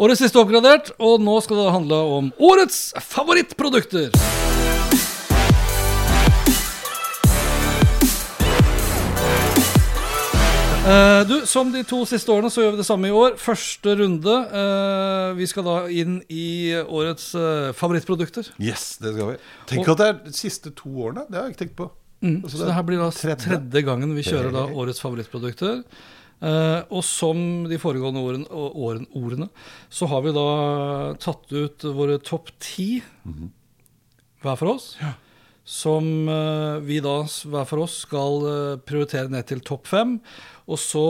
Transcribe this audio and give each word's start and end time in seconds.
Årets 0.00 0.22
siste 0.24 0.40
oppgradert, 0.40 0.94
og 0.96 1.20
nå 1.20 1.34
skal 1.44 1.58
det 1.60 1.72
handle 1.74 1.96
om 2.16 2.28
årets 2.40 2.78
favorittprodukter. 3.04 4.14
Uh, 10.80 11.20
du, 11.28 11.34
Som 11.46 11.68
de 11.74 11.82
to 11.84 12.00
siste 12.08 12.32
årene 12.32 12.48
så 12.50 12.64
gjør 12.64 12.72
vi 12.74 12.80
det 12.80 12.86
samme 12.88 13.10
i 13.10 13.14
år. 13.14 13.36
Første 13.38 13.92
runde. 14.00 14.36
Uh, 14.48 15.36
vi 15.36 15.46
skal 15.50 15.66
da 15.66 15.74
inn 15.92 16.16
i 16.32 16.72
årets 16.80 17.34
uh, 17.36 17.68
favorittprodukter. 17.76 18.48
Yes, 18.56 18.94
det 19.02 19.12
skal 19.12 19.34
vi. 19.34 19.36
Tenk 19.70 19.90
at 19.92 20.00
det 20.00 20.08
er 20.08 20.16
de 20.24 20.32
siste 20.36 20.72
to 20.76 20.94
årene. 21.04 21.26
Det 21.28 21.36
har 21.36 21.44
jeg 21.50 21.54
ikke 21.58 21.62
tenkt 21.66 21.76
på. 21.82 21.90
Mm, 22.24 22.38
Altså, 22.44 22.56
så 22.56 22.66
det 22.68 22.76
her 22.76 22.88
blir 22.88 23.00
da 23.00 23.10
tredje. 23.16 23.44
tredje, 23.44 23.84
gangen 23.84 24.16
vi 24.16 24.24
kjører 24.24 24.50
da 24.56 24.64
årets 24.76 25.00
favorittprodukter. 25.04 25.84
Eh, 26.40 26.82
og 26.88 27.02
som 27.04 27.40
de 27.68 27.78
foregående 27.80 28.20
årene, 28.24 28.46
åren, 28.50 29.08
ordene, 29.16 29.50
så 29.92 30.08
har 30.08 30.24
vi 30.24 30.32
da 30.36 30.46
tatt 31.20 31.50
ut 31.52 31.84
våre 31.96 32.16
topp 32.24 32.48
ti 32.62 33.02
hver 34.40 34.56
for 34.56 34.76
oss. 34.76 34.94
Som 35.70 36.24
uh, 36.26 36.80
vi 36.82 36.96
da 37.04 37.20
hver 37.28 37.66
for 37.68 37.84
oss 37.84 38.00
skal 38.06 38.40
uh, 38.42 38.78
prioritere 38.82 39.30
ned 39.30 39.44
til 39.46 39.60
topp 39.62 39.86
fem. 39.86 40.16
Og 40.70 40.80
så 40.80 41.04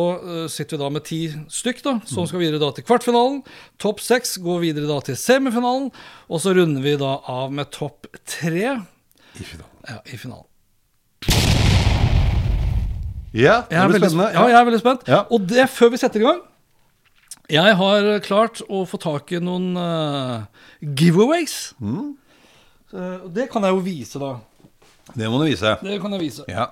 sitter 0.48 0.76
vi 0.76 0.80
da 0.80 0.88
med 0.92 1.04
ti 1.04 1.20
stykk, 1.52 1.82
da, 1.84 1.94
som 2.08 2.24
skal 2.28 2.40
videre 2.40 2.60
da 2.62 2.70
til 2.72 2.86
kvartfinalen. 2.88 3.42
Topp 3.80 4.00
seks 4.00 4.38
går 4.40 4.62
videre 4.64 4.88
da 4.88 4.98
til 5.04 5.18
semifinalen. 5.20 5.90
Og 6.32 6.40
så 6.40 6.56
runder 6.56 6.84
vi 6.84 6.96
da 7.00 7.18
av 7.28 7.52
med 7.52 7.68
topp 7.76 8.08
tre 8.24 8.64
I 8.72 9.44
finalen. 9.44 9.84
ja, 9.84 10.00
i 10.08 10.16
finalen. 10.16 10.49
Ja, 13.36 13.62
det 13.70 13.82
blir 13.90 14.02
spennende. 14.02 14.30
ja, 14.34 14.46
jeg 14.50 14.58
er 14.58 14.64
veldig 14.66 14.80
spent. 14.82 15.08
Ja. 15.08 15.20
Og 15.30 15.44
det 15.48 15.68
før 15.70 15.92
vi 15.92 16.00
setter 16.02 16.22
i 16.22 16.26
gang 16.26 16.40
Jeg 17.50 17.76
har 17.78 18.08
klart 18.24 18.62
å 18.68 18.84
få 18.86 18.98
tak 19.02 19.32
i 19.34 19.40
noen 19.42 19.72
uh, 19.78 20.46
giveaways. 20.80 21.74
Mm. 21.78 22.14
Så 22.90 23.08
det 23.34 23.48
kan 23.50 23.66
jeg 23.66 23.74
jo 23.74 23.82
vise, 23.86 24.22
da. 24.22 24.36
Det 25.14 25.30
må 25.30 25.40
du 25.40 25.48
vise. 25.48 25.76
Det 25.82 25.98
kan 26.02 26.14
jeg 26.14 26.22
vise. 26.22 26.46
Ja. 26.50 26.68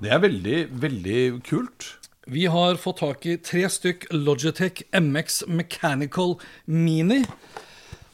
Det 0.00 0.12
er 0.12 0.20
veldig, 0.22 0.58
veldig 0.80 1.20
kult. 1.44 1.94
Vi 2.30 2.46
har 2.52 2.76
fått 2.80 3.00
tak 3.00 3.24
i 3.28 3.36
tre 3.40 3.66
stykk 3.68 4.06
Logitech 4.12 4.84
MX 4.96 5.42
Mechanical 5.48 6.36
Mini. 6.66 7.24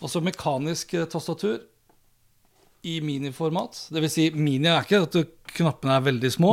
Altså 0.02 0.22
mekanisk 0.22 0.94
eh, 0.94 1.06
tastatur 1.10 1.58
i 2.86 3.00
miniformat. 3.02 3.78
Det 3.90 4.02
vil 4.04 4.10
si, 4.12 4.28
mini 4.36 4.68
er 4.70 4.84
ikke 4.86 5.00
at 5.06 5.16
knappene 5.56 5.96
er 5.96 6.04
veldig 6.06 6.30
små, 6.34 6.50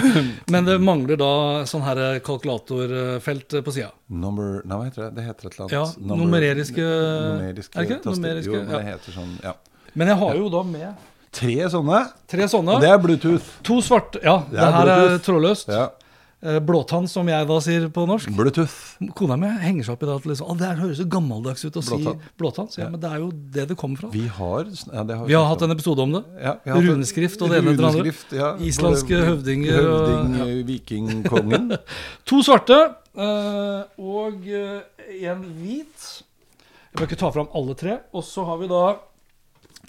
men 0.52 0.66
det 0.66 0.78
mangler 0.82 1.18
da 1.20 1.28
sånn 1.68 1.84
her 1.86 2.00
kalkulatorfelt 2.24 3.58
på 3.64 3.74
sida. 3.74 3.90
Number 4.08 4.62
Nei, 4.64 4.78
hva 4.78 4.86
heter 4.88 5.04
det? 5.06 5.10
Det 5.18 5.26
heter 5.26 5.48
et 5.50 5.54
eller 5.54 5.66
annet. 5.66 5.76
Ja, 5.76 5.84
Number- 6.00 6.24
numeriske 6.24 6.86
numeriske 6.88 7.76
Er 7.78 7.84
det 7.84 7.98
ikke? 7.98 8.14
Numeriske, 8.16 8.52
Jo, 8.54 8.62
men 8.64 8.74
det 8.74 8.84
heter 8.88 9.16
sånn, 9.20 9.36
ja. 9.44 9.54
Men 9.94 10.12
jeg 10.12 10.20
har 10.24 10.34
jo 10.40 10.48
da 10.52 10.62
med 10.62 11.06
Tre 11.38 11.54
sånne. 11.70 11.98
tre 12.26 12.46
sånne. 12.48 12.74
Og 12.78 12.80
det 12.82 12.88
er 12.88 12.98
Bluetooth. 13.04 13.48
To 13.68 13.74
svarte 13.84 14.20
Ja, 14.24 14.38
det, 14.48 14.56
det 14.56 14.68
her 14.74 14.88
er 14.94 15.18
trådløst. 15.22 15.68
Ja. 15.68 15.90
Eh, 16.38 16.60
Blåtann, 16.62 17.08
som 17.10 17.26
jeg 17.26 17.46
da 17.48 17.54
sier 17.64 17.88
på 17.90 18.04
norsk. 18.06 18.30
Bluetooth. 18.38 18.74
Kona 19.18 19.34
mi 19.40 19.48
henger 19.58 19.88
seg 19.88 19.96
opp 19.96 20.04
i 20.04 20.06
det 20.06 20.12
at 20.20 20.26
liksom, 20.30 20.46
«Å, 20.52 20.54
det 20.60 20.68
her 20.68 20.76
høres 20.84 21.00
så 21.00 21.06
gammeldags 21.10 21.64
ut 21.66 21.78
å 21.80 21.82
Blåtann. 21.82 22.20
si 22.20 22.36
blåtann. 22.38 22.68
Så, 22.70 22.78
ja, 22.84 22.86
men 22.92 23.00
det 23.02 23.10
er 23.10 23.24
jo 23.24 23.30
det 23.56 23.64
det 23.72 23.76
kommer 23.80 23.98
fra. 24.04 24.10
Vi 24.14 24.22
har 24.36 24.68
ja, 24.70 25.02
det 25.08 25.16
Vi 25.26 25.34
har 25.34 25.48
hatt 25.50 25.64
en 25.66 25.74
episode 25.74 26.04
om 26.06 26.14
det. 26.14 26.22
Ja, 26.38 26.52
vi 26.62 26.70
har 26.70 26.86
Runeskrift 26.86 27.42
og 27.42 27.50
det 27.50 27.58
ene 27.58 27.74
etter 27.74 27.88
andre. 27.90 28.12
Ja. 28.38 28.52
Islandske 28.68 29.18
høvdinger 29.26 29.80
Høvding, 29.82 30.38
ja. 30.38 30.46
vikingkongen. 30.70 31.74
To 32.30 32.38
svarte 32.46 32.78
eh, 33.18 33.98
og 33.98 34.46
en 34.46 35.42
hvit. 35.58 36.06
Jeg 36.22 37.00
bør 37.02 37.10
ikke 37.10 37.18
ta 37.24 37.32
fram 37.34 37.50
alle 37.58 37.74
tre. 37.82 37.98
Og 38.14 38.22
så 38.22 38.46
har 38.46 38.62
vi 38.62 38.70
da 38.70 38.84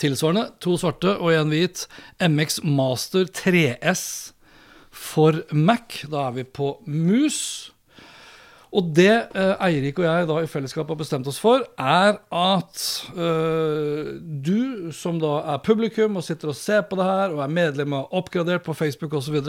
tilsvarende 0.02 0.48
to 0.64 0.74
svarte 0.81 1.14
og 1.20 1.30
en 1.36 1.54
hvit 1.54 1.86
MX 2.26 2.62
Master 2.66 3.30
3S 3.30 4.04
for 5.00 5.44
Mac. 5.56 6.04
Da 6.12 6.28
er 6.28 6.40
vi 6.40 6.46
på 6.46 6.76
mus. 6.88 7.40
Og 8.70 8.92
det 8.94 9.10
eh, 9.10 9.56
Eirik 9.66 9.98
og 9.98 10.06
jeg 10.06 10.28
da 10.30 10.36
i 10.44 10.50
fellesskap 10.50 10.92
har 10.92 11.00
bestemt 11.00 11.28
oss 11.30 11.40
for, 11.42 11.64
er 11.82 12.20
at 12.22 12.84
eh, 13.18 14.12
du 14.22 14.92
som 14.94 15.18
da 15.22 15.40
er 15.56 15.64
publikum 15.66 16.20
og 16.20 16.26
sitter 16.28 16.52
og 16.52 16.58
ser 16.60 16.84
på 16.86 17.00
det 17.00 17.08
her, 17.08 17.34
og 17.34 17.42
er 17.42 17.56
medlem 17.56 17.98
av 17.98 18.14
Oppgradert 18.20 18.68
på 18.68 18.78
Facebook 18.78 19.18
osv., 19.18 19.40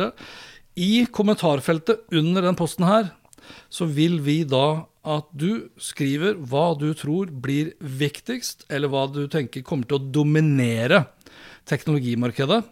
i 0.80 1.04
kommentarfeltet 1.12 2.06
under 2.16 2.46
den 2.46 2.56
posten 2.56 2.86
her, 2.88 3.10
så 3.68 3.84
vil 3.90 4.20
vi 4.24 4.40
da 4.48 4.86
at 5.04 5.28
du 5.36 5.68
skriver 5.80 6.38
hva 6.48 6.70
du 6.78 6.92
tror 6.96 7.28
blir 7.44 7.74
viktigst, 7.80 8.64
eller 8.72 8.88
hva 8.92 9.04
du 9.10 9.26
tenker 9.28 9.64
kommer 9.66 9.88
til 9.90 9.98
å 9.98 10.12
dominere 10.20 11.04
teknologimarkedet, 11.68 12.62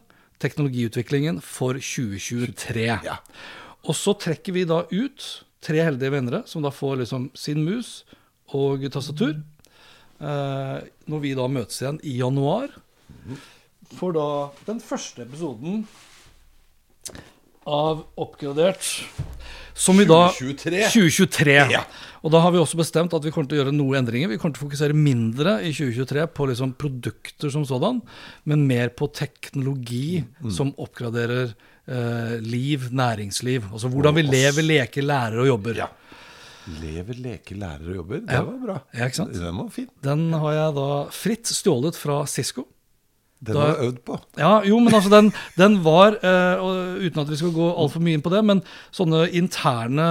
teknologiutviklingen 0.43 1.41
for 1.44 1.78
2023. 1.81 2.87
Ja. 3.06 3.19
Og 3.88 3.97
så 3.97 4.15
trekker 4.19 4.54
vi 4.56 4.66
da 4.69 4.82
ut 4.91 5.26
tre 5.65 5.82
heldige 5.82 6.12
vinnere, 6.15 6.43
som 6.47 6.62
da 6.62 6.72
får 6.75 7.03
liksom 7.03 7.31
sin 7.38 7.65
mus 7.66 8.03
og 8.54 8.84
tastatur. 8.93 9.38
Eh, 10.19 10.78
når 11.06 11.22
vi 11.22 11.34
da 11.38 11.47
møtes 11.50 11.78
igjen 11.82 12.00
i 12.03 12.16
januar. 12.19 12.72
For 13.94 14.15
da 14.15 14.50
den 14.66 14.81
første 14.82 15.22
episoden 15.25 15.84
av 17.69 18.03
Oppgradert 18.19 18.82
som 19.78 19.97
vi 20.00 20.05
da 20.11 20.25
2023. 20.34 20.81
2023. 20.91 21.56
Ja. 21.72 21.84
Og 22.27 22.33
da 22.34 22.41
har 22.43 22.50
vi 22.50 22.59
også 22.59 22.77
bestemt 22.81 23.12
at 23.15 23.22
vi 23.22 23.31
kommer 23.31 23.47
til 23.49 23.61
å 23.61 23.62
gjøre 23.62 23.75
noen 23.77 24.00
endringer. 24.00 24.28
Vi 24.33 24.39
kommer 24.43 24.56
til 24.56 24.65
å 24.65 24.69
fokusere 24.69 24.97
mindre 24.99 25.61
i 25.62 25.71
2023 25.71 26.25
på 26.34 26.49
liksom 26.50 26.72
produkter 26.81 27.53
som 27.55 27.62
sådan, 27.69 28.00
men 28.50 28.66
mer 28.66 28.91
på 28.99 29.06
teknologi 29.15 30.25
Mm. 30.43 30.50
som 30.53 30.72
oppgraderer 30.78 31.55
eh, 31.89 32.34
liv, 32.44 32.91
næringsliv. 32.93 33.71
Altså 33.72 33.89
hvordan 33.89 34.15
vi 34.19 34.22
lever, 34.27 34.62
leker, 34.66 35.03
lærer 35.09 35.39
og 35.41 35.47
jobber. 35.47 35.78
Ja. 35.78 35.87
Lever, 36.83 37.16
leker, 37.25 37.56
lærer 37.56 37.89
og 37.89 37.97
jobber. 38.03 38.19
Det 38.27 38.34
Ja. 38.34 38.43
var 38.45 38.59
bra. 38.66 38.77
Ja, 38.93 39.06
ikke 39.06 39.15
sant? 39.22 39.33
Den 39.33 39.56
var 39.56 39.69
fin. 39.71 39.89
Den 40.03 40.33
har 40.33 40.53
jeg 40.53 40.75
da 40.75 40.89
fritt 41.10 41.45
stjålet 41.49 41.97
fra 41.97 42.27
Cisco. 42.27 42.66
Den 43.41 43.55
Da- 43.55 43.67
jeg 43.69 43.77
øvd 43.87 43.99
på. 44.05 44.19
Ja, 44.37 44.63
jo, 44.67 44.79
men 44.83 44.95
altså 44.95 45.11
den, 45.11 45.33
den 45.57 45.85
var, 45.85 46.17
uh, 46.25 46.99
uten 46.99 47.21
at 47.23 47.29
vi 47.31 47.37
skal 47.37 47.53
gå 47.55 47.69
altfor 47.71 48.01
mye 48.03 48.19
inn 48.19 48.23
på 48.23 48.33
det, 48.35 48.45
men 48.45 48.63
sånne 48.91 49.29
interne 49.31 50.09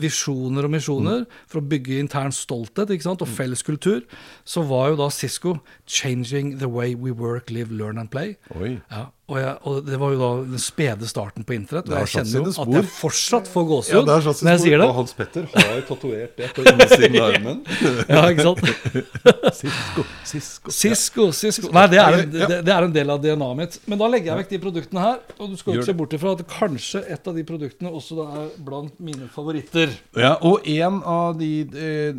visjoner 0.00 0.64
og 0.64 0.72
misjoner 0.72 1.26
for 1.46 1.60
å 1.60 1.68
bygge 1.68 1.98
intern 2.00 2.32
stolthet 2.32 2.88
ikke 2.90 3.04
sant, 3.04 3.22
og 3.22 3.28
felles 3.28 3.62
kultur, 3.62 4.00
så 4.48 4.64
var 4.66 4.90
jo 4.92 4.96
da 4.96 5.10
Cisco 5.10 5.58
'Changing 5.86 6.58
the 6.58 6.68
way 6.68 6.94
we 6.94 7.12
work, 7.12 7.50
live, 7.50 7.70
learn 7.70 7.98
and 7.98 8.10
play'. 8.10 8.36
Oi. 8.58 8.80
Ja, 8.90 9.06
Og, 9.32 9.38
jeg, 9.40 9.52
og 9.64 9.78
det 9.86 9.96
var 9.96 10.12
jo 10.12 10.18
da 10.20 10.28
den 10.44 10.60
spede 10.60 11.06
starten 11.08 11.46
på 11.48 11.54
internett. 11.56 11.86
Og 11.88 11.94
jeg 12.02 12.10
kjenner 12.12 12.34
jo 12.50 12.52
at 12.52 12.72
jeg 12.76 12.88
fortsatt 12.92 13.46
får 13.48 13.62
Ja, 13.62 13.68
gåsehud 13.70 14.10
sånn 14.26 14.40
når 14.44 14.50
jeg 14.52 14.60
sier 14.66 14.82
det. 14.82 14.88
Og 14.90 14.96
Hans 14.98 15.14
Petter 15.16 15.46
har 15.54 15.78
tatovert 15.88 16.34
det 16.36 16.50
på 16.52 16.64
innsiden 16.68 17.16
av 17.22 17.28
armen. 17.30 17.62
Ja, 18.12 18.22
ikke 18.28 18.44
sant? 18.44 18.60
Sisko, 19.62 20.04
Sisko. 20.28 20.74
Cisco, 20.74 21.26
Cisco. 21.32 21.70
Nei, 21.72 21.86
det 21.92 22.00
er, 22.02 22.18
en, 22.18 22.32
det, 22.34 22.58
det 22.66 22.74
er 22.74 22.86
en 22.88 22.94
del 22.94 23.12
av 23.14 23.22
DNA-et 23.24 23.58
mitt. 23.62 23.78
Men 23.88 24.02
da 24.02 24.10
legger 24.12 24.32
jeg 24.32 24.40
vekk 24.42 24.52
de 24.52 24.60
produktene 24.66 25.06
her. 25.06 25.22
Og 25.38 25.52
du 25.54 25.56
skal 25.60 25.78
ikke 25.78 25.88
se 25.88 25.96
bort 26.02 26.16
ifra 26.18 26.34
at 26.36 26.44
kanskje 26.52 27.02
et 27.16 27.30
av 27.32 27.38
de 27.38 27.46
produktene 27.48 27.92
også 27.92 28.18
da 28.20 28.28
er 28.42 28.52
blant 28.68 29.00
mine 29.04 29.30
favoritter. 29.32 29.94
Ja, 30.18 30.34
og 30.44 30.68
en 30.68 31.00
av 31.08 31.38
de 31.40 31.52
eh, 31.72 32.12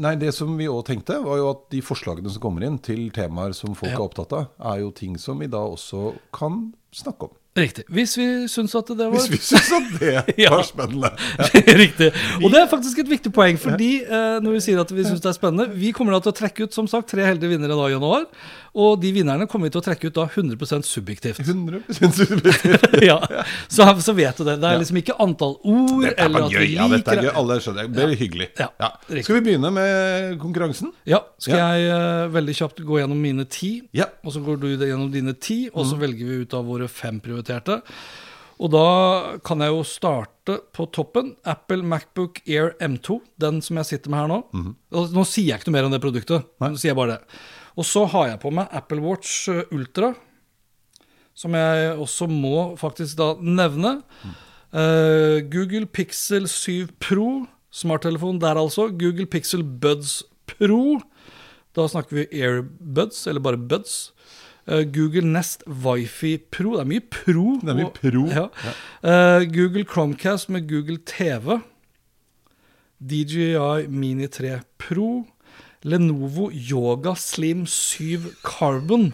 Nei, 0.00 0.14
det 0.20 0.30
som 0.36 0.54
vi 0.58 0.68
òg 0.70 0.84
tenkte, 0.88 1.18
var 1.24 1.40
jo 1.40 1.50
at 1.54 1.66
de 1.74 1.82
forslagene 1.84 2.30
som 2.32 2.42
kommer 2.42 2.64
inn 2.66 2.78
til 2.84 3.08
temaer 3.14 3.56
som 3.56 3.74
folk 3.74 3.90
Ja. 3.90 3.96
er 3.98 4.04
opptatt 4.06 4.32
av, 4.36 4.48
er 4.72 4.84
jo 4.84 4.92
ting 4.94 5.16
som 5.20 5.40
vi 5.42 5.48
da 5.50 5.60
også 5.66 6.12
kan 6.36 6.59
snakke 6.92 7.28
om. 7.28 7.39
Riktig. 7.58 7.82
Hvis 7.90 8.12
vi 8.18 8.26
syns 8.48 8.74
at 8.78 8.86
det 8.94 9.06
var 9.10 9.16
Hvis 9.18 9.26
vi 9.32 9.38
syns 9.42 9.70
at 9.74 9.88
det 9.98 10.12
Ja. 10.44 10.52
var 10.54 10.62
spennende. 10.64 11.10
Riktig. 11.82 12.10
Og 12.40 12.48
det 12.52 12.60
er 12.62 12.68
faktisk 12.70 13.02
et 13.02 13.10
viktig 13.10 13.32
poeng, 13.34 13.58
fordi 13.60 13.90
eh, 14.06 14.38
når 14.42 14.56
vi 14.56 14.62
sier 14.64 14.80
at 14.80 14.90
vi 14.94 15.02
syns 15.04 15.20
det 15.20 15.28
er 15.32 15.36
spennende 15.36 15.66
Vi 15.74 15.90
kommer 15.92 16.14
da 16.16 16.22
til 16.24 16.32
å 16.32 16.38
trekke 16.38 16.64
ut 16.68 16.74
som 16.76 16.86
sagt, 16.90 17.10
tre 17.12 17.26
heldige 17.26 17.50
vinnere 17.50 17.76
da 17.76 17.88
i 17.90 17.94
januar. 17.96 18.24
Og 18.80 19.00
de 19.02 19.10
vinnerne 19.12 19.48
kommer 19.50 19.66
vi 19.66 19.74
til 19.74 19.82
å 19.82 19.86
trekke 19.88 20.06
ut 20.12 20.14
da 20.14 20.28
100% 20.30 20.86
subjektivt. 20.86 21.42
100% 21.42 22.20
subjektivt. 22.20 22.94
ja, 23.10 23.18
så, 23.66 23.82
så 23.98 24.14
vet 24.14 24.38
du 24.38 24.46
det. 24.46 24.56
Det 24.62 24.70
er 24.70 24.78
liksom 24.78 25.00
ikke 25.02 25.18
antall 25.20 25.56
ord 25.66 26.04
Dette 26.06 26.14
er 26.22 26.30
eller 26.30 26.46
at 26.46 26.54
gøy. 26.54 26.62
vi 26.68 26.76
Ja, 26.78 26.86
dette 26.94 27.16
er 27.16 27.24
gøy. 27.26 27.32
Alle 27.42 27.58
skjønner 27.64 27.88
det. 27.90 27.94
Blir 27.98 28.14
hyggelig. 28.22 28.48
Skal 29.26 29.40
vi 29.40 29.42
begynne 29.50 29.74
med 29.74 30.38
konkurransen? 30.40 30.94
Ja, 31.10 31.18
skal 31.42 31.58
jeg 31.58 31.90
eh, 31.90 32.30
veldig 32.38 32.56
kjapt 32.62 32.84
gå 32.86 33.02
gjennom 33.02 33.18
mine 33.20 33.48
ti, 33.50 33.72
og 34.22 34.30
så 34.38 34.44
går 34.46 34.62
du 34.62 34.68
gjennom 34.78 35.10
dine 35.10 35.34
ti, 35.34 35.64
og 35.74 35.82
så 35.82 35.90
så 35.90 35.96
velger 35.98 36.22
vi 36.28 36.34
ut 36.44 36.52
av 36.54 36.68
våre 36.70 36.86
fem 36.86 37.16
prioriterte. 37.40 37.80
Og 38.60 38.68
da 38.74 39.38
kan 39.44 39.62
jeg 39.64 39.72
jo 39.72 39.84
starte 39.88 40.58
på 40.76 40.86
toppen. 40.92 41.34
Apple 41.48 41.82
Macbook 41.82 42.42
Air 42.46 42.74
M2, 42.82 43.20
den 43.40 43.62
som 43.64 43.80
jeg 43.80 43.88
sitter 43.88 44.10
med 44.10 44.20
her 44.20 44.28
nå. 44.28 44.42
Mm 44.52 44.64
-hmm. 44.66 45.12
Nå 45.14 45.24
sier 45.24 45.46
jeg 45.46 45.60
ikke 45.60 45.70
noe 45.70 45.78
mer 45.78 45.84
om 45.84 45.92
det 45.92 46.00
produktet, 46.00 46.44
Nei. 46.60 46.68
nå 46.70 46.76
sier 46.76 46.90
jeg 46.90 46.96
bare 46.96 47.12
det. 47.16 47.20
Og 47.76 47.84
så 47.84 48.04
har 48.06 48.28
jeg 48.28 48.40
på 48.40 48.50
meg 48.50 48.68
Apple 48.72 49.00
Watch 49.00 49.48
eh, 49.48 49.62
Ultra, 49.72 50.14
som 51.34 51.54
jeg 51.54 51.98
også 51.98 52.26
må 52.28 52.76
faktisk 52.76 53.16
da 53.16 53.34
nevne. 53.40 54.02
Eh, 54.72 55.40
Google 55.50 55.86
Pixel 55.86 56.46
7 56.46 56.88
Pro, 57.00 57.46
smarttelefon 57.72 58.38
der 58.38 58.56
altså. 58.56 58.88
Google 58.90 59.26
Pixel 59.26 59.62
Buds 59.62 60.22
Pro. 60.46 61.00
Da 61.74 61.86
snakker 61.86 62.16
vi 62.16 62.42
AirBuds, 62.42 63.26
eller 63.26 63.40
bare 63.40 63.56
Buds. 63.56 64.12
Eh, 64.70 64.84
Google 64.94 65.26
Nest 65.26 65.64
Wifi 65.66 66.36
Pro. 66.38 66.76
Det 66.76 66.80
er 66.84 66.88
mye 66.92 67.00
pro. 67.10 67.56
Det 67.60 67.68
er 67.72 67.74
mye 67.80 67.86
og- 67.88 67.94
pro. 67.98 68.22
Ja. 68.30 68.44
Eh, 69.02 69.46
Google 69.50 69.84
Chromecast 69.84 70.48
med 70.50 70.68
Google 70.70 70.98
TV. 71.06 71.58
DJI 73.00 73.86
Mini 73.88 74.26
3 74.28 74.60
Pro. 74.78 75.26
Lenovo 75.82 76.50
Yoga 76.52 77.14
Slim 77.16 77.66
7 77.66 78.18
Carbon. 78.44 79.12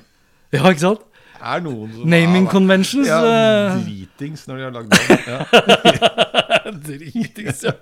Ja, 0.53 0.69
ikke 0.69 0.81
sant? 0.81 1.00
Er 1.40 1.62
noen 1.64 1.92
som 1.94 2.08
Naming 2.10 2.46
conventions. 2.50 3.08
Ja, 3.08 3.20
eh, 3.24 3.78
dritings 3.84 4.46
når 4.48 4.56
de 4.56 4.66
har 4.66 4.74
lagd 4.76 4.90
det. 4.90 5.18
Ja. 5.26 5.38
Dritings, 6.86 7.62
ja. 7.62 7.72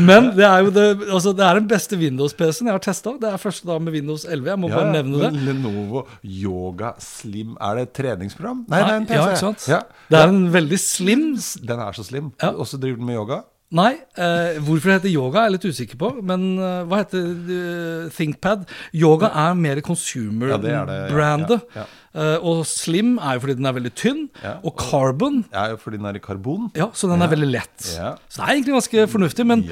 Men 0.00 0.30
det 0.36 0.46
er 0.46 0.64
jo 0.64 0.72
det, 0.72 0.86
altså 1.10 1.34
det 1.36 1.44
er 1.44 1.60
den 1.60 1.68
beste 1.68 1.98
Windows-PC-en 2.00 2.70
jeg 2.70 2.76
har 2.78 2.84
testa. 2.84 3.12
Det 3.20 3.28
er 3.28 3.40
første 3.42 3.68
da 3.68 3.76
med 3.82 3.92
Windows 3.96 4.24
11. 4.24 4.48
Jeg 4.52 4.62
må 4.62 4.70
Ja, 4.70 4.80
bare 4.80 4.94
nevne 4.94 5.22
det. 5.26 5.44
Lenovo 5.44 6.06
Yoga 6.24 6.94
Slim 7.04 7.56
Er 7.60 7.76
det 7.78 7.88
et 7.88 7.94
treningsprogram? 8.00 8.64
Nei, 8.68 8.80
det 8.80 8.92
er 8.94 9.00
en 9.02 9.08
PC. 9.08 9.18
ja, 9.18 9.28
ikke 9.28 9.44
sant? 9.44 9.68
Det 10.10 10.20
er 10.20 10.28
en 10.32 10.44
veldig 10.52 10.80
slim 10.80 11.24
Den 11.66 11.80
er 11.80 11.96
så 11.96 12.04
slim. 12.06 12.32
Ja. 12.42 12.54
Og 12.56 12.66
så 12.66 12.80
driver 12.80 12.96
den 13.02 13.06
med 13.06 13.20
yoga. 13.20 13.42
Nei, 13.70 13.92
eh, 14.18 14.56
hvorfor 14.66 14.90
det 14.90 14.94
heter 14.96 15.12
yoga 15.12 15.44
er 15.44 15.46
jeg 15.46 15.54
litt 15.54 15.66
usikker 15.70 15.98
på. 16.00 16.08
Men 16.26 16.46
eh, 16.58 16.80
hva 16.90 17.04
heter 17.04 17.26
uh, 17.30 18.08
ThinkPad? 18.10 18.64
Yoga 18.98 19.30
er 19.30 19.54
mer 19.54 19.78
Ja, 19.78 19.84
det 19.84 20.72
er 20.74 20.86
det, 20.88 20.96
ja. 20.98 21.06
consumer-brandet. 21.06 21.60
Ja, 21.76 21.84
ja. 21.84 21.86
Eh, 22.10 22.42
og 22.42 22.64
slim 22.66 23.18
er 23.22 23.36
jo 23.36 23.42
fordi 23.44 23.54
den 23.60 23.68
er 23.70 23.74
veldig 23.76 23.90
tynn. 23.94 24.22
Ja, 24.42 24.56
og 24.66 24.74
carbon, 24.80 25.44
Ja, 25.52 25.68
fordi 25.78 26.00
den 26.00 26.06
er 26.10 26.16
i 26.18 26.22
karbon. 26.22 26.70
ja, 26.74 26.88
så 26.92 27.06
den 27.10 27.22
er 27.22 27.30
veldig 27.30 27.50
lett. 27.52 27.84
Ja. 27.94 28.16
Så 28.28 28.40
det 28.40 28.46
er 28.48 28.54
egentlig 28.56 28.74
ganske 28.80 29.04
fornuftig. 29.12 29.46
Men 29.46 29.62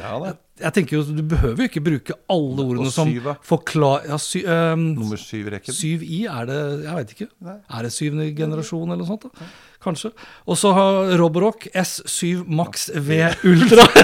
jeg 0.59 0.73
tenker 0.75 0.97
jo 0.99 1.03
du 1.03 1.23
behøver 1.23 1.65
jo 1.65 1.69
ikke 1.71 1.83
bruke 1.83 2.15
alle 2.31 2.63
ordene 2.63 2.93
som 2.95 3.11
forklarer 3.11 3.43
forklar... 3.47 4.07
Ja, 4.07 4.19
sy, 4.23 4.43
ehm, 4.47 4.87
Nummer 4.99 5.19
syv 5.19 5.51
i 5.51 5.55
rekken. 5.57 5.75
7i, 5.75 6.21
er 6.31 6.47
det 6.51 6.61
Jeg 6.85 6.95
vet 7.01 7.17
ikke. 7.17 7.29
Er 7.51 7.83
det 7.83 7.93
syvende 7.95 8.29
generasjon 8.39 8.87
eller 8.87 9.03
noe 9.03 9.11
sånt? 9.11 9.27
da? 9.27 9.51
Kanskje. 9.83 10.11
Og 10.47 10.59
så 10.59 10.73
har 10.75 11.13
Roborock 11.19 11.69
S7 11.75 12.45
Max 12.47 12.89
V 12.95 13.25
Ultra. 13.51 13.87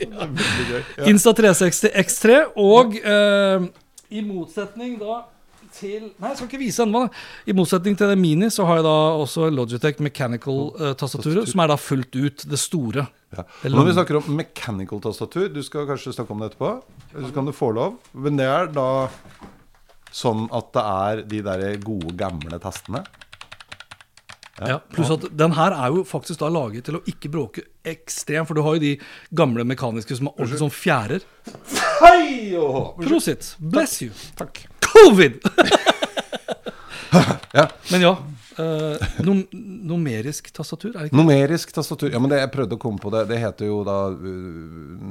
Ja. 0.00 1.04
Insta 1.10 1.32
360 1.36 1.90
X3. 1.96 2.36
Og 2.60 2.96
uh, 3.02 3.66
i 4.10 4.22
motsetning 4.24 4.96
da 5.00 5.20
til 5.72 6.10
Nei, 6.18 6.28
jeg 6.32 6.36
skal 6.40 6.48
ikke 6.48 6.60
vise 6.62 6.82
ennå. 6.84 7.02
I 7.46 7.54
motsetning 7.56 7.96
til 7.98 8.10
det 8.12 8.18
Mini, 8.18 8.48
så 8.50 8.66
har 8.68 8.80
jeg 8.80 8.86
da 8.88 8.94
også 9.22 9.48
Logitech 9.54 10.00
Mechanical-tastaturet, 10.02 11.48
som 11.50 11.60
er 11.64 11.72
da 11.72 11.76
fullt 11.80 12.16
ut 12.16 12.44
det 12.50 12.58
store. 12.60 13.06
Ja. 13.36 13.44
Er 13.64 13.70
Når 13.70 13.86
vi 13.86 13.94
snakker 13.94 14.18
om 14.20 14.32
mechanical 14.36 15.00
tastatur, 15.04 15.48
du 15.54 15.62
skal 15.62 15.86
kanskje 15.86 16.12
snakke 16.16 16.34
om 16.34 16.40
det 16.42 16.50
etterpå, 16.52 16.72
så 17.14 17.32
kan 17.34 17.46
du 17.46 17.52
få 17.54 17.70
lov. 17.76 17.98
Men 18.14 18.36
det 18.40 18.46
er 18.50 18.66
da 18.74 18.88
sånn 20.10 20.48
at 20.50 20.72
det 20.74 20.82
er 20.82 21.22
de 21.30 21.42
der 21.46 21.76
gode, 21.84 22.16
gamle 22.18 22.58
tastene. 22.62 23.04
Ja, 24.60 24.76
pluss 24.92 25.08
at 25.14 25.22
den 25.40 25.54
her 25.56 25.72
er 25.72 25.94
jo 25.94 26.02
faktisk 26.04 26.42
da 26.42 26.50
laget 26.52 26.84
til 26.84 26.98
å 26.98 27.04
ikke 27.08 27.30
bråke 27.32 27.62
ekstremt, 27.88 28.44
for 28.50 28.58
du 28.58 28.60
har 28.66 28.74
jo 28.76 28.82
de 28.82 28.90
gamle 29.32 29.64
mekaniske 29.64 30.18
som 30.18 30.28
har 30.28 30.34
ordentlig 30.36 30.60
sånn 30.60 30.74
fjærer. 30.74 31.24
Hei! 32.02 32.56
og- 32.60 33.00
Prosit. 33.00 33.54
Bless 33.58 34.02
you. 34.02 34.10
Takk. 34.36 34.66
Covid! 35.04 35.40
Ja. 37.52 37.64
Men 37.90 38.00
ja. 38.04 38.10
eh, 38.58 39.06
num 39.26 39.40
numerisk 39.90 40.52
tastatur, 40.54 40.92
er 40.94 40.98
det 41.00 41.08
ikke? 41.08 41.16
Numerisk 41.18 41.72
tastatur. 41.74 42.12
Ja, 42.14 42.20
men 42.22 42.30
det, 42.30 42.38
jeg 42.44 42.50
prøvde 42.52 42.76
å 42.76 42.78
komme 42.78 43.02
på 43.02 43.10
det. 43.10 43.24
Det 43.32 43.40
heter 43.42 43.66
jo 43.66 43.80
da 43.86 43.96
uh, 44.12 44.20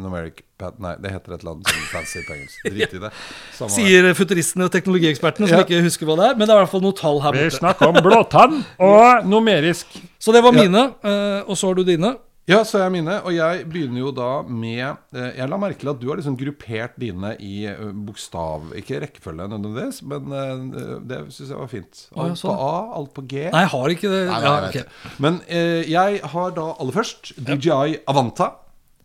numeric 0.06 0.40
pad 0.60 0.78
Nei, 0.80 0.94
det 1.04 1.12
heter 1.12 1.36
et 1.36 1.44
eller 1.44 1.58
annet 1.58 1.68
sånn 1.74 1.90
fancy 1.92 2.24
på 2.24 2.38
engelsk. 2.38 2.62
Drit 2.72 2.96
i 2.96 3.02
det. 3.04 3.12
Samme 3.58 3.68
det. 3.74 3.76
Sier 3.76 4.08
futuristene 4.16 4.70
og 4.70 4.74
teknologiekspertene, 4.78 5.50
som 5.52 5.60
Ja. 5.60 5.66
ikke 5.68 5.82
husker 5.84 6.08
hva 6.08 6.16
det 6.22 6.30
er. 6.30 6.40
Men 6.40 6.48
det 6.48 6.56
er 6.56 6.62
i 6.62 6.64
hvert 6.64 6.74
fall 6.78 6.86
noe 6.88 6.96
tall 7.02 7.20
her 7.26 7.36
Vi 7.42 7.50
snakker 7.60 7.92
om 7.92 8.00
blåtann 8.08 8.58
og 8.88 9.28
numerisk. 9.36 10.00
Så 10.24 10.32
det 10.36 10.46
var 10.48 10.56
Ja. 10.56 10.64
mine, 10.64 10.86
eh, 11.04 11.42
og 11.44 11.60
så 11.60 11.68
har 11.74 11.82
du 11.82 11.84
dine. 11.92 12.16
Ja, 12.50 12.64
så 12.66 12.80
er 12.82 12.90
mine. 12.90 13.20
Og 13.28 13.34
jeg 13.36 13.66
begynner 13.70 14.00
jo 14.02 14.12
da 14.16 14.30
med 14.42 14.82
eh, 15.14 15.36
Jeg 15.38 15.50
la 15.52 15.58
merke 15.62 15.84
til 15.84 15.92
at 15.92 16.00
du 16.02 16.08
har 16.10 16.18
liksom 16.18 16.38
gruppert 16.40 16.96
dine 16.98 17.36
i 17.46 17.60
eh, 17.70 17.84
bokstav 18.08 18.72
Ikke 18.80 18.98
rekkefølge 19.04 19.46
nødvendigvis, 19.52 20.00
men 20.10 20.34
eh, 20.34 20.96
det 21.12 21.20
syns 21.36 21.52
jeg 21.54 21.60
var 21.60 21.70
fint. 21.70 22.02
Alt 22.10 22.18
ja, 22.18 22.26
Alt 22.26 22.42
sånn. 22.42 22.56
på 22.56 22.70
A, 22.72 22.80
alt 22.98 23.12
på 23.20 23.26
G. 23.30 23.44
Nei, 23.54 23.62
jeg 23.68 23.72
har 23.76 23.94
ikke 23.96 24.14
det. 24.16 24.24
Nei, 24.32 24.40
Ja, 24.42 24.56
nei, 24.56 24.72
jeg 24.74 24.88
vet 24.88 25.22
Men 25.28 25.40
eh, 25.46 25.84
jeg 25.94 26.24
har 26.34 26.56
da 26.58 26.66
aller 26.82 26.98
først 26.98 27.34
DJI 27.38 28.00
Avanta. 28.10 28.50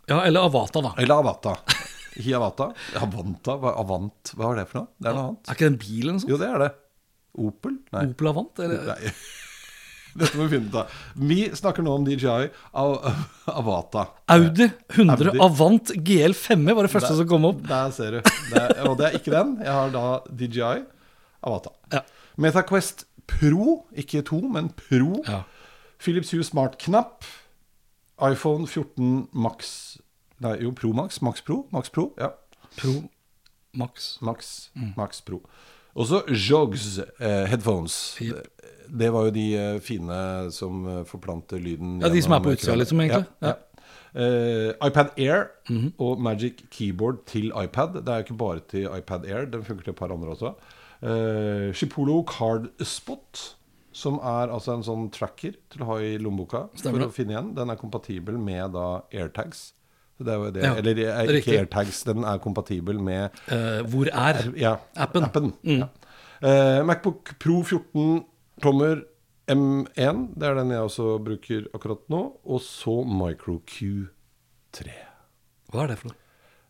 ja, 0.08 0.22
eller 0.24 0.48
Avata, 0.48 0.80
da. 0.88 0.94
Eller 1.04 1.20
Avata. 1.20 1.54
Hiavata. 2.14 2.70
Avanta? 3.02 3.58
Hva, 3.60 3.76
Avant, 3.80 4.34
hva 4.38 4.52
er 4.54 4.60
det 4.62 4.68
for 4.70 4.80
noe? 4.84 4.88
Det 5.02 5.10
er 5.10 5.16
noe 5.18 5.28
annet. 5.34 5.48
Er 5.50 5.56
ikke 5.58 5.66
det 5.68 5.72
en 5.74 5.80
bil 5.84 6.00
eller 6.04 6.12
noe 6.16 6.22
sånt? 6.24 6.30
Jo, 6.32 6.40
det 6.40 6.48
er 6.54 6.62
det. 6.64 6.72
Opel? 7.44 7.72
Nei. 7.92 8.04
Opel 8.14 8.28
Avant? 8.30 8.62
Eller? 8.62 8.84
Nei. 8.94 9.14
Dette 10.14 10.38
må 10.38 10.44
vi 10.46 10.56
finne 10.56 10.68
ut 10.70 10.76
av. 10.78 10.92
Vi 11.18 11.38
snakker 11.58 11.82
nå 11.82 11.94
om 11.98 12.04
DJI 12.06 12.48
Av 12.80 12.92
Avata. 13.50 14.04
Audi 14.30 14.68
100 14.94 15.16
Audi. 15.32 15.40
Avant 15.42 15.90
GL5 16.06 16.68
var 16.74 16.86
det 16.86 16.92
første 16.92 17.16
som 17.18 17.26
kom 17.30 17.48
opp. 17.50 17.64
Der 17.66 17.90
ser 17.96 18.18
du. 18.18 18.20
Det 18.52 18.60
er, 18.62 18.84
og 18.88 18.98
det 19.00 19.08
er 19.08 19.16
ikke 19.18 19.34
den. 19.34 19.56
Jeg 19.64 19.74
har 19.74 19.90
da 19.94 20.04
DJI 20.30 20.84
Avata. 21.44 21.74
Ja. 21.92 22.04
MetaQuest 22.40 23.06
Pro, 23.26 23.80
ikke 23.96 24.22
2, 24.28 24.40
men 24.54 24.68
Pro. 24.78 25.22
Ja. 25.26 25.42
Philips 25.98 26.30
Hue 26.34 26.44
Smart-knapp. 26.44 27.24
iPhone 28.22 28.66
14 28.70 29.28
Max 29.32 29.98
Nei, 30.44 30.56
jo, 30.62 30.70
Pro 30.76 30.92
Max. 30.92 31.20
Max 31.22 31.40
Pro. 31.42 31.64
Max 31.72 31.88
Pro, 31.94 32.12
ja. 32.18 32.32
Pro 32.76 32.92
Max. 33.74 34.18
Max, 34.22 34.70
Mm. 34.76 34.92
Max 34.96 35.20
Pro. 35.20 35.40
Og 35.94 36.06
så 36.10 36.22
Jogs 36.28 36.98
eh, 36.98 37.44
headphones. 37.50 38.16
Yep. 38.20 38.48
Det, 38.98 39.12
var 39.14 39.24
jo 39.28 39.30
de 39.34 39.44
eh, 39.58 39.78
fine 39.80 40.50
som 40.54 40.82
eh, 40.90 41.04
forplanter 41.08 41.58
lyden 41.62 42.00
Ja, 42.02 42.08
de 42.12 42.22
som 42.22 42.32
er 42.36 42.42
på 42.44 42.52
utsida, 42.56 42.74
liksom, 42.80 43.00
egentlig. 43.04 43.26
Ja, 43.42 43.52
Ja. 43.54 43.54
Eh, 44.14 44.70
iPad 44.86 45.08
Air 45.18 45.48
Mhm. 45.68 45.92
og 45.98 46.20
Magic 46.22 46.60
Keyboard 46.70 47.24
til 47.26 47.50
iPad. 47.62 47.94
Det 48.04 48.08
er 48.08 48.20
jo 48.20 48.24
ikke 48.28 48.36
bare 48.38 48.60
til 48.70 48.84
iPad 48.98 49.24
Air, 49.26 49.44
den 49.50 49.64
funker 49.64 49.82
til 49.84 49.90
et 49.90 49.96
par 49.98 50.12
andre 50.12 50.28
også. 50.36 50.54
Uh, 51.02 51.72
Shipolo 51.74 52.22
Card 52.24 52.68
Spot, 52.80 53.40
som 53.92 54.14
er 54.22 54.48
altså 54.54 54.72
en 54.76 54.82
sånn 54.86 55.10
tracker 55.12 55.52
til 55.70 55.82
å 55.82 55.88
ha 55.90 55.96
i 56.00 56.14
lommeboka 56.16 56.68
Stemmer 56.78 57.02
for 57.02 57.10
å 57.10 57.12
finne 57.12 57.34
igjen. 57.34 57.50
Den 57.56 57.70
er 57.70 57.76
kompatibel 57.76 58.38
med 58.38 58.72
da 58.72 59.02
AirTags. 59.12 59.72
Det 60.18 60.30
er 60.30 60.38
jo 60.38 60.50
det. 60.54 60.62
Ja, 60.62 60.74
Eller 60.78 61.00
eh, 61.02 61.40
ikke. 61.40 61.56
AirTags, 61.58 62.04
den 62.06 62.24
er 62.24 62.38
kompatibel 62.38 63.00
med 63.02 63.34
uh, 63.50 63.82
hvor 63.90 64.06
er? 64.12 64.44
ja, 64.56 64.76
Appen. 64.94 65.52
Mm. 65.64 65.82
Ja. 65.82 65.88
uh, 66.44 66.86
Macbook 66.86 67.34
Pro 67.42 67.62
14 67.66 68.22
14-tommer 68.60 69.02
M1. 69.50 70.20
Det 70.34 70.48
er 70.48 70.58
den 70.58 70.70
jeg 70.72 70.80
også 70.80 71.18
bruker 71.24 71.66
akkurat 71.74 72.04
nå. 72.08 72.22
Og 72.44 72.60
så 72.64 73.02
Micro 73.04 73.60
Q3. 73.66 74.92
Hva 75.72 75.84
er 75.84 75.92
det 75.92 75.98
for 75.98 76.12
noe? 76.12 76.20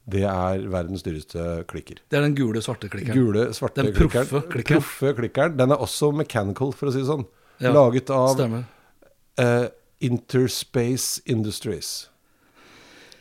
Det 0.05 0.25
er 0.29 0.67
verdens 0.69 1.03
dyreste 1.05 1.65
klikker. 1.71 2.03
Det 2.13 2.19
er 2.19 2.27
den 2.27 2.35
gule, 2.37 2.61
svarte 2.61 2.91
klikkeren. 2.93 3.17
Gule, 3.17 3.47
svarte 3.57 3.87
Den 3.87 3.95
proffe 3.97 4.43
klikkeren. 4.53 4.83
Proffe 4.83 5.15
klikkeren. 5.17 5.57
Den 5.57 5.73
er 5.73 5.81
også 5.81 6.11
mechanical, 6.13 6.75
for 6.77 6.91
å 6.91 6.93
si 6.93 7.01
det 7.01 7.09
sånn. 7.09 7.25
Laget 7.65 8.11
av 8.13 8.43
eh, 8.43 9.71
Interspace 10.05 11.23
Industries. 11.25 12.11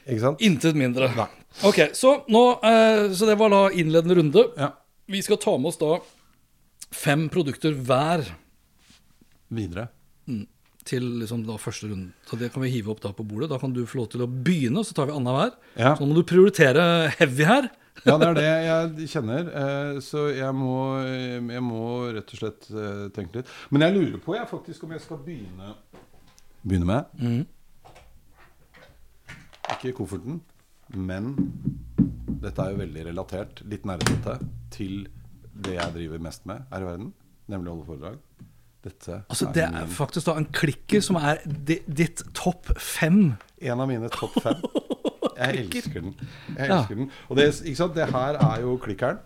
Ikke 0.07 0.19
sant? 0.23 0.41
Intet 0.43 0.75
mindre. 0.75 1.09
Nei. 1.15 1.27
Ok, 1.69 1.79
så, 1.95 2.15
nå, 2.33 2.43
eh, 2.65 3.11
så 3.15 3.27
det 3.29 3.37
var 3.39 3.49
da 3.53 3.63
innledende 3.71 4.17
runde. 4.19 4.43
Ja. 4.59 4.71
Vi 5.11 5.21
skal 5.23 5.37
ta 5.43 5.53
med 5.57 5.69
oss 5.71 5.77
da 5.81 5.97
fem 6.93 7.27
produkter 7.33 7.73
hver 7.75 8.23
Videre. 9.53 9.87
til 10.83 11.05
liksom 11.21 11.45
da 11.47 11.55
første 11.61 11.87
runde. 11.87 12.11
Så 12.27 12.35
det 12.39 12.49
kan 12.53 12.63
vi 12.65 12.69
hive 12.73 12.91
opp 12.91 12.99
da 13.03 13.11
på 13.15 13.23
bordet. 13.23 13.49
Da 13.53 13.59
kan 13.61 13.71
du 13.71 13.85
få 13.87 14.01
lov 14.01 14.09
til 14.11 14.23
å 14.25 14.27
begynne, 14.27 14.83
så 14.83 14.93
tar 14.97 15.07
vi 15.07 15.13
annenhver. 15.15 15.53
Ja. 15.79 15.93
Så 15.95 16.03
nå 16.03 16.09
må 16.11 16.17
du 16.19 16.23
prioritere 16.27 17.09
heavy 17.19 17.47
her. 17.47 17.69
Ja, 18.09 18.15
det 18.17 18.25
er 18.25 18.33
det 18.35 18.43
jeg 18.65 19.05
kjenner. 19.11 19.45
eh, 19.53 19.99
Så 20.01 20.23
jeg 20.33 20.49
må, 20.57 20.73
jeg 21.05 21.61
må 21.61 21.81
rett 22.11 22.31
og 22.33 22.39
slett 22.39 22.65
eh, 22.73 23.03
tenke 23.13 23.37
litt. 23.37 23.51
Men 23.69 23.85
jeg 23.85 23.93
lurer 23.95 24.17
på 24.25 24.33
jeg 24.35 24.47
faktisk 24.49 24.83
om 24.87 24.95
jeg 24.95 25.03
skal 25.05 25.19
begynne 25.23 25.75
Begynne 26.65 26.89
med 26.89 27.45
Ikke 29.71 29.89
i 29.89 29.95
kofferten, 29.95 30.41
men 30.93 31.33
dette 32.43 32.59
er 32.65 32.73
jo 32.73 32.81
veldig 32.81 33.05
relatert, 33.07 33.61
litt 33.71 33.85
nerdete, 33.87 34.37
til 34.73 35.05
det 35.53 35.77
jeg 35.77 35.93
driver 35.95 36.19
mest 36.25 36.45
med 36.49 36.63
her 36.73 36.83
i 36.83 36.87
verden, 36.89 37.13
nemlig 37.51 37.71
å 37.71 37.75
holde 37.77 37.87
foredrag. 37.87 38.17
Dette 38.83 39.21
Altså, 39.31 39.47
det 39.55 39.63
er 39.63 39.71
min- 39.71 39.87
faktisk 39.95 40.25
da 40.27 40.33
en 40.35 40.45
klikker 40.51 41.01
som 41.01 41.15
er 41.15 41.37
ditt 41.47 42.21
topp 42.35 42.65
fem. 42.77 43.37
En 43.61 43.79
av 43.79 43.87
mine 43.87 44.09
topp 44.11 44.33
fem. 44.43 44.59
Jeg 45.37 45.61
elsker 45.63 46.01
den. 46.01 46.15
Jeg 46.57 46.67
Ja. 46.69 46.81
elsker 46.81 46.95
den. 46.95 47.07
Og 47.29 47.37
det, 47.37 47.45
ikke 47.63 47.75
sant? 47.79 47.95
det 47.95 48.09
her 48.11 48.35
er 48.35 48.59
jo 48.61 48.77
klikkeren. 48.77 49.19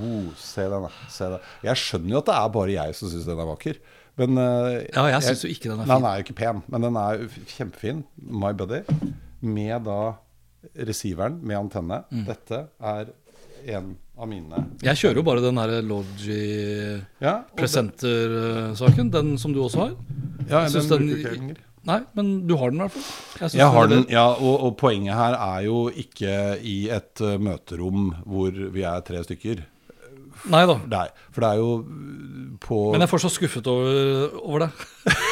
Oh, 0.00 0.32
se 0.40 0.62
den. 0.62 0.88
Se 1.12 1.24
den. 1.28 1.38
Jeg 1.62 1.76
skjønner 1.76 2.08
jo 2.10 2.18
at 2.18 2.24
det 2.30 2.34
er 2.34 2.48
bare 2.48 2.72
jeg 2.72 2.94
som 2.96 3.08
syns 3.12 3.26
den 3.26 3.38
er 3.38 3.44
vakker. 3.52 3.76
Men 4.16 4.38
uh, 4.38 4.80
Ja, 4.94 5.04
jeg 5.12 5.22
synes 5.22 5.42
jo 5.44 5.48
ikke 5.52 5.68
den 5.70 5.80
er 5.80 5.84
fin. 5.84 5.94
Den 5.94 6.04
er 6.04 6.14
jo 6.16 6.22
ikke 6.24 6.34
pen, 6.40 6.62
men 6.68 6.80
den 6.88 6.96
er 6.96 7.28
kjempefin. 7.52 8.04
My 8.16 8.52
Buddy. 8.52 8.80
Med 9.44 9.84
da 9.86 9.98
receiveren 10.88 11.36
med 11.44 11.58
antenne. 11.58 12.00
Mm. 12.10 12.24
Dette 12.30 12.62
er 12.80 13.12
en 13.74 13.92
av 14.20 14.28
mine 14.28 14.60
Jeg 14.84 15.00
kjører 15.00 15.18
jo 15.20 15.26
bare 15.26 15.42
den 15.42 15.58
derre 15.58 15.80
Logi 15.84 16.40
Ja, 17.22 17.38
Presenter-saken, 17.56 19.10
den 19.12 19.36
som 19.40 19.54
du 19.54 19.62
også 19.64 19.86
har. 19.86 19.94
ja 20.48 20.66
den 20.68 20.88
den- 20.88 21.08
bruker 21.08 21.30
jeg 21.30 21.38
lenger. 21.38 21.62
Nei, 21.84 22.00
men 22.16 22.46
du 22.48 22.56
har 22.56 22.70
den 22.70 22.80
i 22.80 22.84
hvert 22.86 22.92
fall. 22.96 23.42
Jeg, 23.42 23.58
Jeg 23.60 23.66
har 23.74 23.86
den, 23.88 24.06
ja, 24.08 24.24
og, 24.32 24.60
og 24.64 24.76
poenget 24.80 25.14
her 25.14 25.34
er 25.36 25.64
jo 25.66 25.90
ikke 25.90 26.56
i 26.64 26.88
et 26.88 27.20
eh, 27.20 27.36
møterom 27.36 28.14
hvor 28.24 28.50
vi 28.72 28.82
er 28.88 29.00
tre 29.04 29.20
stykker. 29.26 29.60
Nei 30.48 30.62
da. 30.66 30.78
Nei, 30.88 31.06
for 31.30 31.44
det 31.44 31.50
er 31.50 31.60
jo 31.60 31.68
uh, 31.84 32.56
på 32.60 32.78
Men 32.92 33.00
jeg 33.00 33.06
er 33.06 33.12
fortsatt 33.12 33.36
skuffet 33.36 33.68
over, 33.70 34.32
over 34.42 34.64
det. 34.64 34.70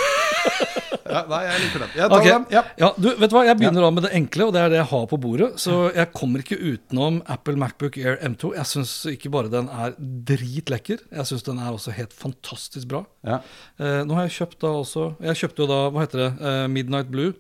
ja, 1.13 1.23
Nei, 1.31 1.41
jeg 1.47 1.63
liker 1.65 1.85
den. 1.85 1.93
Jeg 1.99 2.13
tar 2.13 2.19
okay. 2.19 2.33
den. 2.33 2.47
Ja. 2.55 2.63
Ja, 2.81 2.91
du, 2.97 3.09
vet 3.21 3.33
du 3.33 3.37
hva? 3.37 3.45
Jeg 3.47 3.59
begynner 3.61 3.87
da 3.87 3.91
med 3.95 4.07
det 4.07 4.13
enkle, 4.19 4.49
og 4.49 4.57
det 4.57 4.63
er 4.63 4.73
det 4.73 4.81
jeg 4.81 4.89
har 4.93 5.07
på 5.11 5.19
bordet. 5.23 5.51
Så 5.63 5.79
jeg 5.93 6.11
kommer 6.17 6.45
ikke 6.45 6.59
utenom 6.59 7.21
Apple 7.31 7.57
Macbook 7.61 7.99
Air 8.01 8.19
M2. 8.25 8.55
Jeg 8.59 8.71
syns 8.73 8.95
ikke 9.13 9.33
bare 9.35 9.53
den 9.53 9.71
er 9.73 9.97
dritlekker, 9.99 11.05
jeg 11.13 11.31
syns 11.31 11.47
den 11.47 11.63
er 11.63 11.71
også 11.73 11.95
helt 11.97 12.17
fantastisk 12.17 12.91
bra. 12.93 13.05
Ja. 13.27 13.41
Eh, 13.79 14.03
nå 14.09 14.19
har 14.19 14.27
jeg 14.27 14.35
kjøpt 14.41 14.59
da 14.65 14.71
også 14.81 15.05
Jeg 15.23 15.39
kjøpte 15.39 15.63
jo 15.63 15.67
da, 15.71 15.81
hva 15.93 16.03
heter 16.05 16.23
det, 16.25 16.31
eh, 16.43 16.67
Midnight 16.73 17.13
Blue. 17.13 17.37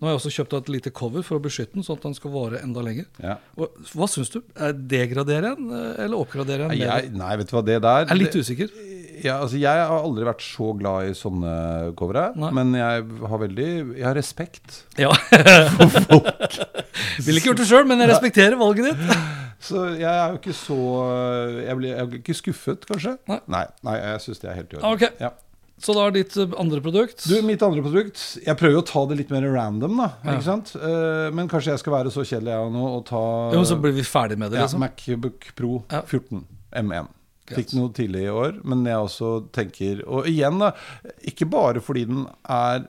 Nå 0.00 0.08
har 0.08 0.14
jeg 0.14 0.20
også 0.22 0.30
kjøpt 0.32 0.54
et 0.56 0.68
lite 0.72 0.90
cover 0.96 1.24
for 1.26 1.36
å 1.36 1.42
beskytte 1.44 1.76
den, 1.76 1.84
sånn 1.84 1.98
at 1.98 2.04
den 2.06 2.14
skal 2.16 2.32
vare 2.32 2.62
enda 2.64 2.80
lenger. 2.80 3.04
Ja. 3.20 3.34
Og, 3.60 3.74
hva 3.92 4.06
syns 4.08 4.32
du? 4.32 4.38
Er 4.56 4.72
Degraderer 4.72 5.58
den, 5.58 5.66
eh, 5.76 6.04
eller 6.06 6.22
oppgraderer 6.22 6.70
Nei, 6.70 6.78
den? 6.80 6.86
Jeg, 6.88 7.10
nei, 7.20 7.34
vet 7.36 7.50
du 7.50 7.52
hva, 7.52 7.62
det 7.66 7.76
der 7.84 8.06
Jeg 8.06 8.14
er 8.14 8.20
litt 8.22 8.38
usikker. 8.40 8.72
ja, 9.20 9.34
altså, 9.36 9.58
Jeg 9.60 9.82
har 9.90 9.92
aldri 9.98 10.24
vært 10.24 10.46
så 10.46 10.70
glad 10.78 11.10
i 11.10 11.12
sånne 11.18 11.52
covere, 12.00 12.30
men 12.56 12.72
jeg 12.78 13.04
har 13.34 13.42
veldig 13.44 13.68
Jeg 13.98 14.06
har 14.08 14.16
respekt. 14.16 14.80
Ja. 14.96 15.12
Ville 17.26 17.36
ikke 17.36 17.52
gjort 17.52 17.60
det 17.60 17.68
sjøl, 17.68 17.84
men 17.92 18.00
jeg 18.00 18.12
respekterer 18.14 18.56
valget 18.60 18.94
ditt. 18.94 19.04
Så 19.60 19.82
jeg 19.92 20.08
er 20.08 20.30
jo 20.32 20.38
ikke 20.38 20.54
så 20.56 20.76
Jeg, 21.60 21.74
blir, 21.76 21.90
jeg 21.90 22.00
er 22.00 22.14
ikke 22.16 22.34
skuffet, 22.38 22.86
kanskje. 22.88 23.18
Nei. 23.28 23.42
Nei, 23.52 23.66
nei 23.84 23.98
jeg 24.00 24.22
syns 24.24 24.40
det 24.40 24.48
er 24.48 24.56
helt 24.56 24.72
i 24.72 24.78
orden. 24.80 24.94
Ok. 24.96 25.20
Ja. 25.20 25.34
Så 25.80 25.94
da 25.96 26.02
er 26.08 26.12
ditt 26.18 26.34
eh, 26.36 26.50
andre 26.60 26.80
produkt 26.84 27.22
Du, 27.24 27.34
Mitt 27.46 27.62
andre 27.64 27.80
produkt 27.84 28.20
Jeg 28.44 28.56
prøver 28.60 28.74
jo 28.76 28.82
å 28.82 28.88
ta 28.90 29.04
det 29.08 29.16
litt 29.22 29.30
mer 29.32 29.46
random, 29.54 29.94
da. 30.02 30.08
Ja. 30.24 30.34
Ikke 30.34 30.46
sant? 30.48 30.74
Eh, 30.76 31.28
men 31.36 31.48
kanskje 31.48 31.72
jeg 31.74 31.82
skal 31.84 31.94
være 31.96 32.12
så 32.14 32.24
kjedelig 32.26 32.52
jeg 32.52 32.74
nå 32.74 32.84
og 32.98 33.06
ta 33.08 33.22
Jo, 33.56 33.62
så 33.68 33.78
blir 33.80 33.96
vi 33.96 34.04
ferdig 34.06 34.36
med 34.40 34.52
det, 34.52 34.60
ja, 34.60 34.66
liksom. 34.68 34.84
Macbook 34.84 35.48
Pro 35.58 35.72
Ja. 35.92 36.02
14 36.04 36.44
M1. 36.84 37.08
Fikk 37.50 37.72
den 37.72 37.80
noe 37.82 37.90
tidlig 37.96 38.20
i 38.28 38.30
år, 38.30 38.60
men 38.62 38.84
jeg 38.86 38.94
også 39.08 39.30
tenker 39.56 40.04
Og 40.06 40.28
igjen, 40.30 40.60
da. 40.62 40.68
Ikke 41.26 41.48
bare 41.50 41.80
fordi 41.82 42.04
den 42.12 42.26
er 42.46 42.84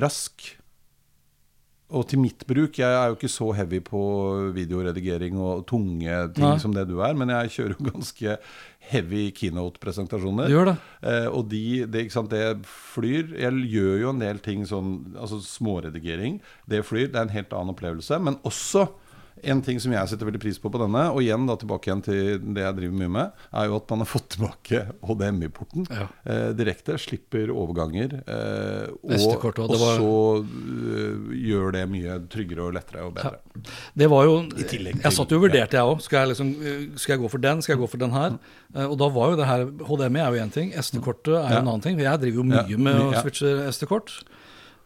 rask. 0.00 0.54
Og 1.88 2.04
til 2.08 2.20
mitt 2.20 2.42
bruk 2.48 2.76
Jeg 2.80 2.88
er 2.92 3.10
jo 3.10 3.16
ikke 3.16 3.30
så 3.32 3.50
heavy 3.56 3.78
på 3.84 4.00
videoredigering 4.56 5.38
og 5.40 5.62
tunge 5.68 6.18
ting 6.36 6.44
Nei. 6.44 6.58
som 6.60 6.74
det 6.76 6.84
du 6.90 6.98
er, 7.00 7.16
men 7.16 7.32
jeg 7.32 7.52
kjører 7.56 7.76
jo 7.78 7.86
ganske 7.94 8.34
heavy 8.88 9.28
keynote-presentasjoner. 9.36 10.48
Gjør 10.52 10.70
det. 10.70 10.76
Eh, 11.10 11.26
og 11.28 11.48
de, 11.52 11.64
det, 11.86 12.06
ikke 12.06 12.16
sant, 12.16 12.32
det 12.32 12.68
flyr. 12.94 13.34
Jeg 13.36 13.66
gjør 13.74 13.98
jo 14.04 14.14
en 14.14 14.22
del 14.22 14.40
ting 14.44 14.64
sånn 14.68 14.94
Altså 15.18 15.40
småredigering. 15.44 16.40
Det 16.70 16.84
flyr. 16.86 17.10
Det 17.12 17.20
er 17.20 17.28
en 17.28 17.36
helt 17.36 17.52
annen 17.56 17.74
opplevelse. 17.74 18.20
Men 18.24 18.40
også 18.48 18.86
en 19.44 19.60
ting 19.62 19.78
som 19.80 19.92
jeg 19.92 20.08
setter 20.08 20.26
veldig 20.26 20.40
pris 20.40 20.58
på 20.58 20.70
på 20.70 20.78
denne, 20.80 21.02
og 21.12 21.20
igjen 21.22 21.46
da 21.46 21.56
tilbake 21.56 21.88
igjen 21.90 22.02
til 22.04 22.38
det 22.54 22.62
jeg 22.64 22.76
driver 22.76 22.98
mye 22.98 23.08
med, 23.14 23.32
er 23.52 23.66
jo 23.68 23.76
at 23.76 23.90
man 23.90 23.98
har 24.04 24.06
fått 24.10 24.28
tilbake 24.36 24.80
HDMI-porten 25.06 25.86
Ja. 25.90 26.06
eh, 26.26 26.52
direkte. 26.58 26.98
Slipper 26.98 27.48
overganger. 27.54 28.22
Eh, 28.26 28.88
og 29.02 29.10
også, 29.16 29.36
og 29.68 29.78
var- 29.78 29.98
så 29.98 30.12
uh, 30.42 31.32
gjør 31.34 31.72
det 31.72 31.84
mye 31.90 32.18
tryggere 32.28 32.66
og 32.68 32.74
lettere 32.74 33.04
og 33.06 33.14
bedre. 33.14 33.38
Det 33.96 34.08
var 34.10 34.24
jo 34.24 34.36
til, 34.50 34.84
Jeg 34.92 35.12
satt 35.12 35.30
jo 35.30 35.36
og 35.40 35.42
vurderte, 35.48 35.72
jeg 35.78 35.82
òg. 35.84 36.00
Skal, 36.02 36.18
jeg 36.26 36.28
liksom, 36.36 36.50
eh, 36.62 36.96
skal 36.96 37.16
jeg 37.16 37.20
gå 37.24 37.30
for 37.30 37.38
den? 37.38 37.62
Skal 37.62 37.76
jeg 37.76 37.82
gå 37.82 37.88
for 37.90 37.98
den 37.98 38.10
her? 38.10 38.38
Eh, 38.74 38.84
Og 38.88 38.96
da 38.98 39.08
var 39.08 39.30
jo 39.30 39.36
det 39.36 39.46
her 39.46 39.64
HDMI 39.66 40.20
er 40.20 40.34
jo 40.36 40.44
én 40.44 40.52
ting. 40.52 40.72
SD-kortet 40.72 41.34
er 41.34 41.48
jo 41.48 41.54
Ja. 41.54 41.58
en 41.60 41.68
annen 41.68 41.80
ting. 41.82 41.98
Jeg 41.98 42.20
driver 42.20 42.42
jo 42.44 42.44
Ja, 42.54 42.62
mye 42.62 42.78
med 42.78 42.94
å 43.00 43.12
ja. 43.12 43.22
switche 43.22 43.68
SD-kort. 43.72 44.22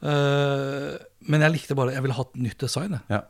Eh, 0.03 0.99
Men 1.29 1.41
jeg 1.41 1.53
likte 1.53 1.77
bare 1.79 1.93
Jeg 1.95 2.03
ville 2.03 2.15
hatt 2.19 2.35
nytt 2.35 2.59
design. 2.59 2.91
jeg. 2.99 3.01
Ja. 3.11 3.21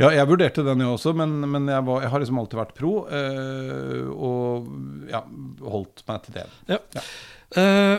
Ja, 0.00 0.10
jeg 0.14 0.28
vurderte 0.30 0.64
den 0.66 0.84
jo 0.84 0.92
også, 0.96 1.14
men, 1.16 1.38
men 1.50 1.70
jeg, 1.70 1.86
var, 1.86 2.04
jeg 2.04 2.12
har 2.12 2.22
liksom 2.22 2.42
alltid 2.42 2.60
vært 2.60 2.76
pro. 2.76 2.92
eh, 3.06 4.06
og 4.12 4.68
ja, 5.10 5.22
holdt 5.64 6.04
meg 6.08 6.22
til 6.26 6.38
det. 6.38 6.46
Ja. 6.70 6.80
Eh, 7.58 7.96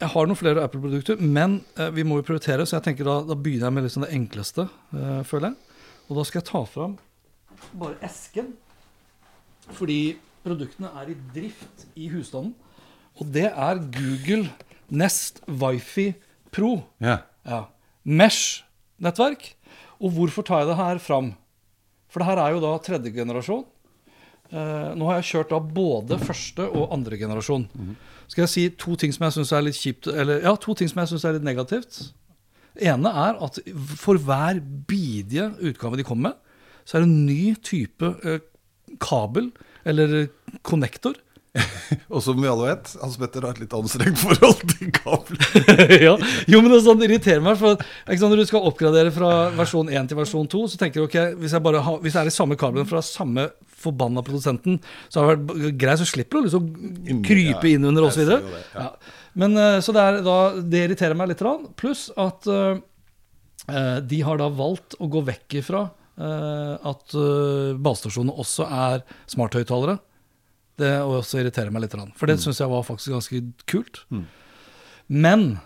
jeg 0.00 0.14
har 0.14 0.28
noen 0.30 0.38
flere 0.38 0.62
Apple-produkter, 0.64 1.20
men 1.20 1.58
uh, 1.76 1.90
vi 1.92 2.06
må 2.08 2.16
jo 2.16 2.24
prioritere, 2.24 2.64
så 2.64 2.78
jeg 2.78 2.86
tenker 2.86 3.04
da, 3.04 3.18
da 3.28 3.36
begynner 3.36 3.68
jeg 3.68 3.76
med 3.76 3.84
liksom 3.84 4.06
det 4.06 4.14
enkleste, 4.16 4.64
uh, 4.96 5.20
føler 5.28 5.50
jeg. 5.50 5.82
Og 6.08 6.16
da 6.16 6.24
skal 6.24 6.40
jeg 6.40 6.48
ta 6.48 6.62
fram 6.64 6.94
bare 7.76 7.98
esken, 8.06 8.54
fordi 9.76 10.16
produktene 10.44 10.90
er 10.96 11.12
i 11.12 11.16
drift 11.34 11.86
i 12.00 12.08
husstanden. 12.12 12.54
Og 13.20 13.28
det 13.34 13.50
er 13.50 13.82
Google 13.92 14.48
Nest 14.88 15.42
Wifi 15.46 16.12
Pro. 16.50 16.80
Yeah. 17.02 17.26
Ja. 17.46 17.64
Mesh-nettverk. 18.04 19.52
Og 20.00 20.14
hvorfor 20.16 20.46
tar 20.46 20.62
jeg 20.62 20.70
det 20.72 20.80
her 20.80 21.02
fram? 21.02 21.34
For 22.10 22.22
det 22.22 22.30
her 22.30 22.40
er 22.42 22.54
jo 22.54 22.62
da 22.64 22.72
tredje 22.82 23.12
generasjon. 23.14 23.66
Eh, 24.50 24.88
nå 24.98 25.06
har 25.06 25.20
jeg 25.20 25.28
kjørt 25.28 25.52
da 25.52 25.60
både 25.62 26.18
første 26.18 26.66
og 26.66 26.94
andre 26.96 27.18
generasjon. 27.20 27.68
Skal 28.30 28.44
jeg 28.46 28.52
si 28.54 28.64
to 28.80 28.96
ting 28.98 29.12
som 29.14 29.28
jeg 29.28 29.36
syns 29.36 29.52
er 29.54 29.64
litt 29.66 29.78
kjipt 29.78 30.08
Eller 30.10 30.42
ja, 30.44 30.54
to 30.58 30.74
ting 30.78 30.90
som 30.90 31.00
jeg 31.02 31.12
synes 31.12 31.24
er 31.26 31.36
litt 31.36 31.46
negativt. 31.46 32.00
ene 32.80 33.10
er 33.10 33.38
at 33.44 33.58
for 33.98 34.18
hver 34.18 34.60
bidige 34.88 35.50
utgave 35.58 35.98
de 35.98 36.06
kommer 36.06 36.30
med, 36.30 36.36
så 36.84 36.96
er 36.96 37.02
det 37.02 37.10
en 37.10 37.26
ny 37.26 37.54
type 37.62 38.14
eh, 38.24 38.40
kabel 38.98 39.50
eller 39.84 40.30
konnektor. 40.62 41.14
Og 42.14 42.22
som 42.22 42.38
vi 42.38 42.48
alle 42.48 42.68
vet, 42.68 42.92
Hans 43.00 43.16
Petter 43.18 43.44
har 43.46 43.56
et 43.56 43.62
litt 43.64 43.72
anstrengt 43.74 44.20
forhold 44.20 44.60
til 44.70 44.90
kabler. 44.94 45.40
ja. 46.06 46.14
Jo, 46.50 46.60
men 46.62 46.70
det, 46.70 46.82
sånn, 46.84 47.02
irriterer 47.06 47.42
meg. 47.44 47.58
For, 47.60 47.80
sant, 48.06 48.26
når 48.28 48.42
du 48.42 48.46
skal 48.50 48.66
oppgradere 48.70 49.12
fra 49.14 49.32
versjon 49.58 49.90
1 49.90 50.10
til 50.10 50.20
versjon 50.20 50.50
2, 50.50 50.62
så 50.72 50.80
tenker 50.80 51.02
du 51.02 51.08
ok, 51.08 51.18
hvis 51.40 51.56
jeg, 51.56 51.64
bare 51.64 51.82
ha, 51.86 51.96
hvis 52.02 52.16
jeg 52.16 52.22
er 52.22 52.32
i 52.32 52.34
samme 52.34 52.58
kabelen 52.60 52.88
fra 52.88 53.02
samme 53.04 53.48
forbanna 53.80 54.22
produsenten, 54.26 54.78
så 55.08 55.24
har 55.24 55.38
det 55.40 55.56
vært 55.56 55.80
greit, 55.80 56.02
så 56.02 56.08
slipper 56.08 56.38
du 56.38 56.48
liksom 56.48 56.68
krype 57.26 57.66
ja, 57.66 57.74
inn 57.74 57.88
under 57.90 58.06
osv. 58.10 58.36
ja. 58.76 58.90
Men 59.40 59.56
eh, 59.58 59.78
så 59.82 59.94
det, 59.96 60.04
er, 60.04 60.22
da, 60.26 60.38
det 60.60 60.84
irriterer 60.86 61.18
meg 61.18 61.32
litt. 61.32 61.42
Pluss 61.80 62.08
at 62.18 62.46
eh, 62.50 63.96
de 64.06 64.20
har 64.26 64.38
da 64.40 64.50
valgt 64.52 64.98
å 64.98 65.08
gå 65.10 65.22
vekk 65.26 65.60
ifra 65.60 65.88
uh, 66.20 66.74
at 66.90 67.14
uh, 67.16 67.76
basestasjonene 67.78 68.36
også 68.42 68.66
er 68.66 69.04
smarthøyttalere. 69.30 69.98
Det 70.80 70.92
også 71.04 71.40
irriterer 71.40 71.72
meg 71.74 71.84
litt. 71.84 71.96
For 72.16 72.30
det 72.30 72.38
syns 72.42 72.60
jeg 72.62 72.70
var 72.72 72.86
faktisk 72.86 73.14
ganske 73.14 73.42
kult. 73.70 74.04
Men 75.10 75.58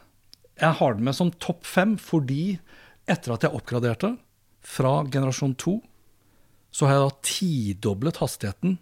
jeg 0.61 0.79
har 0.79 0.95
den 0.95 1.07
med 1.07 1.17
som 1.17 1.33
topp 1.43 1.67
fem 1.67 1.97
fordi 2.01 2.57
etter 3.11 3.35
at 3.35 3.45
jeg 3.45 3.55
oppgraderte 3.57 4.15
fra 4.65 5.03
generasjon 5.13 5.57
2, 5.61 5.75
så 6.75 6.89
har 6.89 6.97
jeg 6.97 7.05
da 7.05 7.27
tidoblet 7.29 8.21
hastigheten 8.23 8.79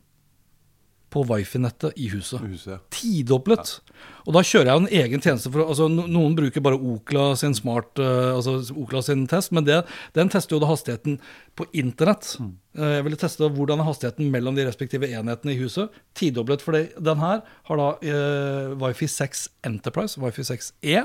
på 1.13 1.23
wifi-nettet 1.29 1.99
i 2.01 2.09
huset. 2.13 2.41
Huset. 2.47 2.83
Tidoblet. 2.95 3.75
Og 4.25 4.37
da 4.37 4.43
kjører 4.47 4.71
jeg 4.71 4.75
jo 4.75 4.83
en 4.83 5.03
egen 5.03 5.23
tjeneste. 5.23 5.53
For, 5.53 5.65
altså, 5.67 5.89
noen 5.93 6.37
bruker 6.39 6.65
bare 6.65 6.79
Okla 6.79 7.27
sin 7.39 7.55
smart, 7.59 8.01
eh, 8.01 8.33
altså 8.33 8.59
Okla 8.85 9.03
sin 9.05 9.27
test, 9.31 9.53
men 9.55 9.67
det, 9.69 9.83
den 10.17 10.33
tester 10.33 10.57
jo 10.57 10.63
da 10.63 10.71
hastigheten 10.73 11.19
på 11.59 11.67
internett. 11.79 12.35
Eh, 12.41 12.99
jeg 12.99 13.07
ville 13.09 13.21
teste 13.21 13.51
hvordan 13.53 13.83
er 13.83 13.91
hastigheten 13.91 14.31
mellom 14.33 14.57
de 14.59 14.67
respektive 14.69 15.11
enhetene 15.11 15.55
i 15.55 15.61
huset. 15.61 15.93
Tidoblet, 16.19 16.65
for 16.65 16.79
den 16.81 17.25
her 17.25 17.43
har 17.69 17.83
da 17.83 17.91
eh, 18.03 18.77
Wifi 18.81 19.11
6 19.11 19.49
Enterprise, 19.69 20.21
Wifi 20.23 20.47
6E. 20.49 21.03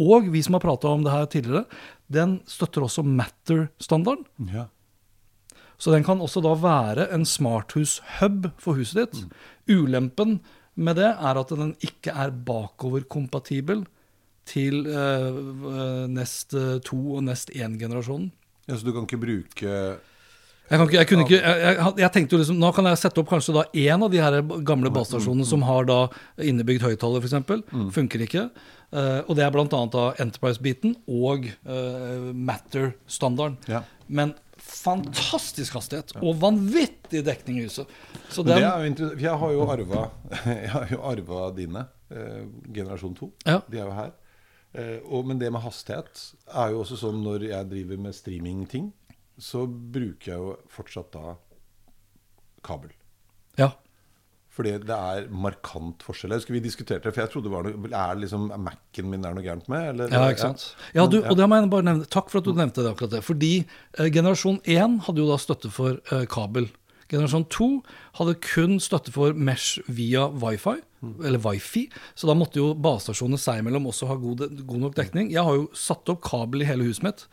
Og 0.00 0.30
vi 0.32 0.40
som 0.44 0.56
har 0.56 0.64
prata 0.64 0.88
om 0.88 1.04
det 1.04 1.12
her 1.12 1.28
tidligere, 1.30 1.66
den 2.12 2.40
støtter 2.48 2.86
også 2.86 3.04
Matter-standarden. 3.04 4.24
Ja. 4.52 4.70
Så 5.78 5.92
den 5.92 6.04
kan 6.06 6.22
også 6.24 6.40
da 6.44 6.54
være 6.56 7.08
en 7.14 7.26
smarthus-hub 7.28 8.50
for 8.60 8.78
huset 8.78 9.04
ditt. 9.04 9.26
Ulempen 9.68 10.38
med 10.76 10.98
det 11.00 11.10
er 11.12 11.40
at 11.40 11.52
den 11.52 11.74
ikke 11.84 12.12
er 12.12 12.32
bakoverkompatibel 12.46 13.84
til 14.46 14.86
eh, 14.86 15.38
eh, 15.76 16.02
Nest 16.12 16.54
2 16.54 16.98
og 17.18 17.24
Nest 17.26 17.50
1-generasjonen. 17.50 18.28
ja, 18.68 18.76
Så 18.76 18.86
du 18.86 18.92
kan 18.92 19.08
ikke 19.08 19.18
bruke 19.18 19.72
Jeg, 20.68 20.78
kan 20.78 20.86
ikke, 20.86 20.96
jeg, 20.98 21.18
ikke, 21.24 21.40
jeg, 21.40 21.92
jeg, 21.98 22.10
tenkte 22.12 22.34
jo 22.34 22.38
liksom, 22.42 22.58
Nå 22.58 22.70
kan 22.74 22.88
jeg 22.90 22.98
sette 22.98 23.22
opp 23.22 23.28
kanskje 23.30 23.54
da 23.54 23.66
én 23.74 24.02
av 24.02 24.10
de 24.10 24.22
her 24.22 24.40
gamle 24.66 24.90
basestasjonene 24.90 25.46
som 25.46 25.62
har 25.66 25.86
da 25.86 25.98
innebygd 26.42 26.82
høyttaler, 26.82 27.22
f.eks. 27.22 27.92
Funker 27.94 28.24
ikke. 28.26 28.48
Uh, 28.94 29.22
og 29.26 29.36
det 29.38 29.44
er 29.46 29.54
bl.a. 29.54 29.66
Enterprise-biten 30.22 30.94
og 31.10 31.46
uh, 31.66 32.32
Matter-standarden. 32.34 33.58
Ja. 33.70 33.82
Men 34.06 34.34
fantastisk 34.66 35.76
hastighet 35.78 36.12
og 36.20 36.40
vanvittig 36.42 37.22
dekning 37.26 37.60
i 37.60 37.66
huset. 37.68 37.90
Så 38.32 38.44
den. 38.46 38.60
Jeg 38.60 39.38
har 39.40 39.54
jo 39.54 39.66
arva, 39.70 40.08
har 40.74 40.92
jo 40.92 41.00
arva 41.06 41.48
dine, 41.56 41.86
eh, 42.10 42.44
generasjon 42.74 43.16
2. 43.18 43.30
Ja. 43.46 43.60
De 43.70 43.80
er 43.80 43.86
jo 43.86 43.96
her. 43.96 44.12
Eh, 44.76 44.98
og, 45.06 45.26
men 45.28 45.40
det 45.40 45.50
med 45.54 45.64
hastighet 45.64 46.22
er 46.50 46.74
jo 46.74 46.82
også 46.82 46.98
sånn 47.06 47.22
når 47.24 47.48
jeg 47.48 47.70
driver 47.72 48.02
med 48.08 48.16
streamingting, 48.16 48.90
så 49.38 49.64
bruker 49.66 50.32
jeg 50.32 50.42
jo 50.42 50.54
fortsatt 50.72 51.12
da 51.16 51.36
kabel. 52.66 52.94
ja. 53.60 53.72
Fordi 54.56 54.72
det 54.88 54.96
er 54.96 55.26
markant 55.28 56.00
forskjell. 56.06 56.32
Jeg 56.32 56.42
husker 56.42 56.56
vi 56.56 56.62
diskuterte 56.64 57.04
det, 57.04 57.12
for 57.12 57.22
jeg 57.22 57.32
trodde 57.34 57.50
det 57.50 57.52
var 57.52 57.66
noe 57.66 57.90
Er 57.92 58.20
liksom 58.22 58.46
Mac-en 58.64 59.10
min 59.12 59.26
er 59.28 59.36
noe 59.36 59.44
gærent 59.44 59.68
med? 59.68 59.90
Eller? 59.90 60.14
Ja, 60.14 60.30
ikke 60.32 60.46
sant. 60.46 60.64
Ja, 60.96 61.04
du, 61.04 61.18
og 61.20 61.36
det 61.36 61.48
må 61.50 61.58
jeg 61.60 61.68
bare 61.74 61.88
nevne. 61.90 62.08
Takk 62.12 62.32
for 62.32 62.40
at 62.40 62.48
du 62.48 62.56
nevnte 62.56 62.80
det 62.80 62.94
akkurat 62.94 63.12
det. 63.18 63.20
Fordi 63.26 63.52
eh, 63.66 64.08
generasjon 64.14 64.62
1 64.64 64.98
hadde 65.06 65.20
jo 65.20 65.28
da 65.28 65.36
støtte 65.42 65.72
for 65.74 66.00
eh, 66.00 66.24
kabel. 66.32 66.70
Generasjon 67.12 67.44
2 67.52 67.68
hadde 68.18 68.38
kun 68.48 68.80
støtte 68.82 69.12
for 69.14 69.36
mesh 69.36 69.76
via 69.86 70.24
wifi, 70.32 70.78
eller 71.22 71.42
wifi. 71.44 71.84
Så 72.18 72.26
da 72.30 72.34
måtte 72.38 72.58
jo 72.62 72.72
basestasjonene 72.72 73.38
seg 73.38 73.60
imellom 73.62 73.92
også 73.92 74.08
ha 74.10 74.16
god, 74.18 74.48
god 74.66 74.82
nok 74.88 74.96
dekning. 74.98 75.30
Jeg 75.34 75.44
har 75.46 75.60
jo 75.60 75.68
satt 75.76 76.08
opp 76.10 76.24
kabel 76.26 76.64
i 76.64 76.68
hele 76.72 76.88
huset 76.88 77.06
mitt. 77.06 77.26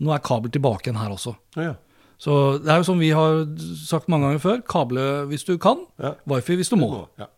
Nå 0.00 0.14
er 0.14 0.22
kabel 0.24 0.54
tilbake 0.54 0.88
igjen 0.88 1.02
her 1.02 1.12
også. 1.18 1.34
Ja, 1.58 1.72
ja. 1.72 1.78
Så 2.20 2.32
det 2.60 2.68
er 2.68 2.82
jo 2.82 2.84
som 2.90 3.00
vi 3.00 3.10
har 3.16 3.46
sagt 3.80 4.10
mange 4.12 4.26
ganger 4.28 4.42
før, 4.42 4.58
kable 4.68 5.04
hvis 5.30 5.44
du 5.48 5.54
kan, 5.58 5.86
Ja. 6.02 6.14
wifi 6.28 6.58
hvis 6.60 6.68
du 6.68 6.76
må. 6.76 7.06
Ja. 7.18 7.30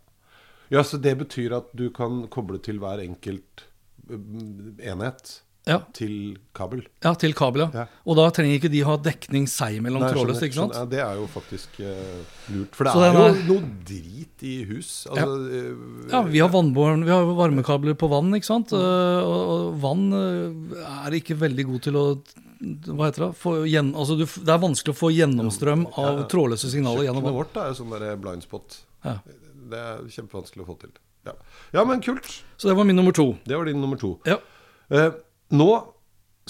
ja, 0.75 0.83
så 0.83 0.99
det 0.99 1.15
betyr 1.21 1.55
at 1.61 1.71
du 1.79 1.89
kan 1.95 2.25
koble 2.33 2.59
til 2.59 2.81
hver 2.83 2.99
enkelt 3.05 3.67
mm, 4.11 4.81
enhet 4.83 5.37
Ja, 5.63 5.77
til 5.95 6.41
kabel? 6.57 6.81
ja 7.05 7.13
til 7.15 7.35
kabel, 7.39 7.63
ja. 7.71 7.85
Og 8.03 8.17
da 8.19 8.25
trenger 8.35 8.57
ikke 8.59 8.71
de 8.73 8.81
ha 8.83 8.97
dekning 8.99 9.45
seg 9.47 9.77
imellom 9.79 10.03
trådløst, 10.09 10.43
ikke 10.43 10.57
sant? 10.57 10.75
Ja, 10.75 10.83
det 10.91 10.99
er 11.05 11.21
jo 11.21 11.29
faktisk 11.31 11.77
uh, 11.79 11.93
lurt. 12.51 12.75
For 12.75 12.89
det 12.89 12.95
er, 12.99 13.15
er 13.15 13.37
jo 13.37 13.45
noe 13.53 13.71
drit 13.87 14.43
i 14.43 14.57
hus. 14.67 14.91
Altså, 15.07 15.29
ja. 15.55 16.17
Ja, 16.17 16.23
vi 16.27 16.43
har 16.43 16.51
vannbåren, 16.51 17.05
vi 17.07 17.15
har 17.15 17.31
varmekabler 17.39 17.95
på 17.99 18.11
vann, 18.11 18.35
ikke 18.35 18.51
sant? 18.51 18.75
Eh, 18.75 19.23
Og, 19.23 19.53
og 19.55 19.79
vann 19.85 20.05
eh, 20.19 20.83
er 21.07 21.19
ikke 21.21 21.39
veldig 21.39 21.69
god 21.71 21.87
til 21.87 22.01
å 22.01 22.05
Hva 22.91 23.09
heter 23.09 23.29
det? 23.29 23.33
For, 23.39 23.63
gjen, 23.71 23.95
altså 23.95 24.19
du, 24.19 24.27
det 24.27 24.53
er 24.55 24.61
vanskelig 24.67 24.97
å 24.97 24.99
få 24.99 25.15
gjennomstrøm 25.15 25.87
av 25.99 26.25
trådløse 26.31 26.71
signaler 26.75 27.07
gjennom 27.07 27.23
Kjøkkenet 27.23 27.39
vårt 27.39 27.63
er 27.63 27.71
jo 27.71 27.79
sånn 27.81 27.95
der 27.95 28.21
blind 28.23 28.47
spot. 28.47 28.83
Ja. 29.07 29.17
Det 29.73 29.79
er 29.79 30.07
kjempevanskelig 30.11 30.67
å 30.67 30.71
få 30.75 30.81
til. 30.83 30.93
Ja. 31.27 31.35
ja, 31.79 31.83
men 31.87 32.03
kult. 32.03 32.27
Så 32.59 32.67
det 32.71 32.75
var 32.79 32.87
min 32.87 32.99
nummer 32.99 33.15
to. 33.15 33.33
Det 33.47 33.55
var 33.55 33.71
din 33.71 33.79
nummer 33.83 33.99
to. 33.99 34.17
Ja. 34.27 34.41
Eh, 34.91 35.13
nå 35.53 35.71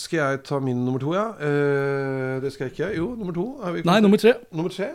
skal 0.00 0.18
jeg 0.22 0.42
ta 0.48 0.58
min 0.64 0.84
nummer 0.86 1.00
to, 1.02 1.12
ja. 1.16 1.26
Eh, 1.36 2.40
det 2.42 2.52
skal 2.54 2.64
jeg 2.68 2.72
ikke. 2.72 2.90
Jo, 2.96 3.14
nummer 3.18 3.34
to. 3.36 3.46
Vi 3.74 3.82
Nei, 3.84 4.00
nummer 4.00 4.20
tre. 4.20 4.32
Nummer 4.52 4.72
tre? 4.72 4.88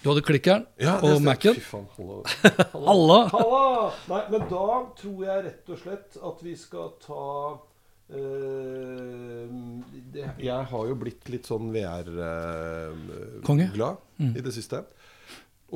Du 0.00 0.08
hadde 0.08 0.22
klikkeren 0.24 0.64
Ja, 0.80 0.96
og. 1.04 1.20
Mac-en. 1.22 1.54
Fy 1.54 1.60
faen, 1.60 1.86
hallo. 1.96 2.22
halla. 2.88 3.18
Halla! 3.34 3.90
Nei, 4.08 4.22
men 4.32 4.40
da 4.48 4.66
tror 4.98 5.18
jeg 5.26 5.44
rett 5.46 5.68
og 5.70 5.78
slett 5.82 6.10
at 6.30 6.38
vi 6.46 6.54
skal 6.58 6.94
ta 7.04 7.26
Uh, 8.10 9.46
det, 10.10 10.24
Jeg 10.42 10.64
har 10.66 10.86
jo 10.88 10.94
blitt 10.98 11.28
litt 11.30 11.46
sånn 11.46 11.70
VR-glad 11.70 13.46
i 14.18 14.42
det 14.42 14.50
siste. 14.56 14.80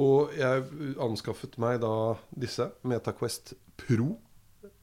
Og 0.02 0.34
jeg 0.34 0.64
anskaffet 0.98 1.54
meg 1.62 1.78
da 1.84 1.92
disse, 2.34 2.66
Metaquest 2.82 3.54
Pro. 3.78 4.18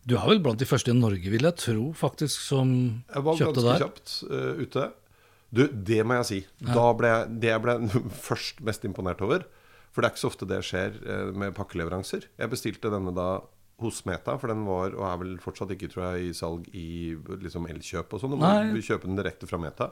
Du 0.08 0.16
er 0.18 0.26
vel 0.26 0.42
blant 0.42 0.60
de 0.60 0.66
første 0.66 0.92
i 0.92 0.98
Norge, 0.98 1.30
vil 1.30 1.46
jeg 1.46 1.58
tro, 1.62 1.92
faktisk, 1.98 2.42
som 2.42 2.72
kjøpte 3.06 3.06
der? 3.06 3.16
Jeg 3.16 3.26
var 3.28 3.40
ganske 3.42 3.66
der. 3.68 3.82
kjapt 3.84 4.14
uh, 4.32 4.62
ute. 4.62 4.86
Du, 5.52 5.64
det 5.68 6.00
må 6.08 6.18
jeg 6.22 6.30
si. 6.30 6.40
Da 6.64 6.86
ble 6.98 7.12
jeg, 7.12 7.34
det 7.44 7.52
jeg 7.52 7.64
ble 7.66 7.76
først 8.28 8.62
mest 8.66 8.88
imponert 8.88 9.22
over. 9.26 9.46
For 9.92 10.02
det 10.02 10.08
er 10.08 10.16
ikke 10.16 10.24
så 10.24 10.32
ofte 10.32 10.48
det 10.50 10.62
skjer 10.66 10.98
uh, 11.04 11.30
med 11.38 11.54
pakkeleveranser. 11.58 12.26
Jeg 12.40 12.54
bestilte 12.54 12.94
denne 12.94 13.14
da 13.16 13.30
hos 13.82 14.04
Meta, 14.08 14.38
for 14.40 14.52
den 14.52 14.62
var, 14.68 14.94
og 14.98 15.06
er 15.08 15.18
vel 15.22 15.34
fortsatt 15.42 15.74
ikke, 15.76 15.90
tror 15.92 16.04
jeg, 16.12 16.30
i 16.30 16.36
salg 16.38 16.68
i 16.78 17.16
liksom 17.42 17.68
Elkjøp 17.72 18.14
og 18.14 18.22
sånn. 18.22 18.36
Du 18.36 18.40
må 18.40 18.46
Nei. 18.46 18.70
Mm. 18.72 18.80
kjøpe 18.86 19.10
den 19.10 19.20
direkte 19.20 19.50
fra 19.50 19.60
Meta. 19.62 19.90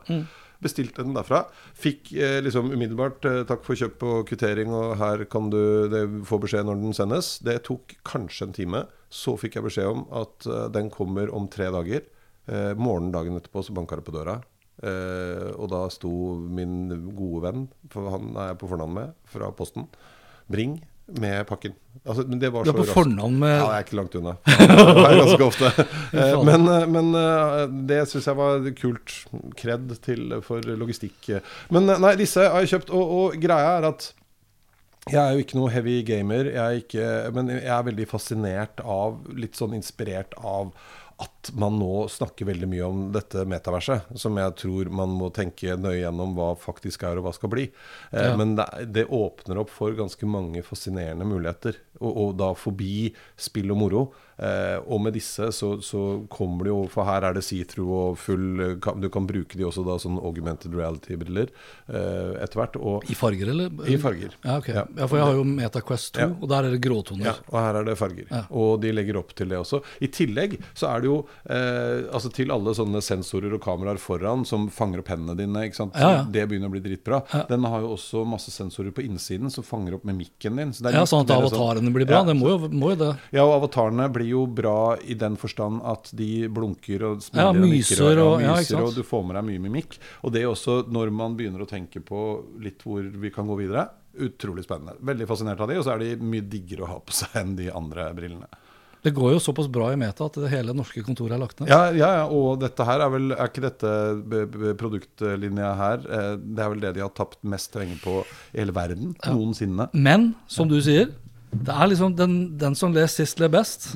Bestilte 0.63 1.05
den 1.05 1.15
derfra. 1.15 1.45
Fikk 1.79 2.13
eh, 2.17 2.37
liksom 2.45 2.71
umiddelbart 2.73 3.25
eh, 3.29 3.41
takk 3.49 3.65
for 3.67 3.79
kjøp 3.79 4.05
og 4.07 4.29
kvittering, 4.29 4.71
og 4.75 4.97
her 4.99 5.25
kan 5.31 5.49
du 5.53 5.59
det, 5.91 6.03
få 6.29 6.39
beskjed 6.43 6.67
når 6.67 6.81
den 6.83 6.95
sendes. 6.97 7.37
Det 7.45 7.59
tok 7.67 7.97
kanskje 8.07 8.49
en 8.49 8.55
time. 8.57 8.85
Så 9.09 9.33
fikk 9.39 9.57
jeg 9.57 9.65
beskjed 9.65 9.89
om 9.89 10.05
at 10.21 10.47
eh, 10.49 10.67
den 10.75 10.91
kommer 10.93 11.31
om 11.35 11.49
tre 11.51 11.71
dager. 11.73 12.05
Eh, 12.49 12.71
morgenen 12.77 13.13
dagen 13.13 13.37
etterpå 13.39 13.63
så 13.65 13.75
banka 13.77 13.99
det 13.99 14.07
på 14.07 14.15
døra. 14.15 14.39
Eh, 14.79 15.49
og 15.59 15.67
da 15.73 15.81
sto 15.91 16.11
min 16.39 16.87
gode 17.17 17.43
venn, 17.47 17.65
for 17.91 18.11
han 18.13 18.31
er 18.35 18.53
jeg 18.53 18.61
på 18.61 18.69
fornavn 18.71 18.95
med, 18.95 19.17
fra 19.27 19.51
Posten, 19.55 19.89
Bring, 20.49 20.79
med 21.19 21.47
pakken. 21.49 21.73
Altså, 22.05 22.23
men 22.27 22.39
det 22.41 22.51
var 22.53 22.63
Du 22.63 22.71
er 22.71 22.77
så 22.77 22.83
på 22.83 22.93
fornavn 23.01 23.39
med 23.41 23.51
Ja, 23.51 23.65
jeg 23.71 23.81
er 23.81 23.87
ikke 23.87 23.97
langt 23.99 24.15
unna. 24.19 24.35
Det 24.45 25.07
er 25.07 25.17
ganske 25.19 25.47
ofte. 25.47 25.71
Men, 26.49 26.67
eh, 26.67 26.85
men 26.89 27.09
eh, 27.17 27.63
det 27.89 27.99
syns 28.09 28.27
jeg 28.29 28.37
var 28.39 28.69
kult. 28.77 29.15
Kred 29.59 29.91
til 30.05 30.37
for 30.45 30.63
logistikk. 30.79 31.29
Men 31.73 31.89
eh, 31.89 31.99
nei, 32.01 32.15
disse 32.19 32.45
har 32.45 32.63
jeg 32.63 32.71
kjøpt, 32.73 32.93
og, 32.95 33.13
og 33.19 33.37
greia 33.41 33.75
er 33.79 33.89
at 33.91 34.13
jeg 35.09 35.19
er 35.21 35.33
jo 35.33 35.43
ikke 35.43 35.57
noe 35.57 35.71
heavy 35.73 35.99
gamer, 36.05 36.51
jeg 36.53 36.83
ikke, 36.83 37.05
men 37.33 37.47
jeg 37.55 37.71
er 37.73 37.85
veldig 37.87 38.05
fascinert 38.09 38.81
av, 38.83 39.15
litt 39.33 39.57
sånn 39.57 39.73
inspirert 39.77 40.35
av 40.37 40.69
at 41.23 41.38
man 41.55 41.77
nå 41.79 42.07
snakker 42.11 42.45
veldig 42.49 42.67
mye 42.67 42.83
om 42.87 43.03
dette 43.15 43.45
metaverset, 43.47 44.09
som 44.19 44.35
jeg 44.41 44.55
tror 44.59 44.89
man 44.91 45.13
må 45.15 45.29
tenke 45.33 45.77
nøye 45.79 46.01
gjennom 46.03 46.33
hva 46.35 46.49
faktisk 46.59 47.05
er 47.07 47.17
og 47.21 47.27
hva 47.29 47.33
skal 47.37 47.49
bli. 47.53 47.69
Eh, 48.11 48.27
Ja. 48.29 48.35
Men 48.37 48.55
det, 48.59 48.65
det 48.91 49.05
åpner 49.07 49.61
opp 49.63 49.69
for 49.71 49.95
ganske 49.95 50.27
mange 50.27 50.61
fascinerende 50.67 51.25
muligheter, 51.25 51.79
og, 51.99 52.11
og 52.25 52.33
da 52.39 52.51
forbi 52.55 53.13
spill 53.39 53.71
og 53.71 53.79
moro. 53.79 54.01
Eh, 54.39 54.77
og 54.87 55.01
med 55.03 55.13
disse 55.17 55.49
så, 55.51 55.73
så 55.83 56.01
kommer 56.31 56.63
det 56.67 56.71
jo, 56.71 56.81
for 56.91 57.03
her 57.07 57.25
er 57.27 57.33
det 57.35 57.43
see-through 57.43 57.89
og 57.91 58.19
full 58.21 58.77
kan- 58.79 58.99
Du 59.03 59.09
kan 59.11 59.25
bruke 59.27 59.57
de 59.59 59.65
også 59.67 59.83
da 59.83 59.97
sånn 59.99 60.15
augmented 60.19 60.71
reality-briller 60.79 61.49
eh, 61.89 62.37
etter 62.43 62.61
hvert. 62.61 62.77
I 63.11 63.17
farger, 63.19 63.51
eller? 63.51 63.73
i 63.89 63.97
farger. 63.99 64.35
Ja, 64.45 64.57
ok. 64.61 64.69
Ja. 64.75 64.85
Ja, 64.95 65.07
for 65.11 65.19
jeg 65.19 65.25
har 65.27 65.39
jo 65.39 65.43
MetaQuest 65.49 66.13
2, 66.15 66.19
Ja. 66.23 66.29
og 66.39 66.47
der 66.53 66.67
er 66.69 66.75
det 66.75 66.81
gråtoner. 66.85 67.25
Ja, 67.31 67.35
og 67.51 67.59
her 67.59 67.79
er 67.81 67.89
det 67.89 67.97
farger. 67.99 68.31
Og 68.51 68.79
de 68.83 68.93
legger 68.95 69.19
opp 69.19 69.33
til 69.35 69.49
det 69.51 69.59
også. 69.59 69.81
I 70.01 70.07
tillegg 70.07 70.55
så 70.73 70.87
er 70.93 71.01
det 71.03 71.11
jo 71.11 71.19
eh, 71.45 72.09
altså 72.13 72.31
til 72.33 72.51
alle 72.51 72.73
sånne 72.75 73.01
sensorer 73.03 73.53
og 73.55 73.61
kameraer 73.63 73.99
foran 74.01 74.45
som 74.47 74.67
fanger 74.73 74.99
opp 75.03 75.11
hendene 75.13 75.35
dine. 75.37 75.63
Ja, 75.69 75.89
ja. 75.99 76.23
Det 76.29 76.47
begynner 76.49 76.67
å 76.67 76.73
bli 76.75 76.81
dritbra. 76.83 77.21
Ja. 77.33 77.43
Den 77.49 77.63
har 77.63 77.81
jo 77.81 77.93
også 77.95 78.25
masse 78.27 78.51
sensorer 78.51 78.91
på 78.95 79.03
innsiden 79.05 79.51
som 79.53 79.63
fanger 79.63 79.95
opp 79.99 80.03
med 80.05 80.17
mikken 80.19 80.57
din. 80.59 80.73
Så 80.73 80.91
Ja, 80.91 81.03
sånn 81.05 81.21
at 81.25 81.31
avatarene 81.35 81.49
sånn- 81.49 81.59
avatarene 81.59 81.93
blir 81.93 82.07
bra. 82.07 82.23
Det 82.23 82.35
må 82.35 82.49
jo, 82.49 82.57
må 82.69 82.89
jo 82.91 82.95
det. 83.05 83.11
ja, 83.31 83.43
og 83.45 83.61
avatarene 83.63 84.09
blir 84.11 84.27
jo 84.29 84.45
bra 84.47 84.95
i 85.05 85.13
den 85.13 85.35
forstand 85.37 85.81
at 85.85 86.11
de 86.15 86.47
blunker 86.47 87.03
og 87.03 87.21
smiler 87.21 87.49
og 87.49 87.55
myser 87.55 88.17
og- 88.19 88.41
ja, 88.41 88.53
ikke 88.55 88.75
myser, 88.75 88.83
og 88.83 88.95
du 88.95 89.03
får 89.03 89.25
med 89.25 89.35
deg 89.35 89.45
mye 89.45 89.69
mimikk. 89.69 89.97
Og 90.23 90.31
det 90.33 90.41
er 90.43 90.47
også 90.47 90.87
når 90.89 91.11
man 91.11 91.35
begynner 91.37 91.61
å 91.61 91.67
tenke 91.69 92.01
på 92.03 92.43
litt 92.59 92.79
hvor 92.83 93.01
vi 93.03 93.29
kan 93.29 93.47
gå 93.47 93.57
videre. 93.57 93.89
utrolig 94.19 94.65
spennende. 94.65 94.97
Veldig 94.99 95.25
fascinert 95.27 95.59
av 95.61 95.67
de, 95.69 95.77
og 95.77 95.85
så 95.85 95.93
er 95.93 95.99
de 95.99 96.15
mye 96.17 96.41
diggere 96.41 96.81
å 96.83 96.87
ha 96.87 96.99
på 96.99 97.13
seg 97.13 97.29
enn 97.39 97.55
de 97.55 97.69
andre 97.71 98.11
brillene. 98.13 98.47
Det 99.03 99.13
går 99.15 99.31
jo 99.35 99.39
såpass 99.39 99.69
bra 99.71 99.91
i 99.93 99.97
Meta 99.99 100.25
at 100.27 100.35
det 100.41 100.49
hele 100.51 100.73
norske 100.75 100.99
kontoret 101.05 101.37
er 101.37 101.39
lagt 101.39 101.61
ned. 101.61 101.69
Ja, 101.71 101.85
ja, 101.95 102.09
ja, 102.19 102.25
og 102.27 102.59
dette 102.59 102.83
her 102.83 102.99
er 103.05 103.13
vel 103.13 103.31
Er 103.31 103.47
ikke 103.47 103.63
dette 103.63 103.91
produktlinja 104.79 105.71
her 105.79 106.03
eh, 106.09 106.33
Det 106.41 106.63
er 106.65 106.73
vel 106.73 106.83
det 106.83 106.91
de 106.97 107.03
har 107.05 107.13
tapt 107.15 107.39
mest 107.47 107.71
penger 107.75 107.99
på 108.03 108.17
i 108.53 108.59
hele 108.61 108.75
verden 108.75 109.13
noensinne. 109.25 109.89
Men 109.93 110.33
som 110.51 110.69
du 110.69 110.77
sier, 110.83 111.11
det 111.53 111.73
er 111.73 111.89
liksom 111.91 112.15
den, 112.19 112.35
den 112.59 112.75
som 112.77 112.93
leser 112.95 113.23
sist, 113.25 113.39
ler 113.41 113.51
best. 113.53 113.91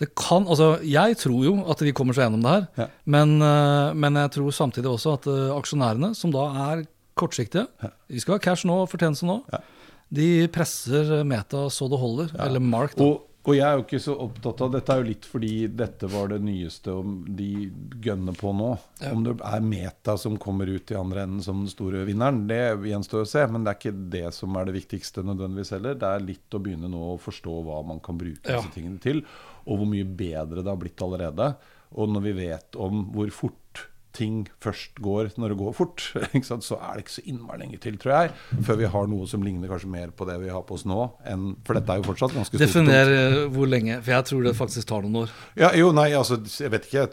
Det 0.00 0.08
kan, 0.18 0.46
altså, 0.50 0.74
jeg 0.88 1.16
tror 1.20 1.44
jo 1.46 1.54
at 1.70 1.82
de 1.84 1.92
kommer 1.94 2.16
seg 2.16 2.26
gjennom 2.26 2.42
det 2.42 2.52
her, 2.56 2.66
Ja. 2.82 2.86
men, 3.14 3.36
eh, 3.44 3.92
men 3.94 4.16
jeg 4.24 4.32
tror 4.38 4.54
samtidig 4.56 4.90
også 4.90 5.14
at 5.18 5.28
eh, 5.30 5.50
aksjonærene, 5.54 6.14
som 6.18 6.32
da 6.34 6.46
er 6.72 6.82
kortsiktige 7.18 7.66
De 8.08 8.20
skal 8.22 8.38
ha 8.38 8.40
cash 8.42 8.64
nå, 8.66 8.82
og 8.82 8.88
fortjeneste 8.90 9.28
nå. 9.28 9.42
Ja. 9.52 9.60
De 10.12 10.28
presser 10.52 11.22
Meta 11.28 11.66
så 11.72 11.86
det 11.92 12.00
holder. 12.00 12.32
Eller 12.40 12.60
Mark, 12.60 12.96
da. 12.96 13.04
Og, 13.04 13.28
og 13.42 13.56
jeg 13.56 13.64
er 13.66 13.74
jo 13.78 13.82
ikke 13.82 13.98
så 14.04 14.14
opptatt 14.22 14.60
av 14.62 14.70
Dette 14.70 14.92
er 14.94 15.00
jo 15.02 15.06
litt 15.08 15.24
fordi 15.26 15.52
dette 15.74 16.06
var 16.12 16.28
det 16.30 16.38
nyeste 16.46 16.92
om 16.94 17.16
de 17.26 17.48
gønner 18.04 18.36
på 18.38 18.52
nå. 18.54 18.68
Om 19.08 19.24
det 19.26 19.34
er 19.48 19.64
Meta 19.66 20.14
som 20.20 20.36
kommer 20.38 20.70
ut 20.70 20.92
i 20.94 20.98
andre 20.98 21.24
enden 21.26 21.42
som 21.42 21.64
den 21.64 21.72
store 21.72 22.04
vinneren, 22.06 22.44
det 22.46 22.60
gjenstår 22.86 23.24
å 23.24 23.30
se. 23.32 23.42
Men 23.50 23.64
det 23.66 23.72
er 23.72 23.80
ikke 23.80 24.04
det 24.14 24.24
som 24.36 24.54
er 24.60 24.68
det 24.70 24.76
viktigste 24.76 25.24
nødvendigvis 25.26 25.74
heller. 25.74 25.98
Det 25.98 26.06
er 26.12 26.26
litt 26.28 26.54
å 26.54 26.62
begynne 26.62 26.90
nå 26.92 27.02
å 27.14 27.18
forstå 27.22 27.56
hva 27.66 27.80
man 27.90 27.98
kan 28.04 28.20
bruke 28.20 28.46
Ja. 28.46 28.60
disse 28.62 28.74
tingene 28.76 29.00
til. 29.02 29.24
Og 29.66 29.78
hvor 29.82 29.90
mye 29.90 30.04
bedre 30.06 30.62
det 30.62 30.70
har 30.70 30.78
blitt 30.78 31.02
allerede. 31.02 31.56
Og 31.98 32.08
når 32.14 32.22
vi 32.28 32.32
vet 32.46 32.76
om 32.80 33.04
hvor 33.12 33.30
fort 33.34 33.58
ting 34.16 34.42
først 34.62 35.00
går 35.02 35.30
når 35.40 35.52
det 35.54 35.58
går 35.60 35.74
fort, 35.76 36.04
så 36.68 36.78
er 36.78 36.98
det 36.98 37.04
ikke 37.04 37.14
så 37.14 37.24
innmari 37.30 37.62
lenge 37.62 37.80
til, 37.82 37.96
tror 38.00 38.14
jeg, 38.14 38.32
før 38.66 38.78
vi 38.82 38.90
har 38.94 39.08
noe 39.10 39.28
som 39.30 39.44
ligner 39.44 39.70
kanskje 39.72 39.90
mer 39.92 40.12
på 40.16 40.26
det 40.28 40.38
vi 40.42 40.52
har 40.52 40.64
på 40.68 40.76
oss 40.78 40.84
nå. 40.88 40.98
Enn, 41.28 41.52
for 41.66 41.78
dette 41.78 41.94
er 41.94 42.02
jo 42.02 42.08
fortsatt 42.10 42.36
ganske 42.36 42.52
stort. 42.56 42.64
Definer 42.66 43.12
eh, 43.16 43.38
hvor 43.54 43.70
lenge, 43.70 43.98
for 44.02 44.16
jeg 44.16 44.28
tror 44.30 44.46
det 44.48 44.54
faktisk 44.58 44.90
tar 44.92 45.06
noen 45.06 45.22
år. 45.24 45.34
Ja, 45.58 45.72
jo, 45.78 45.90
nei, 45.96 46.10
altså, 46.18 46.40
jeg 46.60 46.72
vet 46.74 46.88
ikke. 46.90 47.06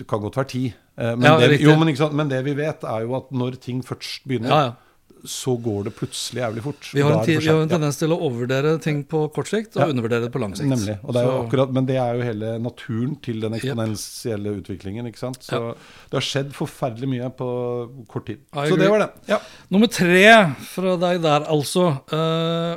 Det 0.00 0.08
kan 0.10 0.22
godt 0.24 0.40
være 0.40 0.50
ti. 0.54 0.64
Eh, 0.70 1.12
Men, 1.16 1.26
Ja, 1.26 1.36
det, 1.42 1.60
jo, 1.62 1.74
men, 1.80 1.94
men 2.14 2.30
det 2.30 2.44
vi 2.46 2.56
vet, 2.58 2.84
er 2.86 3.06
jo 3.06 3.16
at 3.18 3.30
når 3.34 3.60
ting 3.62 3.82
først 3.86 4.26
begynner, 4.28 4.50
Ja, 4.54 4.62
ja. 4.70 4.72
Så 5.24 5.54
går 5.56 5.86
det 5.86 5.92
plutselig 5.96 6.42
jævlig 6.42 6.62
fort. 6.66 6.88
Vi 6.92 7.00
har, 7.00 7.14
en, 7.14 7.20
det 7.22 7.26
ti- 7.30 7.34
for 7.38 7.40
vi 7.46 7.48
har 7.48 7.62
en 7.64 7.70
tendens 7.70 7.96
til 7.96 8.12
å 8.12 8.18
overvurdere 8.26 8.74
ting 8.84 8.98
på 9.08 9.22
kort 9.32 9.48
sikt 9.48 9.76
og 9.78 9.80
Ja. 9.80 9.86
undervurdere 9.94 10.26
det 10.26 10.32
på 10.34 10.40
lang 10.42 10.52
sikt. 10.54 10.68
Nemlig. 10.68 10.98
Og 11.02 11.14
det 11.16 11.22
er 11.22 11.30
akkurat, 11.38 11.72
men 11.72 11.86
det 11.88 11.96
er 11.96 12.18
jo 12.18 12.26
hele 12.26 12.50
naturen 12.60 13.14
til 13.24 13.40
den 13.40 13.54
eksponentielle 13.56 14.52
utviklingen. 14.60 15.06
ikke 15.08 15.22
sant? 15.22 15.40
Så 15.40 15.62
det 16.10 16.18
har 16.18 16.26
skjedd 16.28 16.52
forferdelig 16.52 17.08
mye 17.08 17.30
på 17.40 17.48
kort 18.06 18.26
tid. 18.26 18.42
I 18.52 18.66
Så 18.68 18.74
agree. 18.74 18.82
det 18.84 18.90
var 18.90 18.98
det. 19.06 19.10
Ja. 19.32 19.38
Nummer 19.72 19.86
tre 19.88 20.54
fra 20.74 20.96
deg 21.06 21.22
der, 21.24 21.48
altså. 21.48 21.86
Uh, 22.12 22.76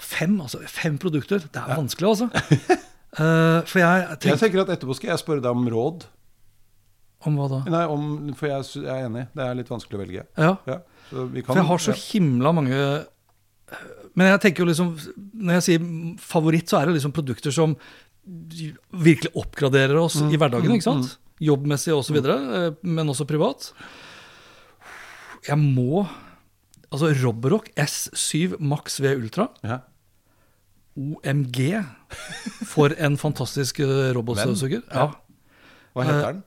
fem, 0.00 0.40
altså. 0.40 0.62
Fem 0.72 0.96
produkter. 0.98 1.38
Det 1.52 1.60
er 1.60 1.76
vanskelig, 1.76 2.08
altså. 2.14 2.30
Uh, 3.20 3.60
for 3.68 3.78
jeg 3.84 4.08
Jeg 4.08 4.18
tenker 4.24 4.40
tenker 4.46 4.64
at 4.64 4.72
etterpå 4.78 4.96
skal 4.96 5.12
jeg 5.12 5.20
spørre 5.20 5.44
deg 5.44 5.52
om 5.52 5.68
råd. 5.68 6.06
Om 7.26 7.36
hva 7.40 7.48
da? 7.48 7.58
Nei, 7.72 7.82
om, 7.88 8.04
For 8.36 8.46
jeg, 8.50 8.66
jeg 8.84 8.90
er 8.92 9.06
enig. 9.08 9.26
Det 9.34 9.44
er 9.46 9.54
litt 9.58 9.68
vanskelig 9.72 9.96
å 9.98 10.02
velge. 10.02 10.24
Ja. 10.36 10.50
Ja, 10.68 10.78
så 11.10 11.26
vi 11.32 11.42
kan, 11.42 11.54
For 11.54 11.60
jeg 11.62 11.68
har 11.70 11.78
så 11.86 11.94
ja. 11.94 12.00
himla 12.12 12.52
mange 12.52 12.78
Men 14.14 14.28
jeg 14.32 14.40
tenker 14.44 14.62
jo 14.64 14.68
liksom 14.68 14.90
Når 15.42 15.56
jeg 15.58 15.64
sier 15.68 15.86
favoritt, 16.20 16.68
så 16.70 16.78
er 16.82 16.86
det 16.90 16.96
liksom 16.98 17.14
produkter 17.16 17.50
som 17.54 17.76
virkelig 18.24 19.32
oppgraderer 19.36 19.98
oss 20.00 20.16
Mm. 20.22 20.30
i 20.32 20.36
hverdagen. 20.40 20.72
ikke 20.72 20.86
sant? 20.86 21.18
Jobbmessig 21.40 21.92
osv., 21.92 22.16
Mm. 22.24 22.76
men 22.82 23.06
også 23.12 23.26
privat. 23.28 23.72
Jeg 25.48 25.58
må 25.58 26.06
Altså 26.94 27.10
Roborock 27.24 27.72
S7 27.76 28.54
Max 28.60 29.00
V 29.02 29.16
Ultra. 29.18 29.48
Ja. 29.64 29.80
OMG 30.96 31.84
for 32.70 32.94
en 33.02 33.16
fantastisk 33.18 33.80
eh, 33.82 34.12
robotstøvsuger. 34.14 34.84
Ja. 34.94 35.08
Hva 35.94 36.04
heter 36.06 36.28
den? 36.28 36.42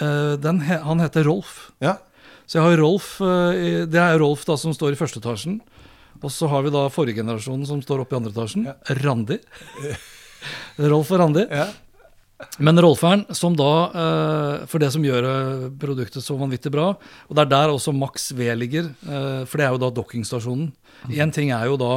Eh, 0.00 0.34
den, 0.42 0.60
han 0.60 1.02
heter 1.02 1.26
Rolf. 1.28 1.70
Ja. 1.82 1.98
Så 2.46 2.58
jeg 2.58 2.66
har 2.66 2.82
Rolf, 2.82 3.20
eh, 3.24 3.84
Det 3.86 4.00
er 4.00 4.18
Rolf 4.20 4.44
da 4.48 4.56
som 4.60 4.74
står 4.74 4.94
i 4.94 4.98
første 4.98 5.22
etasjen. 5.22 5.60
Og 6.22 6.32
så 6.32 6.48
har 6.48 6.64
vi 6.64 6.72
da 6.72 6.88
forrige 6.88 7.20
generasjonen 7.20 7.66
som 7.68 7.82
står 7.82 8.04
oppe 8.04 8.16
i 8.16 8.18
andre 8.18 8.32
etasjen. 8.32 8.68
Randi. 9.04 9.38
Rolf 10.92 11.10
og 11.12 11.20
Randi. 11.20 11.48
ja. 11.50 11.70
Men 12.58 12.76
Rolferen, 12.82 13.22
som 13.32 13.54
da, 13.56 13.68
eh, 13.94 14.64
for 14.68 14.82
det 14.82 14.90
som 14.92 15.04
gjør 15.06 15.24
produktet 15.80 16.20
så 16.20 16.34
vanvittig 16.36 16.72
bra, 16.74 16.90
og 16.92 17.36
det 17.36 17.44
er 17.44 17.52
der 17.52 17.72
også 17.72 17.94
Max 17.94 18.32
V 18.36 18.50
ligger, 18.58 18.90
for 19.46 19.56
det 19.56 19.64
er 19.64 19.72
jo 19.72 19.80
da 19.80 19.88
dokkingstasjonen. 19.94 20.66
Én 21.14 21.32
ting 21.32 21.54
er 21.54 21.70
jo 21.70 21.78
da 21.80 21.92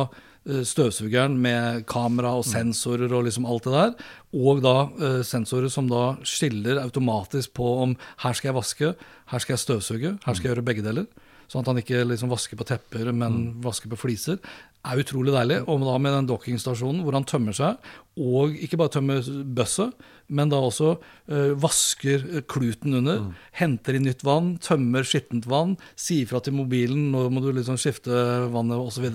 støvsugeren 0.47 1.35
med 1.41 1.85
kamera 1.89 2.31
og 2.39 2.45
sensorer 2.47 3.11
og 3.11 3.25
liksom 3.27 3.47
alt 3.49 3.67
det 3.67 3.73
der, 3.75 4.09
og 4.37 4.61
da 4.63 4.75
eh, 5.01 5.21
sensorer 5.27 5.71
som 5.71 5.89
da 5.91 6.17
skiller 6.27 6.81
automatisk 6.81 7.55
på 7.57 7.69
om 7.83 7.95
her 8.23 8.37
skal 8.37 8.51
jeg 8.51 8.59
vaske, 8.59 8.91
her 9.31 9.43
skal 9.43 9.55
jeg 9.55 9.63
støvsuge, 9.65 10.17
her 10.23 10.37
skal 10.37 10.49
jeg 10.49 10.55
gjøre 10.55 10.67
begge 10.67 10.85
deler. 10.85 11.07
Sånn 11.47 11.63
at 11.63 11.69
han 11.71 11.79
ikke 11.79 12.03
liksom 12.03 12.31
vasker 12.31 12.59
på 12.59 12.67
tepper, 12.67 13.13
men 13.15 13.55
vasker 13.63 13.87
på 13.91 13.99
fliser. 13.99 14.39
Er 14.87 14.99
utrolig 14.99 15.31
deilig. 15.31 15.61
Og 15.71 15.79
da 15.83 15.95
med 15.99 16.11
den 16.11 16.27
dockingstasjonen 16.27 17.05
hvor 17.05 17.15
han 17.15 17.27
tømmer 17.27 17.55
seg, 17.55 17.79
og 18.19 18.55
ikke 18.59 18.79
bare 18.81 18.91
tømmer 18.97 19.23
bøsset, 19.55 19.95
men 20.27 20.51
da 20.51 20.59
også 20.59 20.97
uh, 20.97 21.53
vasker 21.55 22.25
eh, 22.27 22.43
kluten 22.51 22.97
under, 22.99 23.29
henter 23.55 23.95
inn 23.95 24.03
nytt 24.09 24.25
vann, 24.27 24.57
tømmer 24.63 25.07
skittent 25.07 25.47
vann, 25.47 25.77
sier 25.95 26.27
fra 26.27 26.41
til 26.43 26.57
mobilen 26.57 27.13
når 27.13 27.31
må 27.31 27.43
du 27.45 27.53
liksom 27.55 27.79
skifte 27.79 28.11
vannet 28.51 28.81
osv. 28.81 29.07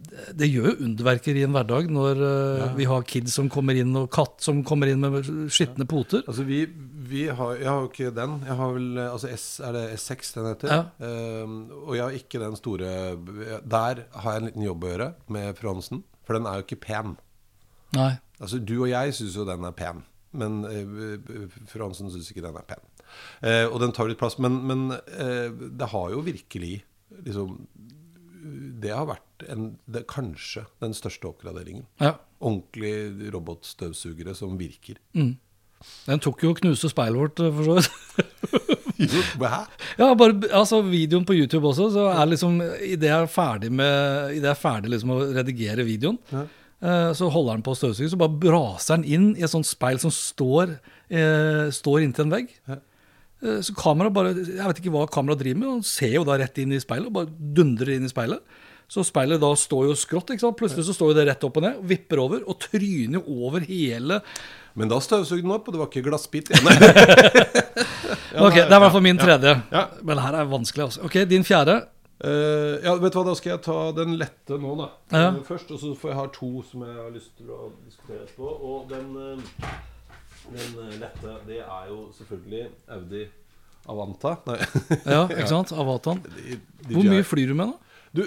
Det, 0.00 0.46
gjør 0.48 0.70
jo 0.70 0.86
underverker 0.86 1.36
i 1.36 1.42
en 1.44 1.52
hverdag 1.54 1.90
når 1.92 2.20
ja. 2.22 2.68
vi 2.74 2.86
har 2.88 3.04
kids 3.06 3.34
som 3.36 3.50
kommer 3.52 3.76
inn, 3.76 3.92
og 4.00 4.08
katt 4.12 4.40
som 4.42 4.62
kommer 4.66 4.88
inn 4.90 5.04
med 5.04 5.28
skitne 5.52 5.84
poter. 5.88 6.24
Altså 6.24 6.46
vi, 6.48 6.64
vi 7.10 7.26
har, 7.28 7.56
Jeg 7.58 7.68
har 7.68 7.80
jo 7.80 7.88
ikke 7.90 8.12
den. 8.14 8.36
Jeg 8.46 8.56
har 8.60 8.74
vel 8.74 8.98
eh, 8.98 9.12
altså 9.12 9.30
S, 9.34 9.46
Er 9.64 9.76
det 9.76 9.84
S6 9.98 10.34
den 10.36 10.48
heter? 10.50 10.74
Ja. 10.74 10.82
Um, 11.44 11.56
og 11.86 11.96
jeg 11.96 12.04
har 12.04 12.18
ikke 12.18 12.42
den 12.42 12.56
store 12.58 12.92
Der 13.64 14.04
har 14.22 14.36
jeg 14.36 14.42
en 14.42 14.48
liten 14.50 14.66
jobb 14.66 14.84
å 14.84 14.92
gjøre 14.92 15.10
med 15.36 15.58
Fransen. 15.58 16.04
For 16.26 16.38
den 16.38 16.46
er 16.46 16.60
jo 16.60 16.66
ikke 16.66 16.82
pen. 16.86 17.16
Nei. 17.96 18.12
Altså 18.40 18.60
Du 18.62 18.76
og 18.80 18.90
jeg 18.90 19.16
syns 19.16 19.36
jo 19.36 19.46
den 19.48 19.66
er 19.66 19.76
pen, 19.76 20.04
men 20.32 20.60
uh, 20.64 21.58
Fransen 21.70 22.12
syns 22.12 22.30
ikke 22.30 22.44
den 22.46 22.58
er 22.60 22.68
pen. 22.68 22.84
Uh, 23.42 23.66
og 23.66 23.80
den 23.82 23.94
tar 23.96 24.10
litt 24.10 24.20
plass. 24.20 24.38
Men, 24.38 24.60
men 24.70 24.86
uh, 24.94 25.48
det 25.50 25.90
har 25.94 26.12
jo 26.14 26.24
virkelig 26.26 26.76
liksom 27.26 27.58
Det 28.80 28.92
har 28.94 29.06
vært 29.08 29.44
en, 29.52 29.70
det, 29.90 30.06
kanskje 30.10 30.64
den 30.82 30.94
største 30.96 31.28
oppgraderingen. 31.30 31.86
Ja. 32.00 32.14
Ordentlig 32.40 33.30
robotstøvsugere 33.34 34.34
som 34.38 34.56
virker. 34.60 35.00
Den 35.14 36.20
tok 36.20 36.44
jo 36.44 36.52
og 36.54 36.60
knuste 36.60 36.90
speilet 36.92 37.20
vårt, 37.20 37.40
eh, 37.40 37.52
for 37.56 37.68
så 37.68 37.78
vidt. 37.80 37.90
Hæ? 39.00 39.60
Ja, 39.96 40.10
bare 40.14 40.34
altså 40.52 40.82
videoen 40.84 41.24
på 41.24 41.32
YouTube 41.36 41.70
også, 41.70 41.86
så 41.94 42.08
er 42.12 42.28
liksom 42.28 42.58
Idet 42.60 43.08
jeg 43.08 43.16
er 43.16 43.30
ferdig 43.32 43.70
med 43.72 44.34
I 44.34 44.40
det 44.42 44.50
jeg 44.50 44.52
er 44.52 44.60
ferdig 44.60 44.92
liksom 44.92 45.14
å 45.14 45.20
redigere 45.38 45.86
videoen, 45.88 46.18
eh, 46.36 47.12
så 47.16 47.30
holder 47.32 47.56
han 47.56 47.64
på 47.64 47.72
å 47.72 47.78
støvsuge, 47.78 48.10
så 48.12 48.20
bare 48.20 48.36
braser 48.42 48.98
han 48.98 49.06
inn 49.08 49.30
i 49.38 49.46
et 49.46 49.52
sånt 49.52 49.68
speil 49.68 50.00
som 50.02 50.12
står, 50.12 50.76
eh, 51.08 51.66
står 51.72 52.04
inntil 52.04 52.26
en 52.28 52.36
vegg. 52.36 52.52
Eh, 52.68 52.82
Så 53.40 53.72
kamera 53.72 54.12
bare 54.12 54.34
Jeg 54.36 54.66
vet 54.66 54.80
ikke 54.82 54.92
hva 54.92 55.06
kameraet 55.08 55.40
driver 55.40 55.60
med, 55.62 55.68
han 55.78 55.86
ser 55.86 56.12
jo 56.18 56.26
da 56.28 56.34
rett 56.36 56.58
inn 56.60 56.74
i 56.76 56.80
speilet, 56.82 57.08
og 57.08 57.14
bare 57.16 57.54
dundrer 57.56 57.94
inn 57.94 58.04
i 58.04 58.12
speilet. 58.12 58.58
Så 58.90 59.04
speilet 59.06 59.40
da 59.40 59.52
står 59.56 59.86
jo 59.86 59.94
skrått, 59.96 60.32
ikke 60.34 60.42
sant. 60.42 60.58
Plutselig 60.58 60.84
så 60.88 60.96
står 60.96 61.12
jo 61.12 61.16
det 61.20 61.28
rett 61.28 61.44
opp 61.46 61.60
og 61.60 61.64
ned, 61.64 61.78
vipper 61.88 62.20
over, 62.20 62.42
og 62.44 62.58
tryner 62.66 63.22
over 63.24 63.62
hele 63.64 64.18
Men 64.74 64.90
da 64.90 64.98
støvsugde 65.02 65.46
den 65.46 65.54
opp, 65.54 65.68
og 65.70 65.74
det 65.74 65.80
var 65.80 65.88
ikke 65.88 66.04
glassbit 66.08 66.50
igjen. 66.50 66.68
Ok, 68.46 68.54
det 68.54 68.66
er 68.66 68.76
i 68.76 68.82
hvert 68.84 68.94
fall 68.94 69.04
min 69.04 69.18
tredje. 69.18 69.54
Ja. 69.72 69.86
Men 70.02 70.18
det 70.18 70.26
her 70.26 70.36
er 70.40 70.50
vanskelig, 70.50 70.84
altså. 70.90 71.02
Ok, 71.08 71.16
din 71.30 71.46
fjerde. 71.46 71.80
Uh, 72.20 72.76
ja, 72.84 72.92
vet 73.00 73.14
du 73.14 73.16
hva, 73.16 73.24
Da 73.30 73.34
skal 73.38 73.54
jeg 73.54 73.62
ta 73.64 73.76
den 73.96 74.18
lette 74.20 74.58
nå, 74.60 74.74
da. 74.76 74.88
Ja. 75.08 75.22
Eh, 75.30 75.38
Først, 75.46 75.70
og 75.72 75.80
så 75.80 75.94
får 75.96 76.12
jeg 76.12 76.18
ha 76.18 76.26
to 76.34 76.50
som 76.68 76.82
jeg 76.84 76.98
har 76.98 77.14
lyst 77.14 77.32
til 77.38 77.48
å 77.54 77.70
diskutere 77.86 78.26
etterpå. 78.26 78.50
Og 78.70 78.90
den, 78.90 79.08
eh, 79.16 79.70
den 80.54 80.80
eh, 80.84 80.96
lette, 81.00 81.36
det 81.46 81.60
er 81.64 81.88
jo 81.90 82.00
selvfølgelig 82.16 82.64
Audi 82.96 83.24
Avanta. 83.90 84.34
Ja, 85.14 85.24
ikke 85.28 85.48
sant? 85.48 85.72
De 85.72 86.94
Hvor 86.94 87.06
mye 87.08 87.24
flyr 87.26 87.52
du 87.52 87.56
med, 87.58 87.72
da? 87.72 87.96
Du, 88.12 88.24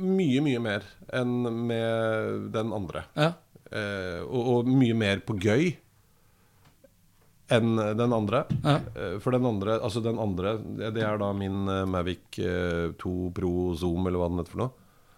mye, 0.00 0.40
mye 0.40 0.60
mer 0.64 0.86
enn 1.14 1.34
med 1.68 2.46
den 2.54 2.72
andre. 2.72 3.04
Ja. 3.16 3.32
Eh, 3.70 4.22
og, 4.24 4.48
og 4.62 4.70
mye 4.70 4.96
mer 4.96 5.20
på 5.26 5.36
gøy 5.42 5.74
enn 7.54 7.76
den 7.78 8.14
andre. 8.16 8.44
Ja. 8.64 8.78
Eh, 8.96 9.16
For 9.22 9.36
den 9.36 9.46
andre, 9.46 9.76
altså 9.78 10.02
den 10.02 10.18
andre, 10.22 10.56
det 10.80 11.02
er 11.04 11.20
da 11.22 11.30
min 11.36 11.68
eh, 11.70 11.84
Mavic 11.86 12.40
eh, 12.42 12.88
2 12.98 13.14
Pro 13.36 13.52
Zoom, 13.78 14.08
eller 14.08 14.22
hva 14.22 14.30
den 14.32 14.40
heter 14.42 14.56
for 14.56 14.64
noe. 14.64 14.72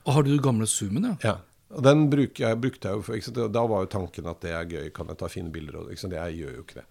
Og 0.08 0.14
har 0.16 0.24
du 0.26 0.30
den 0.34 0.44
gamle 0.44 0.68
zoomen, 0.68 1.04
ja? 1.10 1.14
Ja. 1.24 1.36
Og 1.76 1.82
den 1.84 2.06
bruker 2.08 2.46
jeg, 2.48 2.60
brukte 2.62 2.88
jeg 2.88 2.96
jo 2.96 3.02
for, 3.04 3.20
sant? 3.20 3.40
Da 3.52 3.62
var 3.68 3.84
jo 3.84 3.90
tanken 3.92 4.28
at 4.30 4.40
det 4.40 4.54
er 4.56 4.64
gøy, 4.70 4.86
kan 4.96 5.10
jeg 5.12 5.18
ta 5.20 5.28
fine 5.28 5.50
bilder 5.52 5.82
og? 5.82 5.90
Jeg 5.92 6.38
gjør 6.40 6.54
jo 6.56 6.62
ikke 6.64 6.78
det. 6.80 6.86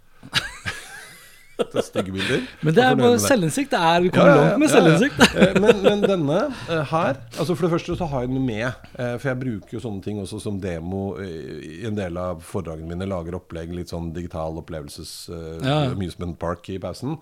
Er 1.57 1.81
stygge 1.81 2.11
bilder. 2.13 2.43
Men 2.61 2.75
det 2.77 2.83
er 2.85 2.97
bare 2.99 3.17
selvinnsikt. 3.17 3.71
Det 3.73 3.79
er, 3.81 4.01
vi 4.05 4.11
kommer 4.13 4.35
langt 4.37 4.59
med 4.61 4.69
selvinnsikt. 4.69 5.23
Ja, 5.33 5.47
Men, 5.57 5.79
men 5.81 6.03
denne 6.05 6.35
eh, 6.69 6.83
her 6.91 7.17
Altså 7.39 7.55
For 7.57 7.65
det 7.65 7.71
første 7.73 7.95
så 7.97 8.05
har 8.11 8.27
jeg 8.27 8.29
den 8.35 8.43
med. 8.45 8.67
eh, 8.93 9.15
For 9.17 9.31
jeg 9.31 9.39
bruker 9.41 9.73
jo 9.73 9.81
sånne 9.81 10.03
ting 10.05 10.19
også 10.21 10.37
som 10.43 10.59
demo 10.61 11.15
eh, 11.17 11.81
i 11.81 11.87
en 11.89 11.97
del 11.97 12.19
av 12.21 12.43
foredragene 12.45 12.91
mine. 12.93 13.09
Lager 13.09 13.39
opplegg, 13.39 13.73
litt 13.73 13.89
sånn 13.89 14.11
digital 14.13 14.61
opplevelses 14.61 15.15
eh, 15.33 15.57
Ja, 15.65 15.79
ja. 15.87 15.95
amusement 15.97 16.37
park 16.37 16.69
i 16.69 16.77
pausen. 16.83 17.17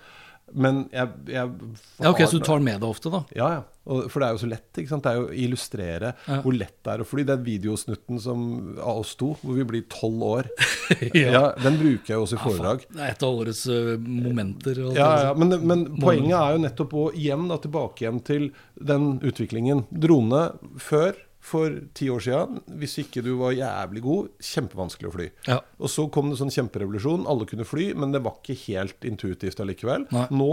Men 0.53 0.83
jeg, 0.93 1.09
jeg 1.31 1.53
Ja, 1.99 2.11
ok, 2.11 2.21
Så 2.29 2.37
du 2.37 2.45
tar 2.45 2.59
den 2.59 2.67
med 2.67 2.81
deg 2.83 2.89
ofte, 2.89 3.09
da? 3.13 3.23
Ja, 3.35 3.47
ja. 3.57 3.63
Og, 3.85 4.07
for 4.09 4.21
det 4.21 4.27
er 4.27 4.33
jo 4.33 4.41
så 4.41 4.47
lett. 4.49 4.69
ikke 4.81 4.89
sant? 4.89 5.05
Det 5.05 5.11
er 5.11 5.19
jo 5.19 5.25
å 5.27 5.33
illustrere 5.45 6.11
Ja. 6.25 6.39
hvor 6.41 6.55
lett 6.57 6.77
det 6.85 6.93
er 6.93 7.03
å 7.03 7.05
fly. 7.05 7.25
Den 7.27 7.43
videosnutten 7.45 8.21
som, 8.21 8.39
av 8.79 9.03
oss 9.03 9.13
to, 9.19 9.33
hvor 9.41 9.59
vi 9.59 9.65
blir 9.69 9.85
tolv 9.91 10.23
år, 10.25 10.49
ja. 11.13 11.43
den 11.61 11.77
bruker 11.81 12.13
jeg 12.13 12.17
jo 12.17 12.23
også 12.25 12.39
i 12.39 12.43
foredrag. 12.45 12.87
Det 12.89 13.03
er 13.03 13.13
et 13.13 13.25
av 13.27 13.41
årets 13.41 13.61
uh, 13.69 13.91
momenter. 14.01 14.81
Ja, 14.97 15.11
ja, 15.27 15.35
men, 15.37 15.53
men 15.65 15.85
poenget 16.01 16.37
er 16.39 16.57
jo 16.57 16.63
nettopp 16.65 16.97
å 16.97 17.05
igjen 17.13 17.45
da, 17.51 17.59
tilbake 17.61 18.05
igjen 18.05 18.23
til 18.25 18.49
den 18.93 19.15
utviklingen. 19.25 19.85
Drone 19.91 20.47
før, 20.81 21.13
for 21.45 21.75
ti 21.93 22.07
år 22.09 22.23
siden, 22.25 22.59
hvis 22.81 22.95
ikke 23.03 23.21
du 23.25 23.35
var 23.37 23.53
jævlig 23.53 24.01
god, 24.01 24.29
kjempevanskelig 24.41 25.09
å 25.11 25.13
fly. 25.13 25.27
Ja. 25.45 25.59
Og 25.77 25.91
så 25.93 26.07
kom 26.13 26.31
det 26.31 26.39
sånn 26.39 26.53
kjemperevolusjon. 26.53 27.27
Alle 27.29 27.45
kunne 27.49 27.67
fly, 27.69 27.91
men 28.01 28.15
det 28.15 28.23
var 28.25 28.39
ikke 28.41 28.55
helt 28.65 29.05
intuitivt 29.05 29.61
allikevel. 29.61 30.07
Nei. 30.15 30.25
Nå, 30.33 30.49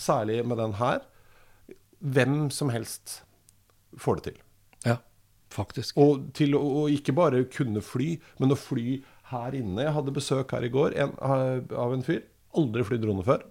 særlig 0.00 0.38
med 0.48 0.56
den 0.62 0.78
her, 0.80 1.02
hvem 2.00 2.48
som 2.54 2.72
helst 2.72 3.18
får 4.00 4.20
det 4.20 4.26
til. 4.30 4.40
Ja, 4.88 4.96
faktisk. 5.52 5.98
Og 6.00 6.30
til 6.38 6.56
å, 6.56 6.86
ikke 6.88 7.12
bare 7.16 7.44
kunne 7.52 7.82
fly, 7.84 8.14
men 8.40 8.54
å 8.54 8.58
fly 8.58 9.00
her 9.34 9.54
inne. 9.60 9.84
Jeg 9.84 9.94
hadde 9.98 10.16
besøk 10.16 10.56
her 10.56 10.64
i 10.66 10.72
går 10.72 10.96
en, 11.04 11.12
av 11.20 11.92
en 11.94 12.06
fyr. 12.06 12.24
Aldri 12.58 12.82
flydd 12.88 13.04
drone 13.04 13.22
før. 13.26 13.44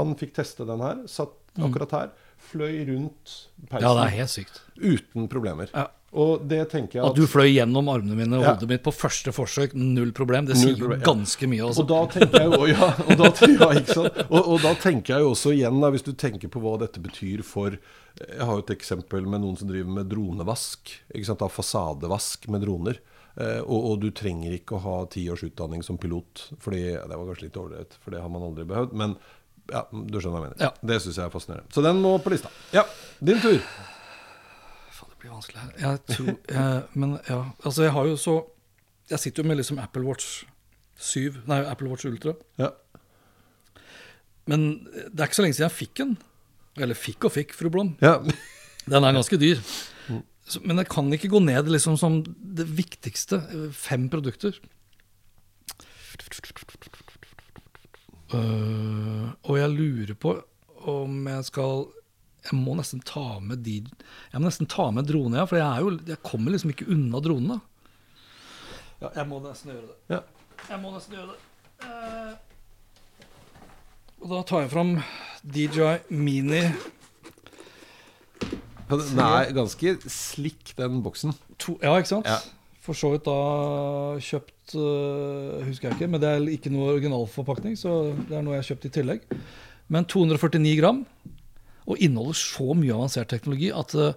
Han 0.00 0.16
fikk 0.18 0.32
teste 0.40 0.64
den 0.66 0.80
her. 0.82 1.04
Satt 1.12 1.36
akkurat 1.60 1.92
her. 1.94 2.14
Fløy 2.42 2.80
rundt 2.88 3.34
peisen 3.68 3.82
Mm. 3.82 3.84
Ja, 3.84 3.90
det 3.94 4.06
er 4.08 4.16
helt 4.16 4.32
sykt. 4.32 4.62
uten 4.80 5.28
problemer. 5.30 5.68
Ja. 5.76 5.90
Og 6.12 6.42
det 6.44 6.58
tenker 6.68 6.98
jeg 6.98 7.06
At 7.08 7.16
du 7.16 7.22
fløy 7.24 7.46
gjennom 7.54 7.86
armene 7.88 8.12
mine 8.18 8.36
og 8.36 8.42
Ja. 8.44 8.50
hodet 8.52 8.68
mitt 8.68 8.82
på 8.84 8.92
første 8.92 9.32
forsøk, 9.32 9.72
null 9.74 10.10
problem. 10.12 10.44
Det 10.44 10.56
Null 10.58 10.62
sier 10.62 10.74
jo 10.76 10.82
problem, 10.84 11.00
ja. 11.00 11.06
ganske 11.06 11.48
mye. 11.48 11.62
Også. 11.70 11.80
Og 11.80 11.88
da 11.88 12.00
tenker 12.12 12.42
jeg 12.42 12.50
jo 12.52 12.66
ja, 12.68 12.88
og 13.08 13.16
da, 13.22 13.30
ja, 13.48 13.68
ikke 13.80 13.96
sant? 13.96 14.18
Og, 14.28 14.40
og 14.52 14.60
da 14.66 14.74
tenker 14.82 15.14
jeg 15.14 15.24
jo 15.24 15.30
også 15.32 15.54
igjen, 15.56 15.80
da, 15.80 15.90
hvis 15.94 16.04
du 16.04 16.12
tenker 16.12 16.52
på 16.52 16.60
hva 16.60 16.74
dette 16.82 17.00
betyr 17.00 17.40
for 17.42 17.78
Jeg 18.20 18.44
har 18.44 18.52
jo 18.58 18.64
et 18.66 18.74
eksempel 18.76 19.24
med 19.24 19.40
noen 19.40 19.56
som 19.56 19.70
driver 19.72 19.88
med 20.02 20.10
dronevask. 20.12 20.92
Ikke 21.14 21.30
sant? 21.30 21.40
Da 21.40 21.48
fasadevask 21.48 22.44
med 22.52 22.60
droner. 22.66 22.98
Eh, 23.40 23.62
og, 23.64 23.78
og 23.94 24.02
du 24.02 24.10
trenger 24.12 24.52
ikke 24.58 24.76
å 24.76 24.82
ha 24.84 24.96
ti 25.08 25.24
års 25.32 25.46
utdanning 25.48 25.80
som 25.82 25.96
pilot. 25.96 26.50
Fordi, 26.60 26.82
ja, 26.92 27.06
Det 27.08 27.16
var 27.16 27.30
kanskje 27.30 27.46
litt 27.48 27.56
overdrevet, 27.56 27.96
for 28.04 28.12
det 28.12 28.20
har 28.20 28.28
man 28.28 28.44
aldri 28.50 28.68
behøvd. 28.68 28.92
Men 29.00 29.16
ja, 29.72 29.86
du 29.88 30.20
skjønner 30.20 30.36
hva 30.36 30.44
jeg 30.44 30.50
mener. 30.50 30.60
Ja. 30.60 30.70
Det 30.92 31.00
syns 31.00 31.16
jeg 31.16 31.24
er 31.24 31.32
fascinerende. 31.32 31.72
Så 31.72 31.80
den 31.88 32.04
må 32.04 32.18
på 32.20 32.34
lista. 32.34 32.52
Ja, 32.76 32.84
din 33.24 33.40
tur. 33.40 33.62
Blir 35.22 35.30
vanskelig 35.36 35.62
her. 35.62 35.74
Jeg 35.78 36.00
tror 36.10 36.32
eh, 36.34 36.98
Men 36.98 37.18
ja, 37.28 37.40
altså 37.62 37.86
jeg 37.86 37.94
har 37.94 38.08
jo 38.10 38.16
så 38.18 38.34
Jeg 39.10 39.22
sitter 39.22 39.44
jo 39.44 39.48
med 39.48 39.60
liksom 39.60 39.78
Apple 39.78 40.02
Watch 40.06 40.42
7, 41.02 41.42
nei, 41.50 41.58
Apple 41.66 41.88
Watch 41.90 42.06
Ultra. 42.06 42.34
Ja. 42.60 42.68
Men 44.46 44.84
det 44.86 45.18
er 45.18 45.26
ikke 45.26 45.38
så 45.40 45.44
lenge 45.44 45.56
siden 45.56 45.66
jeg 45.66 45.74
fikk 45.74 45.94
den. 45.98 46.12
Eller 46.78 46.98
fikk 46.98 47.26
og 47.26 47.34
fikk, 47.34 47.54
fru 47.58 47.70
Blom. 47.74 47.96
ja. 48.02 48.20
Den 48.86 49.06
er 49.06 49.14
ganske 49.14 49.38
dyr. 49.38 49.58
Men 50.62 50.78
jeg 50.80 50.88
kan 50.90 51.10
ikke 51.14 51.30
gå 51.32 51.40
ned 51.42 51.70
liksom 51.70 51.96
som 51.98 52.20
det 52.22 52.66
viktigste. 52.70 53.40
Fem 53.74 54.08
produkter. 54.10 54.58
Uh, 58.32 59.28
og 59.44 59.58
jeg 59.58 59.74
lurer 59.74 60.14
på 60.18 60.36
om 60.88 61.26
jeg 61.28 61.46
skal 61.50 61.84
Jeg 62.42 62.58
må 62.58 62.74
nesten 62.74 63.02
ta 63.06 63.38
med 63.38 63.62
de 63.62 63.76
Jeg 63.84 64.40
må 64.40 64.48
nesten 64.48 64.66
ta 64.70 64.88
med 64.94 65.06
drone, 65.06 65.38
ja. 65.38 65.46
For 65.46 65.60
jeg, 65.60 65.66
er 65.66 65.84
jo, 65.84 65.92
jeg 66.10 66.22
kommer 66.26 66.54
liksom 66.54 66.72
ikke 66.74 66.88
unna 66.90 67.20
dronene. 67.22 67.58
Ja, 69.02 69.10
jeg 69.18 69.28
må 69.30 69.38
nesten 69.42 69.72
gjøre 69.74 69.88
det. 69.90 69.98
Ja. 70.16 70.22
Jeg 70.70 70.82
må 70.82 70.90
nesten 70.94 71.16
gjøre 71.18 71.34
det. 71.34 71.38
Eh, 71.82 72.32
og 74.22 74.30
da 74.30 74.40
tar 74.46 74.62
jeg 74.62 74.70
fram 74.70 74.90
DJI 75.42 75.94
Mini 76.14 76.60
Den 78.92 79.22
er 79.24 79.50
ganske 79.56 79.96
slik, 80.06 80.74
den 80.78 81.00
boksen. 81.02 81.34
to, 81.58 81.78
Ja, 81.82 81.96
ikke 81.98 82.12
sant? 82.12 82.28
Ja. 82.30 82.38
For 82.82 82.98
så 82.98 83.12
vidt 83.12 83.26
da 83.26 84.18
kjøpt 84.18 84.74
uh, 84.74 85.62
Husker 85.66 85.88
jeg 85.88 85.96
ikke, 85.96 86.08
men 86.10 86.22
det 86.22 86.30
er 86.30 86.48
ikke 86.50 86.70
noe 86.74 86.90
originalforpakning, 86.96 87.76
så 87.78 88.12
det 88.28 88.36
er 88.36 88.42
noe 88.42 88.56
jeg 88.56 88.64
har 88.64 88.70
kjøpt 88.72 88.88
i 88.88 88.92
tillegg. 88.98 89.26
Men 89.92 90.06
249 90.10 90.74
gram, 90.80 91.02
og 91.86 91.96
inneholder 91.98 92.32
så 92.38 92.72
mye 92.78 92.94
avansert 92.94 93.28
teknologi 93.32 93.70
at 93.74 93.94
øh, 93.94 94.12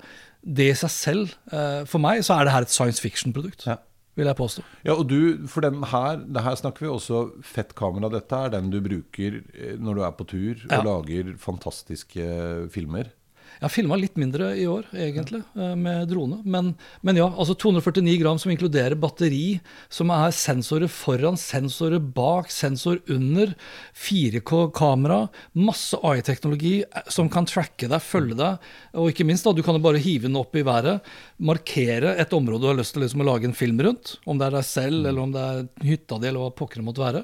det 0.46 0.68
i 0.72 0.78
seg 0.78 0.90
selv 0.94 1.30
øh, 1.54 1.86
For 1.90 1.98
meg 1.98 2.22
så 2.26 2.34
er 2.38 2.44
det 2.46 2.54
her 2.54 2.62
et 2.68 2.70
science 2.74 3.02
fiction-produkt, 3.02 3.66
Ja. 3.68 3.76
vil 4.16 4.26
jeg 4.30 4.36
påstå. 4.36 4.62
Ja, 4.86 4.94
og 4.94 5.10
du, 5.10 5.48
for 5.48 5.62
den 5.66 5.84
her, 5.84 6.16
det 6.22 6.44
her 6.46 6.56
snakker 6.56 6.86
vi 6.86 6.92
også 6.94 7.24
fett 7.44 7.74
kamera. 7.76 8.10
Dette 8.14 8.36
er 8.36 8.50
den 8.54 8.70
du 8.72 8.78
bruker 8.86 9.42
eh, 9.58 9.76
når 9.80 9.94
du 9.98 10.02
er 10.06 10.12
på 10.12 10.24
tur 10.30 10.56
og 10.70 10.72
Ja. 10.72 10.84
lager 10.86 11.34
fantastiske 11.42 12.70
filmer. 12.72 13.10
Jeg 13.56 13.64
har 13.64 13.72
filma 13.72 13.98
litt 14.00 14.18
mindre 14.20 14.50
i 14.60 14.66
år, 14.68 14.90
egentlig, 14.92 15.42
eh, 15.56 15.76
med 15.80 16.10
drone. 16.12 16.42
Men, 16.44 16.74
men 17.06 17.20
ja, 17.20 17.30
altså 17.32 17.56
249 17.56 18.18
gram 18.20 18.40
som 18.42 18.52
inkluderer 18.52 18.98
batteri, 19.00 19.62
som 19.88 20.12
er 20.12 20.36
sensorer 20.36 20.92
foran, 20.92 21.40
sensorer 21.40 22.04
bak, 22.04 22.52
sensor 22.52 23.00
under, 23.12 23.54
4K-kamera, 23.96 25.22
masse 25.56 26.00
AI-teknologi 26.04 26.76
eh, 26.84 27.08
som 27.08 27.32
kan 27.32 27.48
tracke 27.48 27.88
deg, 27.92 28.04
følge 28.04 28.38
deg. 28.42 28.70
Og 29.00 29.14
ikke 29.14 29.28
minst, 29.28 29.48
da, 29.48 29.56
du 29.56 29.64
kan 29.66 29.80
jo 29.80 29.86
bare 29.86 30.04
hive 30.04 30.28
den 30.28 30.40
opp 30.40 30.56
i 30.60 30.66
været, 30.68 31.06
markere 31.40 32.18
et 32.20 32.36
område 32.36 32.66
du 32.66 32.72
har 32.74 32.80
lyst 32.80 32.96
til 32.96 33.06
liksom, 33.06 33.24
å 33.24 33.30
lage 33.32 33.48
en 33.48 33.56
film 33.56 33.80
rundt. 33.88 34.18
Om 34.28 34.42
det 34.42 34.50
er 34.50 34.60
deg 34.60 34.68
selv, 34.68 35.00
eller 35.06 35.24
om 35.24 35.36
det 35.36 35.46
er 35.46 35.68
hytta 35.94 36.20
di, 36.20 36.32
eller 36.32 36.44
hva 36.44 36.56
pokker 36.60 36.84
det 36.84 36.90
måtte 36.90 37.06
være. 37.08 37.24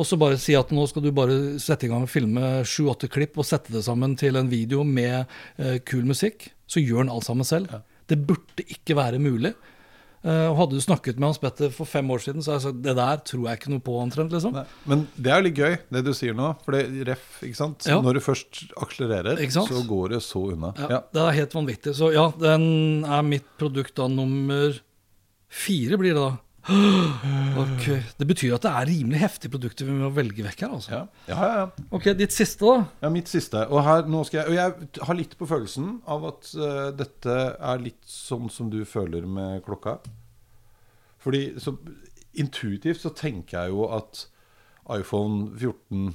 Og 0.00 0.06
så 0.08 0.16
bare 0.20 0.38
si 0.40 0.54
at 0.56 0.70
nå 0.72 0.86
skal 0.88 1.04
du 1.04 1.10
bare 1.12 1.36
sette 1.60 1.84
i 1.84 1.90
gang 1.92 2.06
og 2.06 2.12
filme 2.12 2.62
sju-åtte 2.64 3.10
klipp 3.12 3.36
og 3.36 3.44
sette 3.48 3.74
det 3.74 3.82
sammen 3.84 4.16
til 4.20 4.38
en 4.40 4.48
video 4.48 4.84
med 4.86 5.26
eh, 5.60 5.76
kul 5.84 6.06
musikk. 6.08 6.48
Så 6.70 6.80
gjør 6.80 7.04
den 7.04 7.12
alt 7.12 7.26
sammen 7.28 7.44
selv. 7.44 7.82
Det 8.08 8.16
burde 8.24 8.64
ikke 8.64 8.96
være 8.96 9.20
mulig. 9.22 9.52
Uh, 10.20 10.52
hadde 10.52 10.76
du 10.76 10.82
snakket 10.84 11.16
med 11.16 11.30
Hans 11.30 11.38
Petter 11.40 11.70
for 11.72 11.88
fem 11.88 12.10
år 12.12 12.20
siden, 12.20 12.42
så 12.44 12.52
hadde 12.52 12.58
jeg 12.60 12.64
sagt 12.66 12.80
det 12.84 12.92
der 12.98 13.20
tror 13.24 13.44
jeg 13.48 13.56
ikke 13.56 13.70
noe 13.72 13.84
på 13.86 13.94
omtrent. 14.02 14.34
liksom. 14.36 14.52
Nei, 14.52 14.64
Men 14.90 15.06
det 15.16 15.30
er 15.32 15.38
jo 15.40 15.46
litt 15.46 15.60
gøy, 15.60 15.76
det 15.96 16.02
du 16.04 16.10
sier 16.16 16.36
nå. 16.36 16.50
For 16.66 16.76
det 16.76 17.06
ref, 17.08 17.24
ikke 17.46 17.56
sant. 17.56 17.86
Ja. 17.88 17.96
Når 18.04 18.18
du 18.18 18.20
først 18.26 18.60
akselererer, 18.84 19.40
så 19.48 19.80
går 19.88 20.12
det 20.16 20.20
så 20.26 20.42
unna. 20.52 20.74
Ja, 20.76 20.90
Ja. 20.92 21.00
Det 21.16 21.22
er 21.24 21.38
helt 21.38 21.56
vanvittig. 21.56 21.94
Så 21.96 22.12
ja, 22.12 22.26
den 22.36 23.06
er 23.08 23.24
mitt 23.24 23.48
produkt 23.56 23.96
da 23.96 24.10
nummer 24.12 24.76
fire, 25.48 25.96
blir 25.96 26.12
det 26.12 26.20
da. 26.20 26.30
Ok, 27.60 27.84
Det 28.18 28.26
betyr 28.28 28.54
at 28.56 28.64
det 28.66 28.70
er 28.70 28.88
rimelig 28.90 29.20
heftige 29.22 29.52
produkter 29.54 29.88
vi 29.88 29.96
må 29.96 30.10
velge 30.14 30.44
vekk 30.44 30.64
her. 30.66 30.74
altså. 30.76 30.92
Ja. 30.92 31.02
ja, 31.30 31.38
ja, 31.40 31.60
ja. 31.62 31.86
Ok, 31.96 32.10
Ditt 32.18 32.34
siste, 32.36 32.66
da? 32.68 32.84
Ja, 33.04 33.10
mitt 33.12 33.30
siste. 33.32 33.64
Og, 33.68 33.82
her, 33.86 34.04
nå 34.10 34.22
skal 34.28 34.42
jeg, 34.42 34.48
og 34.52 34.58
jeg 34.58 35.06
har 35.08 35.18
litt 35.18 35.36
på 35.40 35.48
følelsen 35.50 35.94
av 36.10 36.26
at 36.30 36.50
eh, 36.54 36.90
dette 37.00 37.36
er 37.56 37.84
litt 37.84 38.02
sånn 38.06 38.50
som 38.52 38.70
du 38.72 38.82
føler 38.88 39.26
med 39.26 39.64
klokka. 39.66 39.98
Fordi 41.20 41.46
så 41.60 41.74
intuitivt 42.40 43.02
så 43.02 43.12
tenker 43.16 43.64
jeg 43.64 43.74
jo 43.74 43.88
at 43.92 44.26
iPhone 44.90 45.50
14 45.58 46.14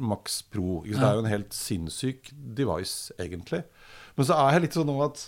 Max 0.00 0.40
Pro 0.48 0.80
ikke 0.84 0.96
sant, 0.96 1.02
Det 1.02 1.08
er 1.08 1.16
jo 1.18 1.24
en 1.24 1.34
helt 1.34 1.56
sinnssyk 1.56 2.30
device, 2.56 3.12
egentlig. 3.20 3.64
Men 4.16 4.28
så 4.28 4.38
er 4.40 4.56
jeg 4.56 4.64
litt 4.66 4.78
sånn 4.78 4.88
nå 4.88 4.96
at 5.04 5.26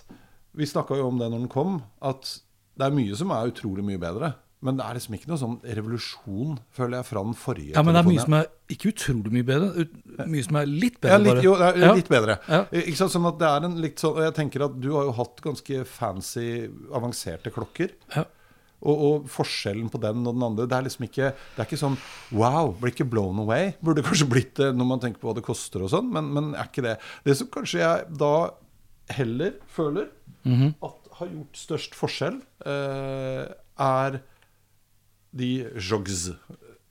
Vi 0.56 0.68
snakka 0.68 0.98
jo 0.98 1.06
om 1.08 1.18
det 1.20 1.30
når 1.32 1.46
den 1.46 1.52
kom, 1.52 1.78
at 2.04 2.40
det 2.78 2.86
er 2.86 2.90
mye 2.96 3.16
som 3.18 3.30
er 3.34 3.50
utrolig 3.52 3.84
mye 3.84 4.00
bedre. 4.00 4.34
Men 4.62 4.76
det 4.78 4.84
er 4.86 4.94
liksom 4.94 5.14
ikke 5.16 5.26
noe 5.26 5.40
sånn 5.40 5.56
revolusjon, 5.74 6.52
føler 6.70 7.00
jeg, 7.00 7.06
fra 7.08 7.22
den 7.26 7.34
forrige. 7.34 7.72
Ja, 7.74 7.82
men 7.82 7.96
det 7.96 8.02
er 8.04 8.06
mye 8.06 8.22
som 8.22 8.34
er 8.38 8.44
ikke 8.70 8.92
utrolig 8.92 9.32
mye 9.34 9.46
bedre, 9.48 9.86
mye 10.30 10.44
som 10.46 10.58
er 10.60 10.68
litt 10.70 11.00
bedre. 11.02 11.16
Ja, 11.16 11.18
litt, 11.18 11.32
bare. 11.34 11.42
jo, 11.42 11.54
det 11.58 11.66
er 11.72 11.80
Ja. 11.82 11.94
litt 11.98 12.08
bedre. 12.12 12.36
Ja. 12.48 12.60
Ikke 12.70 12.96
sant, 13.00 13.10
sånn 13.16 13.26
at 13.26 13.38
det 13.40 13.48
er 13.48 13.64
en 13.66 13.74
litt 13.82 13.96
sånn 13.98 14.14
og 14.16 14.22
Jeg 14.22 14.34
tenker 14.38 14.64
at 14.64 14.80
du 14.80 14.92
har 14.94 15.02
jo 15.10 15.12
hatt 15.18 15.42
ganske 15.42 15.84
fancy, 15.84 16.68
avanserte 16.94 17.50
klokker. 17.50 17.90
Ja. 18.14 18.24
Og, 18.82 18.98
og 18.98 19.26
forskjellen 19.30 19.90
på 19.90 19.98
den 20.02 20.24
og 20.26 20.34
den 20.34 20.42
andre 20.42 20.64
Det 20.66 20.74
er 20.74 20.82
liksom 20.82 21.04
ikke 21.06 21.28
Det 21.54 21.60
er 21.60 21.66
ikke 21.68 21.78
sånn 21.78 21.94
Wow, 22.34 22.72
blir 22.80 22.90
ikke 22.90 23.06
blown 23.08 23.38
away. 23.38 23.74
Burde 23.80 24.02
kanskje 24.02 24.26
blitt 24.28 24.54
det 24.58 24.72
når 24.74 24.86
man 24.88 24.98
tenker 24.98 25.20
på 25.22 25.28
hva 25.30 25.34
det 25.36 25.44
koster 25.46 25.82
og 25.82 25.90
sånn, 25.92 26.08
men, 26.10 26.32
men 26.34 26.48
er 26.54 26.66
ikke 26.66 26.82
det. 26.82 26.96
Det 27.24 27.36
som 27.38 27.46
kanskje 27.46 27.78
jeg 27.82 28.18
da 28.18 28.50
heller 29.10 29.54
føler 29.70 30.08
Mhm. 30.44 30.74
at 30.82 31.01
har 31.22 31.32
gjort 31.32 31.62
størst 31.62 31.96
forskjell, 31.98 32.38
eh, 32.66 33.48
er 33.82 34.20
de 35.32 35.50
jogs 35.80 36.28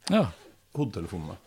ja. 0.10 0.26
hodetelefonene. 0.78 1.38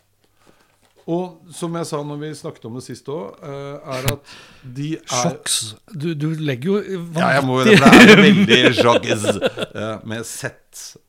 Og 1.10 1.50
som 1.52 1.74
jeg 1.76 1.84
sa 1.88 1.98
når 2.06 2.20
vi 2.22 2.30
snakket 2.38 2.64
om 2.64 2.78
det 2.78 2.84
sist 2.86 3.08
òg, 3.12 3.34
er 3.44 4.06
at 4.08 4.30
de 4.64 4.94
er 4.96 5.10
Sjokks. 5.10 5.58
Du, 5.92 6.14
du 6.16 6.30
legger 6.40 6.70
jo 6.70 7.02
Ja, 7.18 7.34
jeg 7.36 7.44
må 7.44 7.58
jo 7.60 7.66
det. 7.68 7.74
for 7.82 7.98
Det 8.08 8.14
er 8.14 8.22
veldig 8.22 8.60
joggis 8.78 9.26
eh, 9.34 10.06
med 10.08 10.24
Z. 10.24 10.54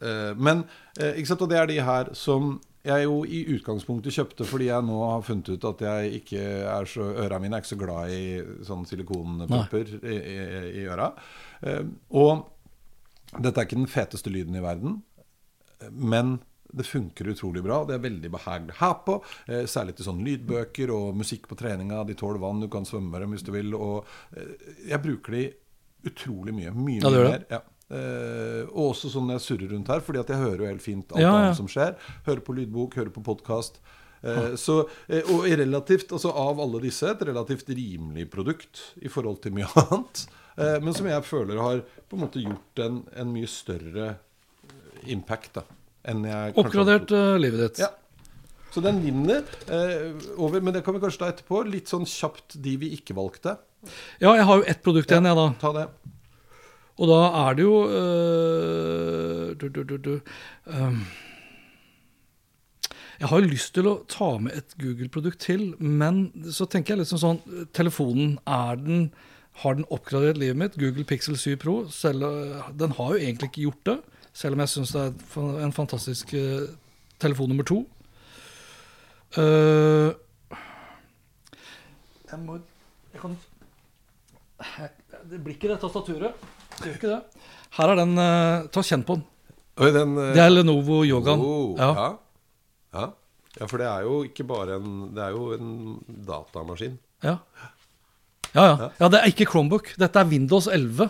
Eh, 0.03 0.33
Men 0.35 0.65
eh, 0.99 1.13
ikke 1.15 1.31
sant, 1.31 1.45
og 1.45 1.53
det 1.53 1.61
er 1.61 1.71
de 1.71 1.79
her 1.87 2.11
som 2.17 2.57
jeg 2.85 3.05
jo 3.07 3.19
i 3.25 3.41
utgangspunktet 3.55 4.13
kjøpte 4.15 4.45
fordi 4.47 4.69
jeg 4.69 4.85
nå 4.87 4.97
har 5.09 5.23
funnet 5.25 5.49
ut 5.55 5.67
at 5.71 5.83
jeg 5.87 6.19
ikke 6.21 6.41
er 6.71 6.89
så 6.89 7.07
øra 7.25 7.39
mine 7.41 7.57
er 7.57 7.63
ikke 7.63 7.73
så 7.73 7.79
glad 7.81 8.13
i 8.13 8.23
sånn 8.67 8.85
silikonpupper 8.89 9.95
i, 10.01 10.17
i, 10.17 10.35
i 10.81 10.87
øra. 10.91 11.11
Eh, 11.65 11.83
og 12.15 12.45
dette 13.35 13.57
er 13.57 13.65
ikke 13.67 13.81
den 13.81 13.91
feteste 13.91 14.31
lyden 14.31 14.55
i 14.55 14.63
verden, 14.63 14.99
men 15.91 16.37
det 16.75 16.85
funker 16.87 17.29
utrolig 17.31 17.63
bra. 17.63 17.83
Det 17.87 17.95
er 17.95 18.03
veldig 18.03 18.31
behagelig 18.33 18.75
her 18.79 18.95
på. 19.05 19.19
Eh, 19.47 19.65
særlig 19.69 19.95
til 19.95 20.07
sånne 20.09 20.25
lydbøker 20.27 20.91
og 20.91 21.15
musikk 21.17 21.47
på 21.51 21.57
treninga. 21.59 22.03
De 22.07 22.15
tåler 22.19 22.41
vann, 22.41 22.63
du 22.63 22.67
kan 22.71 22.87
svømme 22.87 23.13
med 23.13 23.23
dem 23.23 23.35
hvis 23.35 23.45
du 23.47 23.51
vil. 23.55 23.75
Og 23.77 24.07
eh, 24.35 24.51
jeg 24.89 25.03
bruker 25.03 25.37
de 25.37 25.45
utrolig 26.09 26.55
mye. 26.55 26.73
Mye, 26.75 26.99
Ja, 26.99 27.09
mye 27.09 27.21
gjør 27.21 27.29
mer. 27.31 27.45
Ja. 27.53 27.61
Eh, 27.85 28.63
og 28.71 28.95
også 28.95 29.11
sånn 29.13 29.27
når 29.29 29.37
jeg 29.37 29.43
surrer 29.45 29.73
rundt 29.75 29.89
her, 29.93 29.99
Fordi 30.01 30.17
at 30.23 30.31
jeg 30.33 30.41
hører 30.41 30.63
jo 30.63 30.69
helt 30.71 30.81
fint 30.81 31.11
alt 31.13 31.21
Ja, 31.21 31.27
ja. 31.29 31.41
annet 31.43 31.59
som 31.59 31.67
skjer. 31.69 31.93
Hører 32.25 32.41
på 32.47 32.55
lydbok, 32.57 32.95
hører 32.97 33.13
på 33.13 33.21
podkast. 33.25 33.77
Eh, 34.25 34.55
så, 34.57 34.79
eh, 35.07 35.27
og 35.29 35.45
relativt, 35.45 36.09
altså 36.15 36.31
av 36.33 36.59
alle 36.63 36.81
disse 36.87 37.05
et 37.11 37.21
relativt 37.29 37.69
rimelig 37.69 38.25
produkt 38.33 38.81
i 39.05 39.11
forhold 39.11 39.37
til 39.43 39.53
mye 39.53 39.69
annet. 39.83 40.23
Eh, 40.57 40.79
men 40.81 40.95
som 40.97 41.05
jeg 41.11 41.27
føler 41.27 41.61
har 41.61 41.83
på 42.09 42.17
en 42.17 42.23
måte 42.25 42.41
gjort 42.41 42.81
en, 42.87 43.03
en 43.13 43.29
mye 43.35 43.49
større 43.51 44.15
impact 45.11 45.59
da, 45.59 45.63
enn 46.09 46.23
jeg 46.25 46.55
Oppgradert 46.57 47.11
livet 47.37 47.61
ditt. 47.67 47.83
Ja. 47.85 47.91
Så 48.73 48.81
den 48.83 48.97
vinner 49.03 49.45
eh, 49.71 50.09
over. 50.35 50.59
Men 50.59 50.73
det 50.75 50.81
kan 50.83 50.97
vi 50.97 50.99
kanskje 51.03 51.21
ta 51.21 51.29
etterpå. 51.31 51.61
Litt 51.69 51.87
sånn 51.91 52.03
kjapt 52.09 52.57
de 52.65 52.73
vi 52.81 52.89
ikke 52.97 53.15
valgte. 53.15 53.53
Ja, 54.19 54.33
jeg 54.35 54.43
har 54.49 54.59
jo 54.59 54.65
ett 54.67 54.81
produkt 54.83 55.13
igjen, 55.13 55.29
jeg, 55.29 55.37
da. 55.37 55.45
Ta 55.61 55.71
det. 55.77 55.85
Og 56.95 57.11
da 57.11 57.21
er 57.43 57.55
det 57.57 57.63
jo 57.65 57.77
øh, 57.91 59.55
du, 59.59 59.67
du, 59.67 59.97
du, 59.97 60.19
øhm. 60.65 60.99
Jeg 63.19 63.27
har 63.27 63.39
jo 63.39 63.47
lyst 63.47 63.73
til 63.75 63.87
å 63.87 63.99
ta 64.11 64.37
med 64.43 64.55
et 64.59 64.75
Google-produkt 64.79 65.39
til, 65.39 65.69
men 65.79 66.27
så 66.51 66.67
tenker 66.67 66.93
jeg 66.93 67.05
liksom 67.05 67.21
sånn 67.21 67.39
Telefonen, 67.75 68.37
er 68.43 68.75
den 68.79 69.09
har 69.63 69.77
den 69.77 69.87
oppgradert 69.87 70.37
livet 70.37 70.57
mitt? 70.59 70.75
Google 70.75 71.05
Pixel 71.07 71.37
7 71.39 71.55
Pro. 71.55 71.75
Selv, 71.91 72.23
øh, 72.23 72.71
den 72.79 72.91
har 72.91 73.13
jo 73.13 73.21
egentlig 73.21 73.49
ikke 73.49 73.61
gjort 73.61 73.85
det, 73.85 73.97
selv 74.33 74.57
om 74.57 74.59
jeg 74.59 74.69
syns 74.69 74.91
det 74.91 75.03
er 75.05 75.63
en 75.63 75.71
fantastisk 75.73 76.33
uh, 76.35 76.67
telefon 77.19 77.49
nummer 77.49 77.63
to. 77.63 77.77
Uh, 79.37 80.11
jeg 82.31 82.39
må 82.43 82.59
Jeg 83.13 83.21
kan 83.21 83.37
Det 85.31 85.43
blir 85.43 85.55
ikke 85.55 85.71
det 85.71 85.79
tastaturet. 85.79 86.33
Gjør 86.83 86.93
ikke 86.97 87.11
det. 87.13 87.21
Her 87.77 87.91
er 87.93 87.99
den 88.01 88.13
Uh, 88.19 88.67
Ta 88.71 88.83
kjenn 88.85 89.03
på 89.07 89.17
den. 89.19 89.25
Oi, 89.77 89.89
den, 89.91 90.15
uh, 90.17 90.33
Det 90.35 90.41
er 90.43 90.49
Lenovo 90.53 91.03
Yogaen. 91.03 91.39
oh, 91.43 91.75
ja. 91.79 91.89
ja. 91.95 92.09
Ja. 92.95 93.05
ja, 93.59 93.65
for 93.67 93.77
det 93.81 93.87
er 93.91 94.05
jo 94.07 94.21
ikke 94.23 94.45
bare 94.47 94.77
en 94.79 95.09
Det 95.15 95.23
er 95.25 95.33
jo 95.35 95.49
en 95.57 95.71
datamaskin. 96.27 96.97
Ja. 97.23 97.37
Ja, 98.55 98.63
ja. 98.69 98.89
ja, 99.01 99.07
det 99.11 99.19
er 99.19 99.27
ikke 99.33 99.47
Chromebook. 99.51 99.89
Dette 99.99 100.19
er 100.21 100.29
Windows 100.31 100.67
11. 100.71 101.09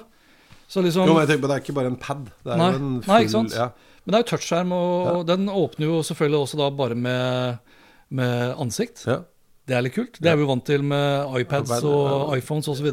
Så 0.67 0.82
liksom 0.82 1.06
Jo, 1.06 1.13
men 1.13 1.21
jeg 1.28 1.36
tenker 1.36 1.43
på, 1.43 1.49
Det 1.51 1.58
er 1.60 1.62
ikke 1.62 1.75
bare 1.78 1.91
en 1.93 1.99
pad. 2.01 2.23
Det 2.41 2.54
er 2.56 2.58
Nei, 2.58 2.71
jo 2.71 2.80
en 2.80 2.95
full 3.04 3.13
nei, 3.13 3.19
ikke 3.21 3.34
sant? 3.36 3.54
Ja. 3.54 3.67
Men 4.06 4.13
det 4.13 4.17
er 4.17 4.23
jo 4.23 4.30
touchskjerm, 4.32 4.71
og 4.73 5.21
den 5.30 5.45
åpner 5.49 5.86
jo 5.91 5.99
selvfølgelig 6.06 6.39
også 6.45 6.58
da 6.58 6.69
bare 6.78 6.95
med, 6.97 7.78
med 8.10 8.56
ansikt. 8.62 9.04
Ja. 9.06 9.19
Det 9.65 9.78
er 9.78 9.86
litt 9.86 9.95
kult. 9.95 10.17
Det 10.21 10.30
er 10.30 10.38
vi 10.38 10.45
jo 10.45 10.49
vant 10.49 10.65
til 10.65 10.84
med 10.86 11.38
iPads 11.41 11.69
iPad, 11.69 11.86
og 11.89 12.34
iPhones 12.38 12.67
osv. 12.69 12.89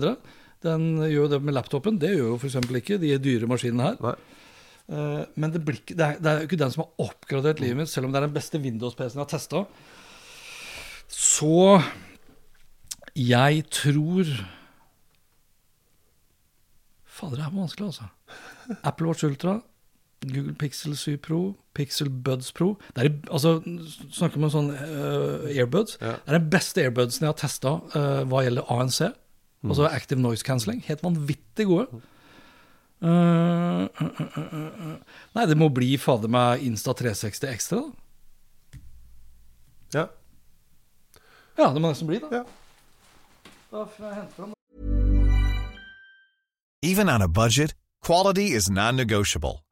Den 0.62 0.86
gjør 1.02 1.24
jo 1.24 1.30
det 1.32 1.42
med 1.42 1.56
laptopen. 1.56 1.98
Det 2.00 2.12
gjør 2.14 2.32
jo 2.34 2.38
f.eks. 2.38 2.60
ikke 2.82 3.00
de 3.02 3.16
dyre 3.22 3.48
maskinene 3.50 3.90
her. 3.90 3.98
Nei. 4.04 4.14
Eh, 4.92 5.24
Men 5.34 5.52
det, 5.54 5.62
blir 5.64 5.80
det, 5.88 5.98
er, 5.98 6.18
det 6.20 6.30
er 6.30 6.40
jo 6.42 6.50
ikke 6.50 6.60
den 6.60 6.72
som 6.74 6.84
har 6.84 7.08
oppgradert 7.08 7.62
livet 7.62 7.82
mitt, 7.82 7.90
selv 7.92 8.08
om 8.08 8.14
det 8.14 8.20
er 8.20 8.28
den 8.28 8.36
beste 8.36 8.60
Windows-PC-en 8.62 9.20
jeg 9.20 9.24
har 9.24 9.32
testa. 9.32 9.64
Så 11.12 11.82
jeg 13.18 13.66
tror 13.70 14.30
Fader, 17.12 17.36
det 17.36 17.44
her 17.44 17.52
var 17.52 17.60
vanskelig, 17.60 17.90
altså. 17.92 18.78
Apple 18.88 19.06
Watch 19.06 19.24
Ultra, 19.24 19.58
Google 20.24 20.54
Pixel 20.56 20.96
7 20.96 21.18
Pro, 21.20 21.40
Pixel 21.74 22.08
Buds 22.08 22.52
Pro 22.56 22.78
det 22.96 23.04
er, 23.04 23.10
altså, 23.30 23.58
Snakker 24.14 24.38
man 24.40 24.48
om 24.48 24.52
sånn 24.54 24.70
uh, 24.70 25.50
airbuds. 25.50 25.98
Ja. 26.00 26.14
Det 26.22 26.30
er 26.30 26.38
den 26.38 26.48
beste 26.52 26.84
airbudsen 26.86 27.26
jeg 27.26 27.32
har 27.34 27.40
testa 27.42 27.74
hva 28.30 28.44
gjelder 28.46 28.70
ANC. 28.72 29.00
Altså 29.62 29.86
Active 29.86 30.20
Noise 30.20 30.44
Cancelling. 30.46 30.82
Helt 30.88 31.02
vanvittig 31.04 31.66
gode. 31.70 32.02
Uh, 33.02 33.88
uh, 33.98 34.20
uh. 34.30 34.96
Nei, 35.34 35.46
det 35.50 35.58
må 35.58 35.68
bli 35.74 35.96
fader 35.98 36.30
meg 36.30 36.62
Insta 36.66 36.94
360 36.94 37.50
ekstra, 37.50 37.82
da. 37.82 38.82
Ja. 39.92 40.04
Ja, 41.58 41.70
det 41.74 41.82
må 41.82 41.90
nesten 41.90 42.08
bli 42.08 42.20
det. 42.22 42.30
Ja. 42.32 42.44
Da 43.72 43.86
får 43.88 44.06
jeg 44.06 44.18
hente 44.20 44.36
fram 44.36 44.52
Even 46.82 47.08
on 47.08 47.22
a 47.22 47.28
budget, 47.28 47.74
quality 48.04 48.50
is 48.56 48.68
non-negotiable. 48.70 49.62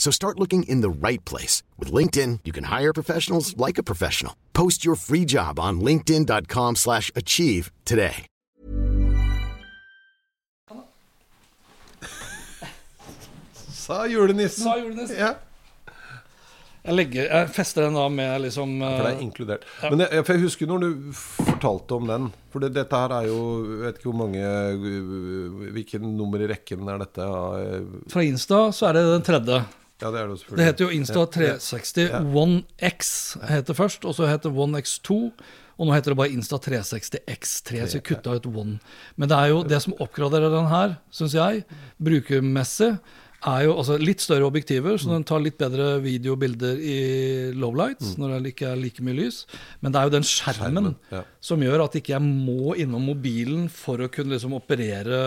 So 0.00 0.10
start 0.10 0.38
looking 0.40 0.62
in 0.62 0.80
the 0.80 0.88
right 0.88 1.22
place. 1.26 1.62
With 1.78 1.92
LinkedIn, 1.92 2.40
you 2.46 2.52
can 2.52 2.64
hire 2.64 2.94
professionals 2.94 3.54
like 3.58 3.76
a 3.76 3.82
professional. 3.82 4.34
Post 4.54 4.82
your 4.82 4.96
free 4.96 5.26
job 5.26 5.60
on 5.60 5.80
linkedin.com 5.80 6.76
slash 6.76 7.12
achieve 7.14 7.70
today. 7.84 8.24
Sa 13.68 14.06
julenissen. 14.06 14.64
Sa 14.64 14.78
julenissen. 14.78 15.18
Ja. 15.18 15.34
Jeg, 16.80 16.94
legger, 16.96 17.26
jeg 17.28 17.48
fester 17.52 17.84
den 17.84 17.98
da 17.98 18.06
med 18.08 18.40
liksom 18.46 18.70
For 18.80 19.02
det 19.04 19.10
er 19.10 19.18
inkludert. 19.20 19.66
inkludert. 19.66 19.90
Men 19.92 20.04
jeg, 20.06 20.22
jeg 20.30 20.40
husker 20.46 20.70
når 20.70 20.84
du 20.86 21.10
fortalte 21.12 21.98
om 21.98 22.06
den 22.08 22.30
For 22.54 22.64
det, 22.64 22.70
dette 22.72 23.00
her 23.02 23.12
er 23.18 23.26
jo 23.28 23.40
Jeg 23.66 23.82
vet 23.82 23.98
ikke 24.00 24.08
hvor 24.08 24.16
mange 24.22 24.40
uh, 24.80 25.66
Hvilken 25.76 26.06
nummer 26.16 26.40
i 26.40 26.48
rekken 26.48 26.88
er 26.88 27.02
dette? 27.04 27.26
Eh, 27.60 27.84
Fra 28.14 28.24
Insta 28.24 28.62
så 28.72 28.88
er 28.88 28.96
det 28.96 29.04
den 29.10 29.26
tredje. 29.28 29.60
Ja, 30.00 30.10
det 30.10 30.20
er 30.20 30.28
det 30.32 30.56
Det 30.56 30.66
heter 30.66 30.86
jo 30.86 30.90
Insta 30.96 31.24
360 31.28 32.14
One 32.32 32.62
X 32.80 33.36
heter 33.48 33.76
først, 33.76 34.04
og 34.08 34.16
så 34.16 34.28
heter 34.30 34.54
One 34.54 34.80
X2. 34.80 35.18
Og 35.80 35.88
nå 35.88 35.94
heter 35.96 36.12
det 36.12 36.20
bare 36.20 36.34
Insta 36.34 36.58
360 36.60 37.24
X3, 37.24 37.86
så 37.88 38.00
vi 38.00 38.04
kutta 38.10 38.36
ut 38.36 38.46
One. 38.50 38.78
Men 39.16 39.32
det 39.32 39.38
er 39.38 39.52
jo 39.54 39.64
det 39.64 39.80
som 39.80 39.96
oppgraderer 39.96 40.52
den 40.52 40.68
her, 40.68 40.98
syns 41.14 41.36
jeg, 41.36 41.64
brukermessig, 41.96 42.94
er 43.40 43.62
jo 43.64 43.76
altså 43.80 43.96
litt 43.96 44.20
større 44.20 44.44
objektiver, 44.44 44.98
så 45.00 45.14
den 45.14 45.24
tar 45.24 45.40
litt 45.40 45.56
bedre 45.60 45.94
video 46.04 46.34
og 46.34 46.42
bilder 46.42 46.76
i 46.76 46.96
low 47.56 47.72
light, 47.72 48.02
når 48.20 48.34
det 48.44 48.52
ikke 48.52 48.68
er 48.74 48.80
like 48.80 49.04
mye 49.04 49.16
lys. 49.16 49.46
Men 49.80 49.94
det 49.94 50.00
er 50.00 50.10
jo 50.10 50.14
den 50.18 50.28
skjermen, 50.28 50.60
Skjermen, 50.60 50.98
ja. 51.14 51.22
som 51.40 51.64
gjør 51.64 51.86
at 51.86 51.96
ikke 51.96 52.12
jeg 52.12 52.26
må 52.26 52.74
innom 52.76 53.08
mobilen 53.08 53.70
for 53.72 54.04
å 54.04 54.10
kunne 54.12 54.36
liksom 54.36 54.58
operere 54.58 55.22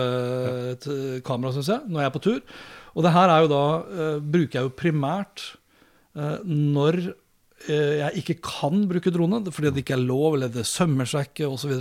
et 0.76 0.86
kamera, 1.26 1.50
syns 1.56 1.72
jeg, 1.74 1.82
når 1.90 2.04
jeg 2.04 2.12
er 2.12 2.14
på 2.14 2.24
tur. 2.28 2.40
Og 2.94 3.02
det 3.02 3.12
her 3.14 3.32
er 3.32 3.42
jo 3.44 3.50
da 3.50 3.62
eh, 3.82 4.18
bruker 4.22 4.58
jeg 4.60 4.68
jo 4.68 4.74
primært 4.78 5.42
eh, 6.14 6.38
når 6.46 7.00
eh, 7.68 7.96
jeg 8.04 8.22
ikke 8.22 8.36
kan 8.46 8.84
bruke 8.90 9.12
drone, 9.14 9.42
fordi 9.50 9.72
det 9.74 9.82
ikke 9.84 9.96
er 9.98 10.04
lov, 10.06 10.36
eller 10.36 10.52
det 10.54 10.66
sømmer 10.68 11.08
seg 11.10 11.30
ikke, 11.32 11.50
osv. 11.50 11.74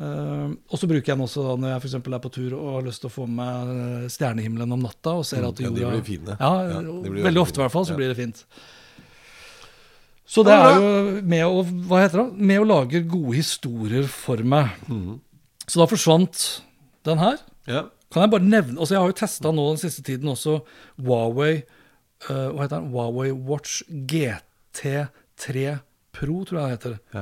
Uh, 0.00 0.54
og 0.72 0.78
så 0.80 0.88
bruker 0.88 1.10
jeg 1.10 1.12
den 1.18 1.26
også 1.26 1.42
da 1.44 1.54
når 1.60 1.72
jeg 1.74 1.80
for 1.84 2.14
er 2.16 2.20
på 2.24 2.30
tur 2.32 2.52
og 2.56 2.68
har 2.78 2.84
lyst 2.86 3.02
til 3.02 3.10
å 3.10 3.12
få 3.12 3.26
med 3.28 4.06
stjernehimmelen 4.08 4.72
om 4.72 4.80
natta. 4.80 5.12
og 5.20 5.26
ser 5.28 5.44
at 5.44 5.60
Mm, 5.60 5.66
ja, 5.66 5.70
de 5.76 5.90
blir 5.90 6.04
fine. 6.06 6.36
Ja, 6.40 6.52
Ja, 6.70 6.80
blir 6.80 7.26
veldig 7.26 7.42
ofte 7.42 7.60
i 7.60 7.62
hvert 7.66 7.74
fall 7.74 7.84
så 7.84 7.92
Ja. 7.92 7.96
blir 7.96 8.08
det 8.08 8.16
fint. 8.16 8.44
Så 10.24 10.42
det 10.46 10.54
er 10.54 10.78
jo 10.78 11.20
med 11.20 11.44
å, 11.44 11.60
hva 11.90 12.00
heter 12.00 12.22
det? 12.22 12.32
med 12.38 12.60
å 12.60 12.64
lage 12.64 13.02
gode 13.06 13.34
historier 13.36 14.06
for 14.08 14.38
meg. 14.38 14.70
Mm. 14.88 15.20
Så 15.66 15.76
da 15.82 15.86
forsvant 15.90 16.62
den 17.04 17.18
her. 17.18 17.36
Ja. 17.66 17.82
Kan 18.10 18.24
jeg 18.24 18.32
bare 18.32 18.46
nevne 18.46 18.78
altså 18.80 18.96
Jeg 18.96 19.02
har 19.04 19.12
jo 19.12 19.18
testa 19.20 19.52
nå 19.54 19.66
den 19.70 19.82
siste 19.82 20.02
tiden 20.06 20.30
også 20.32 20.56
Huawei 20.98 21.60
uh, 22.26 22.48
Hva 22.50 22.64
heter 22.64 22.80
den? 22.80 22.88
Huawei 22.94 23.30
Watch 23.30 23.84
GT3 23.90 25.76
Pro, 26.10 26.40
tror 26.42 26.58
jeg 26.58 26.64
det 26.64 26.72
heter. 26.74 26.94
Ja. 27.14 27.20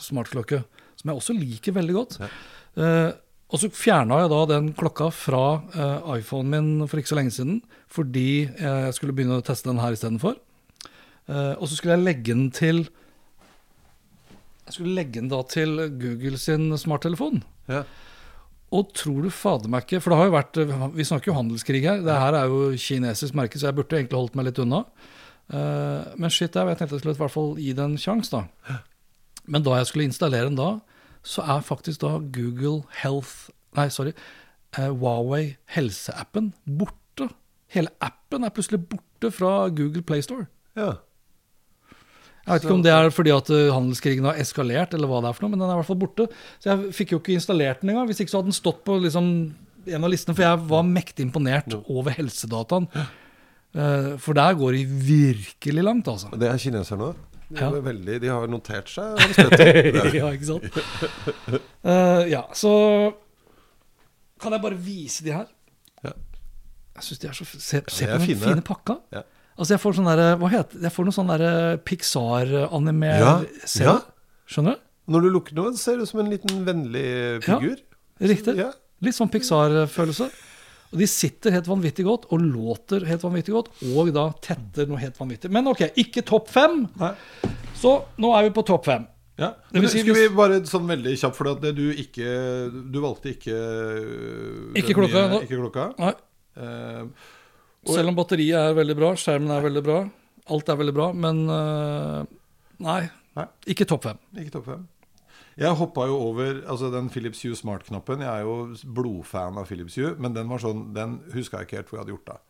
Smartklokke. 0.00 0.62
Som 0.96 1.10
jeg 1.10 1.20
også 1.20 1.34
liker 1.36 1.74
veldig 1.76 1.94
godt. 1.94 2.14
Eh, 2.80 3.10
og 3.52 3.60
så 3.60 3.68
fjerna 3.76 4.22
jeg 4.22 4.30
da 4.32 4.38
den 4.48 4.70
klokka 4.78 5.10
fra 5.12 5.42
uh, 5.76 6.08
iPhonen 6.16 6.48
min 6.48 6.88
for 6.88 6.98
ikke 6.98 7.10
så 7.12 7.18
lenge 7.18 7.34
siden, 7.36 7.58
fordi 7.92 8.48
jeg 8.48 8.96
skulle 8.96 9.12
begynne 9.12 9.36
å 9.36 9.44
teste 9.44 9.68
den 9.68 9.82
her 9.82 9.92
istedenfor. 9.92 10.38
Uh, 11.28 11.52
og 11.60 11.68
så 11.68 11.76
skulle 11.76 11.98
jeg 11.98 12.06
legge 12.06 12.32
den 12.32 12.48
til 12.56 12.80
Jeg 14.64 14.78
skulle 14.78 14.96
legge 14.96 15.20
den 15.20 15.28
da 15.30 15.42
til 15.44 15.76
Google 16.00 16.40
sin 16.40 16.72
smarttelefon. 16.80 17.44
Ja. 17.68 17.84
Og 18.72 18.92
tror 18.96 19.26
du 19.26 19.28
fader 19.34 19.68
meg 19.68 19.84
ikke 19.84 20.00
For 20.00 20.12
det 20.12 20.18
har 20.18 20.28
jo 20.30 20.34
vært 20.36 20.94
Vi 20.96 21.04
snakker 21.04 21.28
jo 21.28 21.36
handelskrig 21.36 21.82
her. 21.84 21.98
Det 22.04 22.14
her 22.22 22.36
er 22.38 22.46
jo 22.48 22.70
kinesisk 22.80 23.36
merke, 23.36 23.60
så 23.60 23.68
jeg 23.68 23.76
burde 23.76 23.98
egentlig 23.98 24.16
holdt 24.18 24.38
meg 24.38 24.48
litt 24.48 24.60
unna. 24.62 24.84
Eh, 25.52 26.14
men 26.16 26.32
shit, 26.32 26.54
jeg 26.56 26.78
tenkte 26.78 26.96
jeg 26.96 27.02
skulle 27.02 27.16
i 27.18 27.20
hvert 27.20 27.34
fall 27.34 27.52
gi 27.60 27.74
det 27.76 27.84
en 27.84 27.98
sjanse, 28.00 28.32
da. 28.32 28.78
Men 29.44 29.64
da 29.66 29.76
jeg 29.80 29.90
skulle 29.90 30.06
installere 30.08 30.48
den 30.48 30.56
da, 30.56 30.70
så 31.26 31.44
er 31.44 31.66
faktisk 31.66 32.00
da 32.04 32.16
Google 32.32 32.82
Health 33.02 33.50
Nei, 33.76 33.88
sorry. 33.88 34.12
eh, 34.78 34.88
Huawei 34.90 35.56
helseappen 35.76 36.52
borte. 36.66 37.28
Hele 37.72 37.88
appen 38.04 38.44
er 38.44 38.52
plutselig 38.52 38.82
borte 38.88 39.30
fra 39.32 39.68
Google 39.68 40.02
Playstore. 40.02 40.46
ja. 40.76 40.94
Jeg 42.42 42.52
vet 42.56 42.64
ikke 42.66 42.74
om 42.74 42.82
det 42.82 42.90
er 42.92 43.10
fordi 43.14 43.30
at 43.36 43.50
eh, 43.54 43.68
handelskrigen 43.70 44.24
har 44.26 44.38
eskalert, 44.42 44.94
eller 44.94 45.06
hva 45.10 45.20
det 45.22 45.28
er 45.30 45.36
for 45.38 45.44
noe, 45.46 45.52
men 45.54 45.60
den 45.62 45.68
er 45.70 45.76
i 45.76 45.80
hvert 45.80 45.90
fall 45.92 46.00
borte. 46.00 46.26
Så 46.58 46.70
jeg 46.72 46.94
fikk 46.98 47.12
jo 47.14 47.20
ikke 47.22 47.36
installert 47.38 47.80
den 47.84 47.92
engang. 47.94 48.08
Hvis 48.10 48.18
ikke 48.24 48.32
så 48.34 48.40
hadde 48.40 48.50
den 48.50 48.56
stått 48.58 48.80
på 48.88 48.96
liksom, 49.04 49.28
en 49.86 50.04
av 50.06 50.10
listene, 50.10 50.34
for 50.34 50.42
jeg 50.46 50.62
var 50.72 50.82
mektig 50.88 51.26
imponert 51.28 51.76
over 51.86 52.10
helsedataen. 52.18 52.88
Eh, 53.72 54.08
For 54.20 54.34
der 54.36 54.54
går 54.58 54.74
de 54.76 54.82
virkelig 55.06 55.84
langt, 55.86 56.08
altså. 56.10 56.28
Det 56.36 56.48
er 56.50 56.58
kineserne 56.60 56.98
nå? 57.06 57.12
De, 57.52 57.60
Ja. 57.60 57.68
veldig- 57.70 58.18
de 58.20 58.28
har 58.32 58.46
notert 58.48 58.88
seg. 58.88 59.18
Ja, 60.18 60.30
ikke 60.32 60.46
sant? 60.48 60.64
Uh, 61.84 62.22
ja, 62.30 62.42
så 62.56 62.70
kan 64.40 64.52
jeg 64.56 64.62
bare 64.64 64.78
vise 64.82 65.22
de 65.26 65.32
her. 65.34 65.46
Ja. 66.02 66.12
Jeg 66.96 67.04
syns 67.06 67.20
de 67.22 67.28
er 67.28 67.36
så 67.36 67.44
Se, 67.46 67.60
se 67.86 68.06
på 68.08 68.18
den 68.18 68.26
fine. 68.26 68.40
fine, 68.40 68.64
pakka. 68.66 68.96
Ja. 69.12 69.22
Altså, 69.58 69.74
jeg 69.74 69.80
får 69.82 69.96
sånn 69.98 70.06
derre 70.08 70.28
Hva 70.40 70.48
heter 70.52 70.78
det? 70.78 70.84
Jeg 70.88 70.94
får 70.94 71.04
noe 71.08 71.16
sånn 71.16 71.28
derre 71.32 71.50
Pixar-animer 71.88 73.18
Ja, 73.20 73.32
ja. 73.82 73.96
Skjønner 74.48 74.78
du? 74.78 74.86
Når 75.12 75.24
du 75.26 75.28
lukker 75.34 75.56
noe, 75.58 75.72
ser 75.76 75.98
du 75.98 76.04
ut 76.06 76.08
som 76.12 76.20
en 76.22 76.30
liten 76.30 76.62
vennlig 76.64 77.42
figur. 77.44 77.76
Ja, 78.22 78.28
Riktig. 78.30 78.54
Ja. 78.56 78.68
Litt 79.02 79.16
sånn 79.16 79.30
Pixar-følelse. 79.32 80.28
Og 80.92 81.00
de 81.00 81.06
sitter 81.10 81.50
helt 81.56 81.66
vanvittig 81.66 82.04
godt, 82.06 82.26
og 82.30 82.42
låter 82.44 83.02
helt 83.08 83.24
vanvittig 83.24 83.54
godt, 83.56 83.70
og 83.96 84.10
da 84.14 84.26
tetter 84.44 84.86
noe 84.90 85.00
helt 85.00 85.16
vanvittig. 85.18 85.50
Men 85.50 85.66
ok, 85.72 85.86
ikke 85.98 86.22
topp 86.28 86.50
fem. 86.52 86.84
Nei. 87.00 87.10
Så 87.80 87.96
nå 88.22 88.30
er 88.36 88.46
vi 88.46 88.54
på 88.54 88.64
topp 88.68 88.86
fem. 88.86 89.06
Ja. 89.40 89.54
Det 89.72 89.80
vil 89.82 89.88
si 89.90 90.02
Skulle 90.04 90.28
vi 90.28 90.34
bare 90.36 90.60
sånn 90.68 90.86
veldig 90.86 91.16
kjapt, 91.18 91.34
for 91.38 91.50
at 91.54 91.62
det 91.64 91.70
du 91.78 91.86
ikke 91.96 92.28
Du 92.92 92.98
valgte 93.00 93.30
ikke 93.32 93.54
Ikke 94.76 94.92
klokka, 94.94 95.22
nye- 95.32 95.40
Ikke 95.46 95.56
klokka. 95.58 95.86
Nei. 95.98 96.12
Eh, 96.60 97.02
Selv 97.88 98.12
om 98.12 98.18
batteriet 98.18 98.58
er 98.60 98.76
veldig 98.78 98.96
bra, 98.98 99.12
skjermen 99.18 99.50
er 99.50 99.64
veldig 99.64 99.82
bra, 99.86 99.98
alt 100.54 100.68
er 100.70 100.78
veldig 100.78 100.94
bra, 100.94 101.08
men 101.18 101.42
øh, 101.50 102.20
nei, 102.86 103.00
Nei. 103.38 103.46
ikke 103.74 103.88
topp 103.90 104.06
fem. 104.06 104.20
Ikke 104.38 104.54
topp 104.58 104.68
fem. 104.70 104.84
Jeg 105.58 105.76
hoppa 105.76 106.06
jo 106.08 106.14
over 106.30 106.62
altså 106.70 106.88
den 106.92 107.10
Philips 107.12 107.42
Hue 107.44 107.56
Smart-knappen. 107.58 108.22
Jeg 108.24 108.30
er 108.30 108.46
jo 108.46 108.54
blodfan 108.96 109.58
av 109.60 109.68
Philips 109.68 109.98
Hue, 110.00 110.14
men 110.22 110.32
den 110.36 110.48
var 110.48 110.62
sånn, 110.62 110.86
den 110.96 111.18
huska 111.34 111.60
jeg 111.60 111.68
ikke 111.68 111.80
helt 111.80 111.90
hvor 111.90 111.98
jeg 111.98 112.04
hadde 112.06 112.14
gjort 112.14 112.32
av. 112.36 112.40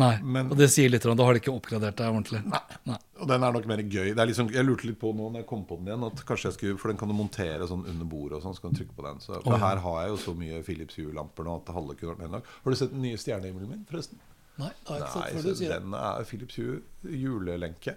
Nei, 0.00 0.16
Men- 0.22 0.50
og 0.50 0.56
det 0.56 0.70
sier 0.72 0.88
litt, 0.88 1.02
da 1.04 1.24
har 1.24 1.34
de 1.34 1.40
ikke 1.40 1.52
oppgradert 1.52 1.96
deg 1.96 2.08
ordentlig. 2.08 2.40
Nei. 2.88 2.96
Og 3.20 3.28
den 3.28 3.44
er 3.44 3.52
nok 3.52 3.66
mer 3.68 3.82
gøy. 3.84 4.14
Det 4.14 4.18
er 4.18 4.26
liksom, 4.26 4.50
jeg 4.50 4.64
lurte 4.64 4.86
litt 4.88 4.98
på 4.98 5.12
nå 5.14 5.28
når 5.28 5.42
jeg 5.42 5.46
kom 5.46 5.64
på 5.68 5.76
den 5.78 5.92
igjen, 5.92 6.06
at 6.08 6.24
kanskje 6.24 6.48
jeg 6.48 6.56
skulle, 6.56 6.78
for 6.78 6.88
den 6.88 6.96
kan 6.96 7.12
du 7.12 7.14
montere 7.14 7.68
sånn 7.68 7.84
under 7.86 8.08
bordet 8.08 8.38
og 8.38 8.42
sånn, 8.42 8.56
så 8.56 8.62
kan 8.64 8.72
du 8.72 8.80
trykke 8.80 8.96
på 8.96 9.04
den. 9.04 9.20
Så, 9.20 9.36
for 9.42 9.52
oh, 9.52 9.58
ja. 9.58 9.66
her 9.68 9.82
har 9.84 9.98
jeg 10.02 10.14
jo 10.14 10.16
så 10.24 10.34
mye 10.34 10.62
Philips 10.64 10.96
Hue-lamper 10.96 11.44
nå 11.44 11.58
at 11.60 11.74
halve 11.76 11.94
kunne 12.00 12.16
vært 12.16 12.32
nok. 12.32 12.48
Har 12.64 12.70
du 12.72 12.76
sett 12.80 12.94
den 12.94 13.04
nye 13.04 13.20
stjernehimmelen 13.20 13.68
min, 13.68 13.84
forresten? 13.84 14.18
Nei, 14.62 14.70
det 14.86 14.94
er 14.94 15.02
ikke 15.02 15.42
Nei, 15.42 15.54
så 15.58 15.68
den 15.74 15.94
er 15.98 16.24
Philips 16.28 16.56
Hue 16.60 16.80
julelenke. 17.18 17.96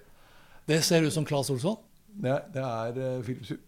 Det 0.65 0.81
ser 0.83 1.05
ut 1.05 1.13
som 1.13 1.25
Claes 1.29 1.49
Olsson. 1.53 1.77
Nei, 2.25 2.39
det 2.55 2.63
er 2.65 2.99
eh, 3.05 3.17
Philips 3.25 3.51
Hue. 3.53 3.59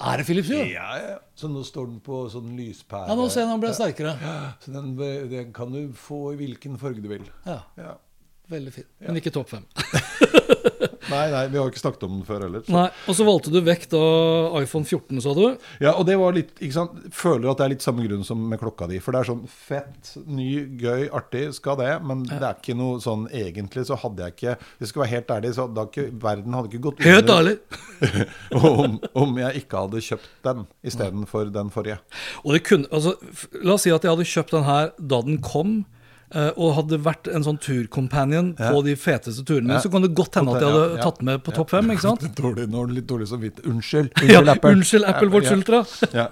Er 0.00 0.16
det 0.20 0.24
Philips 0.28 0.48
Hue? 0.48 0.60
Ja, 0.70 0.90
ja. 0.96 1.16
Så 1.36 1.48
nå 1.52 1.60
står 1.66 1.90
den 1.90 1.98
på 2.04 2.22
sånn 2.32 2.54
lyspære. 2.56 3.10
Ja, 3.10 3.16
nå 3.18 3.26
ser 3.32 3.42
jeg 3.44 3.50
den 3.50 3.60
ble 3.64 3.72
sterkere. 3.76 4.14
Så 4.62 4.72
den, 4.72 4.94
den 5.32 5.50
kan 5.56 5.74
du 5.74 5.90
få 5.98 6.20
i 6.32 6.38
hvilken 6.40 6.78
farge 6.80 7.02
du 7.04 7.10
vil. 7.10 7.26
Ja, 7.48 7.58
Ja. 7.76 7.96
veldig 8.50 8.72
fin. 8.78 8.86
Men 9.04 9.20
ikke 9.20 9.30
topp 9.34 9.50
fem. 9.52 9.66
Nei, 11.10 11.24
nei, 11.32 11.42
vi 11.50 11.58
har 11.58 11.70
ikke 11.70 11.80
snakket 11.82 12.04
om 12.06 12.12
den 12.18 12.24
før 12.28 12.44
heller. 12.46 12.62
så- 12.66 12.72
Nei, 12.72 12.86
Og 13.08 13.14
så 13.18 13.24
valgte 13.26 13.50
du 13.52 13.60
vekk 13.66 13.88
da 13.90 14.02
iPhone 14.62 14.84
14, 14.86 15.20
sa 15.20 15.34
du. 15.34 15.56
Ja, 15.80 15.92
og 15.92 16.06
det 16.06 16.16
var 16.18 16.32
litt, 16.32 16.54
ikke 16.60 16.72
sant 16.76 17.12
Føler 17.12 17.50
at 17.50 17.58
det 17.58 17.64
er 17.66 17.72
litt 17.74 17.82
samme 17.82 18.06
grunn 18.06 18.24
som 18.24 18.48
med 18.48 18.60
klokka 18.60 18.88
di. 18.88 18.98
For 19.00 19.12
det 19.12 19.20
er 19.20 19.30
sånn 19.32 19.44
fett, 19.48 20.12
ny, 20.26 20.48
gøy, 20.80 21.08
artig, 21.10 21.52
skal 21.54 21.76
det. 21.76 21.90
Men 22.06 22.22
det 22.24 22.40
er 22.42 22.54
ikke 22.54 22.76
noe 22.76 22.98
sånn 23.02 23.26
Egentlig 23.30 23.86
så 23.90 23.98
hadde 23.98 24.18
jeg 24.24 24.36
ikke 24.36 24.56
Hvis 24.78 24.80
jeg 24.86 24.88
skal 24.94 25.02
være 25.02 25.14
helt 25.14 25.26
ærlig, 25.36 25.54
så 25.54 25.66
hadde 25.68 25.86
ikke, 25.90 26.06
verden 26.22 26.52
hadde 26.54 26.70
ikke 26.70 26.84
gått 26.88 27.02
Helt 27.04 27.26
ærlig. 27.30 27.58
om, 28.52 29.00
om 29.14 29.38
jeg 29.38 29.62
ikke 29.64 29.82
hadde 29.84 30.00
kjøpt 30.04 30.28
den 30.46 30.66
istedenfor 30.86 31.50
den 31.52 31.70
forrige. 31.70 31.98
Og 32.44 32.54
det 32.54 32.62
kunne, 32.64 32.86
altså, 32.92 33.14
la 33.62 33.74
oss 33.74 33.82
si 33.86 33.90
at 33.94 34.02
jeg 34.06 34.12
hadde 34.14 34.28
kjøpt 34.30 34.54
den 34.56 34.64
her 34.68 34.92
da 35.00 35.20
den 35.26 35.38
kom, 35.44 35.84
og 36.30 36.74
hadde 36.76 36.98
vært 37.02 37.26
en 37.34 37.42
sånn 37.42 37.58
turcompanion 37.58 38.52
Ja. 38.58 38.70
på 38.70 38.84
de 38.84 38.94
feteste 38.96 39.42
turene, 39.44 39.74
Ja. 39.74 39.80
så 39.80 39.90
kan 39.90 40.02
det 40.02 40.12
godt 40.14 40.34
hende 40.38 40.54
at 40.54 40.60
jeg 40.62 40.70
hadde 40.70 40.88
Ja, 40.90 40.96
ja. 40.96 41.02
tatt 41.02 41.22
med 41.22 41.42
på 41.42 41.52
topp 41.56 41.70
fem, 41.70 41.90
ikke 41.90 42.00
sant? 42.06 42.20
Dårlig, 42.40 42.68
nå 42.70 42.82
er 42.82 42.86
det 42.86 42.94
litt 43.00 43.06
dårlig 43.10 43.26
samvittighet. 43.28 43.66
Unnskyld. 43.66 44.10
Ja, 44.30 44.38
Unnskyld, 44.40 44.48
Apple. 44.54 44.70
unnskyld, 44.76 45.04
Apple 45.10 45.28
Watch 45.34 45.50
Ja. 45.50 45.56
Ultra. 45.56 45.80
ja. 46.20 46.26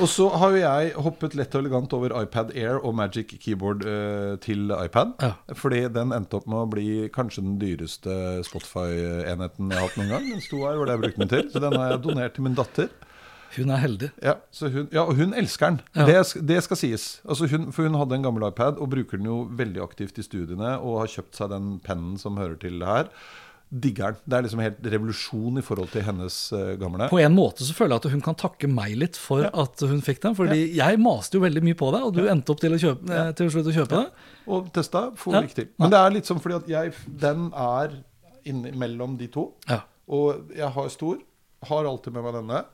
Og 0.00 0.08
så 0.08 0.28
har 0.40 0.50
jo 0.50 0.56
jeg 0.62 0.92
hoppet 0.94 1.34
lett 1.36 1.54
og 1.54 1.64
elegant 1.64 1.92
over 1.92 2.14
iPad 2.22 2.52
Air 2.56 2.78
og 2.82 2.94
Magic 2.94 3.36
Keyboard 3.42 3.84
uh, 3.84 4.36
til 4.40 4.70
iPad. 4.72 5.12
Ja. 5.20 5.32
Fordi 5.54 5.82
den 5.92 6.12
endte 6.16 6.34
opp 6.40 6.46
med 6.46 6.58
å 6.64 6.70
bli 6.70 7.08
kanskje 7.12 7.42
den 7.44 7.58
dyreste 7.60 8.40
Spotify-enheten 8.48 9.70
jeg 9.70 9.78
har 9.78 9.88
hatt 9.88 9.96
noen 10.00 10.08
gang. 10.16 10.28
Den 10.32 10.40
sto 10.44 10.62
her, 10.64 10.76
var 10.80 10.86
det 10.88 10.96
jeg 10.96 11.02
brukte 11.04 11.22
den 11.26 11.32
til. 11.36 11.50
Så 11.52 11.60
den 11.60 11.76
har 11.78 11.90
jeg 11.92 12.02
donert 12.08 12.34
til 12.36 12.44
min 12.48 12.54
datter. 12.58 12.88
Hun 13.56 13.70
er 13.70 13.80
heldig. 13.82 14.10
Ja, 14.24 14.34
så 14.54 14.70
hun, 14.72 14.88
ja 14.92 15.02
og 15.04 15.14
hun 15.18 15.34
elsker 15.36 15.74
den. 15.74 15.80
Ja. 15.94 16.06
Det, 16.08 16.46
det 16.48 16.62
skal 16.64 16.76
sies. 16.80 17.06
Altså 17.28 17.46
hun, 17.52 17.70
for 17.72 17.84
hun 17.88 17.98
hadde 18.00 18.16
en 18.18 18.24
gammel 18.24 18.46
iPad 18.48 18.78
og 18.80 18.88
bruker 18.94 19.18
den 19.20 19.28
jo 19.28 19.42
veldig 19.58 19.82
aktivt 19.84 20.18
i 20.18 20.24
studiene. 20.26 20.78
Og 20.80 21.00
har 21.02 21.10
kjøpt 21.18 21.36
seg 21.40 21.50
den 21.52 21.74
pennen 21.84 22.18
som 22.22 22.36
hører 22.40 22.56
til 22.62 22.78
det 22.80 22.88
her. 22.88 23.10
Digger 23.72 24.12
den. 24.12 24.20
Det 24.28 24.36
er 24.36 24.44
liksom 24.44 24.60
helt 24.60 24.80
revolusjon 24.92 25.60
i 25.60 25.64
forhold 25.64 25.88
til 25.94 26.02
hennes 26.04 26.34
uh, 26.52 26.74
gamle. 26.80 27.06
På 27.08 27.20
en 27.22 27.32
måte 27.36 27.64
så 27.64 27.72
føler 27.76 27.94
jeg 27.96 28.02
at 28.04 28.14
hun 28.16 28.24
kan 28.26 28.36
takke 28.36 28.68
meg 28.68 28.96
litt 29.00 29.16
for 29.16 29.46
at 29.48 29.84
hun 29.88 30.02
fikk 30.04 30.20
den. 30.26 30.36
Fordi 30.36 30.58
jeg 30.76 31.00
maste 31.00 31.38
jo 31.38 31.44
veldig 31.46 31.62
mye 31.64 31.78
på 31.80 31.88
deg, 31.94 32.04
og 32.08 32.12
du 32.18 32.26
endte 32.28 32.52
opp 32.52 32.60
til 32.60 32.76
å, 32.76 32.80
kjøpe, 32.82 33.08
eh, 33.16 33.30
til 33.38 33.48
å 33.48 33.54
slutte 33.54 33.72
å 33.72 33.76
kjøpe 33.78 34.00
det. 34.02 34.26
Og 34.52 34.68
testa, 34.76 35.06
får 35.16 35.38
Ja. 35.38 35.42
ikke 35.48 35.58
til. 35.62 35.68
Men 35.80 35.94
det 35.94 36.00
er 36.02 36.16
litt 36.18 36.28
sånn 36.28 36.42
fordi 36.44 36.58
at 36.60 36.68
jeg, 36.68 36.92
den 37.24 37.48
er 37.56 37.96
inni- 38.44 38.74
mellom 38.76 39.16
de 39.16 39.30
to. 39.32 39.46
Ja. 39.72 39.80
Og 40.12 40.52
jeg 40.52 40.68
har 40.76 40.88
stor, 40.92 41.16
har 41.70 41.88
alltid 41.88 42.12
med 42.12 42.24
meg 42.28 42.34
denne. 42.42 42.64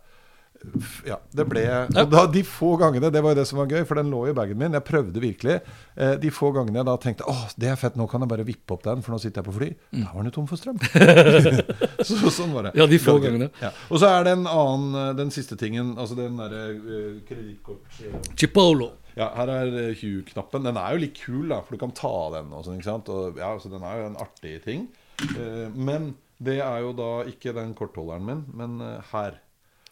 Ja, 1.07 1.19
det 1.35 1.45
ble 1.49 1.63
Og 1.87 2.11
da, 2.11 2.25
de 2.31 2.43
få 2.47 2.73
gangene, 2.81 3.11
det 3.15 3.21
var 3.23 3.35
jo 3.35 3.39
det 3.39 3.47
som 3.49 3.61
var 3.61 3.71
gøy, 3.71 3.85
for 3.87 4.01
den 4.01 4.11
lå 4.11 4.25
i 4.31 4.35
bagen 4.37 4.59
min. 4.59 4.75
Jeg 4.75 4.85
prøvde 4.87 5.23
virkelig. 5.23 5.59
Eh, 5.95 6.15
de 6.21 6.33
få 6.35 6.51
gangene 6.57 6.81
jeg 6.81 6.89
da 6.89 6.97
tenkte 7.03 7.29
åh, 7.31 7.45
det 7.61 7.71
er 7.71 7.79
fett, 7.79 7.99
nå 7.99 8.09
kan 8.11 8.25
jeg 8.25 8.33
bare 8.33 8.47
vippe 8.49 8.75
opp 8.75 8.85
den, 8.87 9.05
for 9.05 9.15
nå 9.15 9.21
sitter 9.23 9.43
jeg 9.43 9.49
på 9.49 9.55
fly. 9.55 9.71
Da 9.95 10.11
var 10.11 10.21
den 10.21 10.31
jo 10.33 10.35
tom 10.39 10.49
for 10.51 10.61
strøm. 10.61 10.81
så, 12.09 12.19
sånn 12.35 12.55
var 12.57 12.69
det. 12.69 12.75
Ja, 12.79 12.89
de 12.91 13.01
få 13.03 13.19
gangene. 13.23 13.51
Ja. 13.63 13.73
Og 13.89 14.03
så 14.03 14.11
er 14.11 14.27
det 14.27 14.35
en 14.37 14.47
annen, 14.51 15.01
eh, 15.03 15.11
den 15.23 15.35
siste 15.35 15.59
tingen, 15.61 15.95
altså 15.99 16.19
den 16.19 16.39
derre 16.41 16.65
uh, 16.75 17.19
kredittkort... 17.29 18.01
eh, 18.03 18.31
Chipolo. 18.35 18.93
ja, 19.15 19.31
her 19.39 19.55
er 19.55 19.75
Hue-knappen. 19.99 20.67
Den 20.67 20.79
er 20.81 20.95
jo 20.95 21.05
litt 21.07 21.19
kul, 21.19 21.49
da, 21.53 21.63
for 21.63 21.79
du 21.79 21.83
kan 21.87 21.95
ta 21.97 22.15
den. 22.39 22.55
Og 22.55 22.67
sånn, 22.67 22.81
ikke 22.81 22.91
sant? 22.91 23.13
Og, 23.15 23.39
ja, 23.39 23.55
så 23.63 23.71
den 23.73 23.87
er 23.87 24.03
jo 24.03 24.09
en 24.11 24.23
artig 24.27 24.57
ting. 24.67 24.89
Uh, 25.23 25.69
men 25.75 26.17
det 26.43 26.61
er 26.63 26.83
jo 26.85 26.95
da 26.95 27.13
ikke 27.31 27.55
den 27.57 27.75
kortholderen 27.79 28.27
min, 28.27 28.49
men 28.59 28.81
uh, 28.83 28.99
her. 29.13 29.39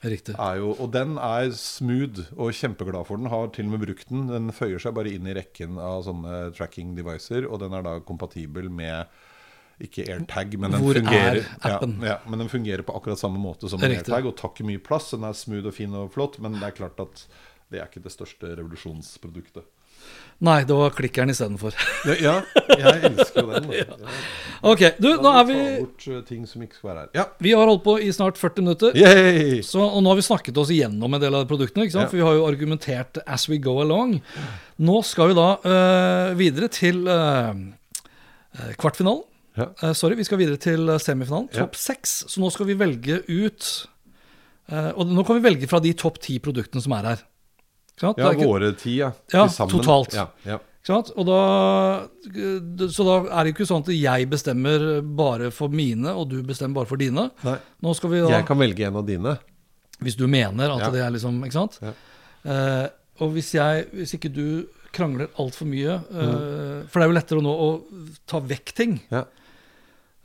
Riktig. 0.07 0.36
Jo, 0.38 0.72
og 0.78 0.90
den 0.94 1.16
er 1.18 1.50
smooth, 1.57 2.28
og 2.36 2.54
kjempeglad 2.54 3.09
for 3.09 3.18
den. 3.18 3.30
Har 3.32 3.48
til 3.54 3.66
og 3.66 3.74
med 3.74 3.82
brukt 3.86 4.11
den. 4.12 4.26
Den 4.30 4.52
føyer 4.54 4.82
seg 4.82 4.94
bare 4.96 5.14
inn 5.16 5.26
i 5.26 5.34
rekken 5.36 5.80
av 5.82 6.04
sånne 6.07 6.42
tracking 6.57 6.94
devices, 6.98 7.48
og 7.48 7.59
den 7.64 7.74
er 7.74 7.86
da 7.86 7.96
kompatibel 8.07 8.70
med 8.70 9.11
ikke 9.82 10.07
AirTag, 10.09 10.54
men 10.57 10.72
den 10.72 10.80
Hvor 10.80 10.96
er 10.96 11.02
fungerer 11.02 11.42
appen? 11.68 11.98
Ja, 12.00 12.14
ja, 12.14 12.18
men 12.30 12.40
den 12.40 12.48
fungerer 12.48 12.84
på 12.86 12.94
akkurat 12.96 13.20
samme 13.20 13.40
måte 13.42 13.68
som 13.68 13.82
Riktig. 13.82 14.07
AirTag, 14.07 14.30
og 14.30 14.36
tar 14.38 14.54
ikke 14.54 14.68
mye 14.70 14.80
plass. 14.80 15.11
Den 15.12 15.26
er 15.28 15.36
smooth 15.36 15.68
og 15.68 15.76
fin 15.76 15.96
og 15.98 16.12
flott, 16.14 16.38
men 16.40 16.57
det 16.61 16.70
er 16.70 16.78
klart 16.78 17.02
at 17.02 17.26
det 17.72 17.82
er 17.82 17.90
ikke 17.90 18.04
det 18.07 18.14
største 18.14 18.54
revolusjonsproduktet. 18.57 19.66
Nei, 20.44 20.59
det 20.68 20.74
var 20.76 20.92
klikkeren 20.92 21.32
istedenfor. 21.32 21.72
Ja, 22.20 22.34
jeg 22.76 23.09
elsker 23.09 23.46
jo 23.46 23.52
den. 23.54 23.70
Ja. 23.76 23.94
Ok, 24.66 24.82
du, 25.00 25.09
nå 25.20 25.30
er 25.36 25.44
vi 25.48 25.57
bort 25.80 26.04
eh. 26.09 26.98
Ja. 27.16 27.24
Vi 27.40 27.52
har 27.57 27.68
holdt 27.68 27.84
på 27.84 27.96
i 28.02 28.09
snart 28.12 28.36
40 28.40 28.64
minutter. 28.64 28.96
Så, 29.64 29.80
og 29.80 30.02
nå 30.04 30.12
har 30.12 30.18
vi 30.18 30.24
snakket 30.26 30.59
oss 30.61 30.72
igjennom 30.74 31.16
en 31.16 31.22
del 31.22 31.36
av 31.38 31.46
produktene? 31.48 31.86
Ja. 31.88 32.04
for 32.04 32.18
vi 32.18 32.24
har 32.24 32.36
jo 32.36 32.44
argumentert 32.48 33.20
as 33.24 33.46
we 33.48 33.61
go 33.62 33.78
along. 33.84 34.18
Nå 34.76 34.98
skal 35.09 35.32
vi 35.32 35.38
da 35.38 35.46
uh, 35.61 36.36
videre 36.36 36.68
til 36.72 37.04
øh, 37.09 37.62
kvartfinalen. 38.80 39.24
Eh, 39.57 39.92
sorry, 39.96 40.18
vi 40.20 40.26
skal 40.28 40.40
videre 40.40 40.61
til 40.61 40.90
semifinalen. 41.00 41.48
Topp 41.54 41.78
seks. 41.80 42.18
Så 42.28 42.42
nå 42.42 42.52
skal 42.52 42.68
vi 42.68 42.76
velge 42.76 43.22
ut 43.24 43.70
Og 44.98 45.07
nå 45.07 45.22
kan 45.22 45.38
vi 45.38 45.44
velge 45.44 45.68
fra 45.70 45.78
de 45.78 45.92
topp 45.96 46.18
ti 46.24 46.40
produktene 46.42 46.82
som 46.84 46.92
er 46.96 47.12
her. 47.12 47.24
Ja, 48.03 48.32
ikke- 48.32 48.47
våre 48.47 48.72
ti, 48.76 48.97
ja. 48.99 49.12
Ja, 49.32 49.47
totalt. 49.49 50.12
Ja, 50.14 50.26
ja. 50.44 50.59
Da, 50.86 50.99
så 52.88 53.03
da 53.07 53.14
er 53.40 53.44
det 53.44 53.55
ikke 53.55 53.66
sånn 53.66 53.82
at 53.82 53.88
jeg 53.90 54.28
bestemmer 54.30 55.01
bare 55.03 55.51
for 55.51 55.68
mine, 55.72 56.12
og 56.14 56.28
du 56.30 56.42
bestemmer 56.47 56.74
bare 56.82 56.86
for 56.92 56.97
dine. 57.01 57.30
Da, 57.42 57.57
Jeg 58.38 58.47
kan 58.47 58.59
velge 58.61 58.86
en 58.86 58.97
av 58.97 59.07
dine. 59.07 59.38
Hvis 60.03 60.16
du 60.16 60.26
mener 60.28 60.70
at 60.76 60.92
det 60.92 61.01
er 61.01 61.11
liksom 61.11 61.42
Ikke 61.42 61.53
sant? 61.57 61.78
Ja. 61.82 61.92
Eh, 62.44 62.88
og 63.18 63.32
hvis 63.32 63.55
jeg 63.55 63.86
Hvis 63.94 64.12
ikke 64.14 64.28
du 64.30 64.66
krangler 64.92 65.28
altfor 65.40 65.64
mye 65.66 65.94
eh, 65.97 66.84
For 66.86 67.01
det 67.01 67.07
er 67.07 67.09
jo 67.09 67.16
lettere 67.16 67.42
nå 67.42 67.55
å 67.57 67.68
ta 68.26 68.40
vekk 68.40 68.74
ting. 68.76 69.01
Ja. 69.11 69.24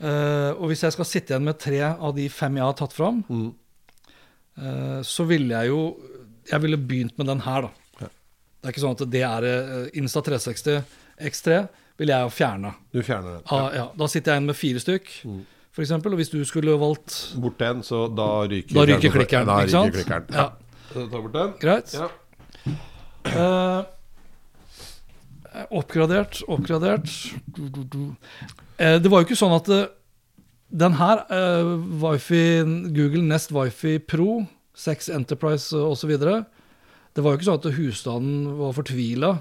Eh, 0.01 0.51
og 0.57 0.67
hvis 0.69 0.82
jeg 0.84 0.91
skal 0.91 1.05
sitte 1.05 1.34
igjen 1.34 1.43
med 1.47 1.57
tre 1.57 1.80
av 1.82 2.13
de 2.15 2.28
fem 2.28 2.55
jeg 2.57 2.63
har 2.65 2.74
tatt 2.74 2.91
fram, 2.93 3.24
Mm. 3.30 3.53
eh, 4.57 5.01
så 5.03 5.26
ville 5.26 5.49
jeg 5.55 5.67
jo 5.72 5.95
Jeg 6.49 6.61
ville 6.63 6.77
begynt 6.77 7.17
med 7.17 7.27
den 7.27 7.39
her, 7.45 7.61
da. 7.67 7.69
Det 8.61 8.69
er 8.69 8.73
ikke 8.73 8.81
sånn 8.83 8.93
at 8.97 9.09
det 9.09 9.21
er 9.25 9.45
eh, 9.45 9.87
Insta 9.97 10.21
360 10.21 10.83
X3 11.21 11.67
vil 12.01 12.09
jeg 12.09 12.21
jo 12.25 12.29
fjerne. 12.33 12.73
Du 12.93 13.01
fjerner 13.05 13.37
den. 13.39 13.43
Ah, 13.53 13.69
ja. 13.73 13.85
Da 13.97 14.07
sitter 14.09 14.31
jeg 14.33 14.39
igjen 14.41 14.47
med 14.49 14.55
fire 14.57 14.79
stykk, 14.81 15.09
Mm. 15.25 15.39
for 15.71 15.81
eksempel. 15.83 16.13
Og 16.13 16.17
hvis 16.21 16.29
du 16.29 16.39
skulle 16.45 16.77
valgt 16.81 17.33
Bort 17.41 17.57
den, 17.61 17.81
så 17.85 18.07
da 18.15 18.27
ryker 18.49 18.73
Da 18.73 18.85
ryker 18.89 19.11
klikkeren, 19.17 19.45
Da 19.47 19.57
ikke 19.61 19.69
sant? 19.71 19.93
ryker 19.95 20.03
klikkeren. 20.03 20.25
Ja. 20.33 20.49
Så 20.93 21.07
ta 21.11 21.21
bort 21.21 21.33
den. 21.33 21.53
Greit. 21.61 21.93
Ja. 21.93 22.09
Eh, 23.25 23.83
oppgradert, 25.69 26.41
oppgradert 26.47 27.09
du, 27.45 27.67
du, 27.69 27.83
du. 27.83 28.03
Eh, 28.77 28.97
Det 29.01 29.09
var 29.11 29.21
jo 29.21 29.27
ikke 29.27 29.39
sånn 29.39 29.55
at 29.57 29.69
eh, 29.69 29.87
den 30.71 30.93
her, 30.95 31.25
eh, 31.29 31.73
Wifi, 32.01 32.43
Google 32.95 33.23
Nest 33.27 33.51
Wifi 33.51 33.97
Pro, 33.99 34.45
6 34.78 35.09
Enterprise 35.15 35.76
osv. 35.78 36.11
Det 36.17 37.24
var 37.24 37.34
jo 37.34 37.39
ikke 37.39 37.49
sånn 37.49 37.59
at 37.59 37.72
husstanden 37.76 38.51
var 38.59 38.76
fortvila 38.78 39.32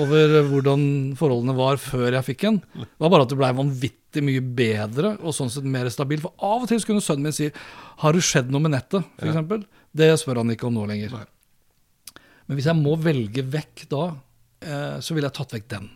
over 0.00 0.40
hvordan 0.48 0.82
forholdene 1.18 1.54
var 1.58 1.78
før 1.80 2.14
jeg 2.16 2.26
fikk 2.30 2.44
den. 2.46 2.60
Det 2.74 3.02
var 3.02 3.12
bare 3.12 3.26
at 3.26 3.32
det 3.32 3.38
blei 3.38 3.50
vanvittig 3.56 4.22
mye 4.24 4.44
bedre 4.58 5.14
og 5.20 5.34
sånn 5.36 5.50
sett 5.52 5.66
mer 5.68 5.90
stabil. 5.92 6.22
For 6.22 6.34
av 6.46 6.64
og 6.64 6.70
til 6.70 6.86
kunne 6.86 7.04
sønnen 7.04 7.28
min 7.28 7.36
si 7.36 7.50
'Har 7.50 8.12
det 8.12 8.22
skjedd 8.22 8.50
noe 8.50 8.60
med 8.62 8.72
nettet?' 8.72 9.04
For 9.18 9.26
eksempel. 9.28 9.66
Det 9.94 10.18
spør 10.18 10.42
han 10.42 10.50
ikke 10.50 10.66
om 10.66 10.74
nå 10.74 10.86
lenger. 10.86 11.26
Men 12.46 12.56
hvis 12.56 12.66
jeg 12.66 12.76
må 12.76 12.96
velge 13.00 13.42
vekk 13.42 13.88
da, 13.88 14.16
eh, 14.62 14.98
så 15.00 15.14
ville 15.14 15.28
jeg 15.28 15.34
tatt 15.34 15.52
vekk 15.52 15.68
den. 15.68 15.90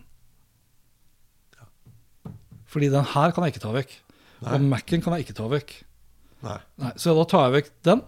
Fordi 2.71 2.89
den 2.89 3.03
her 3.03 3.31
kan 3.31 3.43
jeg 3.43 3.53
ikke 3.53 3.65
ta 3.67 3.73
vekk. 3.75 3.91
Og 4.41 4.61
Mac-en 4.61 5.01
kan 5.01 5.13
jeg 5.13 5.25
ikke 5.27 5.37
ta 5.37 5.47
vekk. 5.51 5.73
Nei. 6.41 6.57
Nei, 6.81 6.91
så 6.97 7.13
da 7.15 7.25
tar 7.29 7.51
jeg 7.51 7.63
vekk 7.63 7.71
den. 7.83 8.01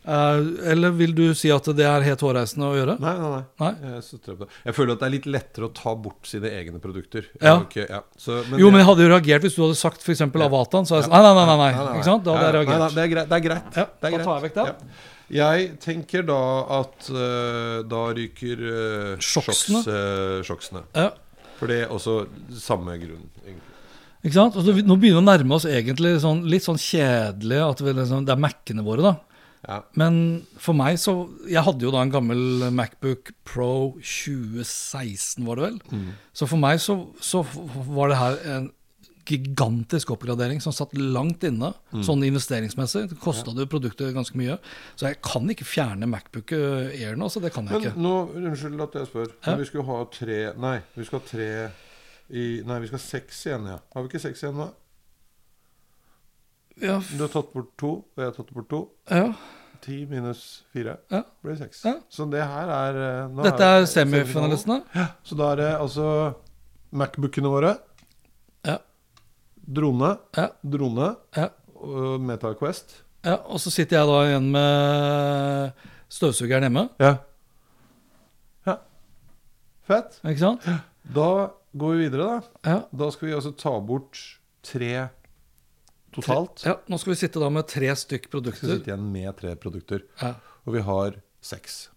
Eh, 0.00 0.70
eller 0.72 0.94
vil 0.96 1.12
du 1.14 1.26
si 1.36 1.50
at 1.52 1.66
det 1.76 1.84
er 1.84 2.04
helt 2.06 2.22
hårreisende 2.24 2.70
å 2.70 2.76
gjøre? 2.78 2.94
Nei, 3.02 3.12
nei, 3.20 3.30
nei. 3.34 3.42
Nei? 3.60 3.98
Jeg, 4.00 4.48
jeg 4.64 4.76
føler 4.76 4.94
at 4.96 5.02
det 5.02 5.08
er 5.10 5.14
litt 5.14 5.28
lettere 5.28 5.68
å 5.68 5.72
ta 5.76 5.92
bort 5.94 6.30
sine 6.30 6.48
egne 6.56 6.80
produkter. 6.80 7.28
Ja. 7.36 7.58
Okay, 7.60 7.84
ja. 7.84 8.00
Så, 8.16 8.40
Jo, 8.56 8.72
men 8.72 8.80
jeg 8.80 8.88
hadde 8.88 9.04
jo 9.06 9.12
reagert 9.12 9.44
hvis 9.44 9.58
du 9.58 9.62
hadde 9.66 9.78
sagt 9.80 10.04
f.eks. 10.06 10.24
Avataen. 10.24 10.88
Så 10.88 10.96
hadde 10.96 11.06
jeg 11.06 11.12
nei, 11.12 11.22
nei, 11.26 11.46
nei, 11.46 11.56
nei, 11.60 11.70
nei, 11.76 11.94
Ikke 12.00 12.08
sant? 12.08 12.24
Da 12.24 12.36
hadde 12.36 12.50
jeg 12.50 12.58
reagert. 12.58 12.96
det 12.96 13.04
er 13.06 13.14
greit. 13.14 13.30
Det 13.32 13.38
er 13.40 13.46
greit. 13.48 13.72
Det 13.76 13.80
er 13.84 13.88
da 14.00 14.12
greit. 14.16 14.26
tar 14.26 14.36
jeg 14.38 14.46
vekk 14.48 14.60
det. 14.60 14.68
Ja. 14.70 15.08
Jeg 15.30 15.66
tenker 15.78 16.24
da 16.26 16.40
at 16.80 17.10
uh, 17.14 17.82
da 17.86 18.00
ryker 18.16 18.62
uh, 18.66 19.10
Sjoksene. 19.22 19.84
sjoksene. 20.48 20.82
Ja. 20.96 21.10
For 21.60 21.70
det 21.70 21.84
er 21.84 21.92
også 21.92 22.22
samme 22.56 22.96
grunn, 22.98 23.28
egentlig. 23.44 23.66
Ikke 24.24 24.36
sant? 24.36 24.56
Altså, 24.56 24.72
vi- 24.76 24.82
nå 24.84 24.96
begynner 25.00 25.20
vi 25.20 25.22
å 25.22 25.28
nærme 25.28 25.54
oss 25.56 25.64
egentlig 25.68 26.16
sånn, 26.20 26.42
litt 26.50 26.64
sånn 26.66 26.80
kjedelig 26.80 27.60
at 27.70 27.80
vi 27.84 27.92
liksom, 27.96 28.24
det 28.26 28.34
er 28.34 28.40
Mac-ene 28.42 28.84
våre, 28.84 29.04
da. 29.06 29.14
Ja. 29.68 29.82
Men 30.00 30.46
for 30.56 30.72
meg 30.72 30.96
så 30.96 31.12
Jeg 31.46 31.60
hadde 31.66 31.84
jo 31.84 31.90
da 31.92 32.00
en 32.00 32.10
gammel 32.10 32.70
Macbook 32.72 33.32
Pro 33.44 33.98
2016, 34.00 35.44
var 35.46 35.56
det 35.60 35.64
vel. 35.66 35.80
Mm. 35.92 36.12
Så 36.32 36.48
for 36.48 36.56
meg 36.60 36.80
så, 36.80 36.96
så 37.20 37.42
var 37.44 38.08
det 38.12 38.20
her 38.20 38.38
en 38.56 38.70
gigantisk 39.30 40.10
oppgradering 40.10 40.58
som 40.64 40.72
satt 40.74 40.90
langt 40.98 41.44
inne, 41.46 41.68
Mm. 41.92 42.02
sånn 42.02 42.24
investeringsmessig. 42.26 43.04
Det 43.12 43.18
kosta 43.22 43.52
jo 43.54 43.66
produktet 43.70 44.14
ganske 44.16 44.34
mye. 44.34 44.56
Så 44.96 45.06
jeg 45.06 45.20
kan 45.22 45.46
ikke 45.52 45.64
fjerne 45.68 46.08
Macbook 46.08 46.50
Air 46.56 47.14
nå, 47.20 47.28
så 47.30 47.40
det 47.40 47.52
kan 47.52 47.68
jeg 47.68 47.72
Men 47.78 47.82
ikke. 47.92 48.00
nå, 48.00 48.14
unnskyld 48.34 48.80
at 48.82 48.92
jeg 48.98 49.06
spør. 49.06 49.28
Ja. 49.44 49.50
Men 49.52 49.58
vi 49.60 49.64
skulle 49.66 49.86
ha 49.86 50.04
tre 50.10 50.40
Nei, 50.58 50.80
vi 50.96 51.04
skal 51.04 51.20
ha 51.20 51.26
tre 51.26 51.70
i 52.30 52.62
Nei, 52.66 52.78
vi 52.80 52.86
skal 52.90 52.98
ha 52.98 53.04
seks 53.04 53.44
igjen, 53.46 53.66
ja. 53.66 53.78
Har 53.94 54.02
vi 54.02 54.08
ikke 54.08 54.20
seks 54.24 54.42
igjen 54.42 54.56
nå? 54.56 54.70
Ja, 56.80 56.98
Du 57.00 57.18
har 57.24 57.28
tatt 57.28 57.52
bort 57.52 57.70
to, 57.78 57.90
og 58.04 58.16
jeg 58.16 58.24
har 58.30 58.32
tatt 58.36 58.52
bort 58.54 58.68
to. 58.70 58.88
ja. 59.10 59.32
Ti 59.80 60.04
minus 60.04 60.62
fire 60.74 60.98
Ja. 61.10 61.22
blir 61.42 61.56
seks. 61.56 61.78
Ja. 61.86 61.94
Så 62.12 62.26
det 62.30 62.42
her 62.44 62.68
er 62.68 62.96
eh, 63.24 63.42
Dette 63.42 63.62
er 63.64 63.86
semifinalistene. 63.88 64.82
Så 65.24 65.34
da 65.38 65.52
er 65.52 65.56
det 65.56 65.70
altså 65.80 66.34
Macbookene 66.92 67.48
våre, 67.48 67.78
Ja. 68.66 68.76
drone, 69.66 70.18
Ja. 70.36 70.48
drone 70.62 71.16
Ja. 71.36 71.48
og 71.80 72.20
MetaQuest. 72.20 72.92
Ja, 73.24 73.36
og 73.36 73.56
så 73.58 73.70
sitter 73.70 73.96
jeg 73.98 74.06
da 74.06 74.20
igjen 74.28 74.50
med 74.52 75.72
støvsugeren 76.10 76.62
hjemme. 76.68 76.90
Ja. 77.00 77.16
ja. 78.66 78.76
Fett. 79.88 80.20
Ikke 80.24 80.38
sant? 80.38 80.62
Da 81.14 81.50
går 81.76 81.96
vi 81.96 82.08
videre, 82.08 82.26
da. 82.26 82.70
Ja. 82.70 82.82
Da 82.92 83.08
skal 83.10 83.28
vi 83.28 83.34
altså 83.34 83.52
ta 83.56 83.80
bort 83.80 84.18
tre 84.62 85.08
totalt. 86.12 86.64
ja. 86.66 86.76
Nå 86.88 86.98
skal 86.98 87.12
vi 87.14 87.18
sitte 87.20 87.40
da 87.40 87.48
med 87.50 87.66
tre 87.68 87.88
stykk 87.94 88.26
Vi 88.26 88.28
skal 88.28 88.40
produkter. 88.40 88.68
sitte 88.76 88.90
igjen 88.92 89.12
med 89.12 89.36
tre 89.36 89.54
produkter. 89.56 90.02
Ja. 90.22 90.34
Og 90.66 90.74
vi 90.74 90.80
har 90.86 91.14
seks. 91.40 91.88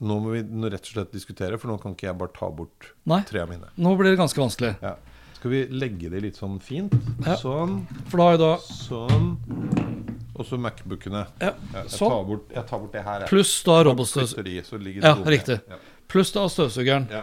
Nå 0.00 0.18
må 0.20 0.32
vi 0.34 0.42
rett 0.68 0.82
og 0.84 0.92
slett 0.92 1.12
diskutere, 1.12 1.56
for 1.58 1.68
nå 1.72 1.78
kan 1.80 1.94
ikke 1.96 2.06
jeg 2.10 2.18
bare 2.18 2.32
ta 2.36 2.50
bort 2.50 2.90
Nei. 3.08 3.22
tre 3.24 3.40
av 3.40 3.48
mine. 3.48 3.70
Nå 3.78 3.96
blir 3.96 4.10
det 4.12 4.18
ganske 4.20 4.36
vanskelig. 4.42 4.74
Ja. 4.82 4.96
Skal 5.38 5.50
vi 5.50 5.66
legge 5.72 6.10
det 6.10 6.20
litt 6.22 6.36
sånn 6.36 6.58
fint? 6.60 6.92
Ja. 7.24 7.36
Sånn, 7.36 7.86
For 8.08 8.18
da 8.18 8.24
har 8.24 8.36
jeg 8.36 8.40
da 8.40 8.56
sånn. 8.66 9.26
Og 10.36 10.44
så 10.44 10.58
Mac-bookene. 10.60 11.26
ja, 11.40 11.46
Ja, 11.72 11.80
jeg, 11.82 11.88
sånn. 11.96 12.10
tar 12.12 12.24
bort, 12.28 12.50
jeg 12.52 12.66
tar 12.68 12.78
bort 12.78 12.92
det 12.92 13.02
her. 13.04 13.26
Pluss 13.26 13.62
da 13.64 13.82
robotstøvsugeren. 13.84 15.02
Ja, 15.02 15.14
riktig. 15.24 15.60
Pluss 16.08 16.32
da 16.32 16.44
støvsugeren. 16.48 17.08
Ja. 17.10 17.22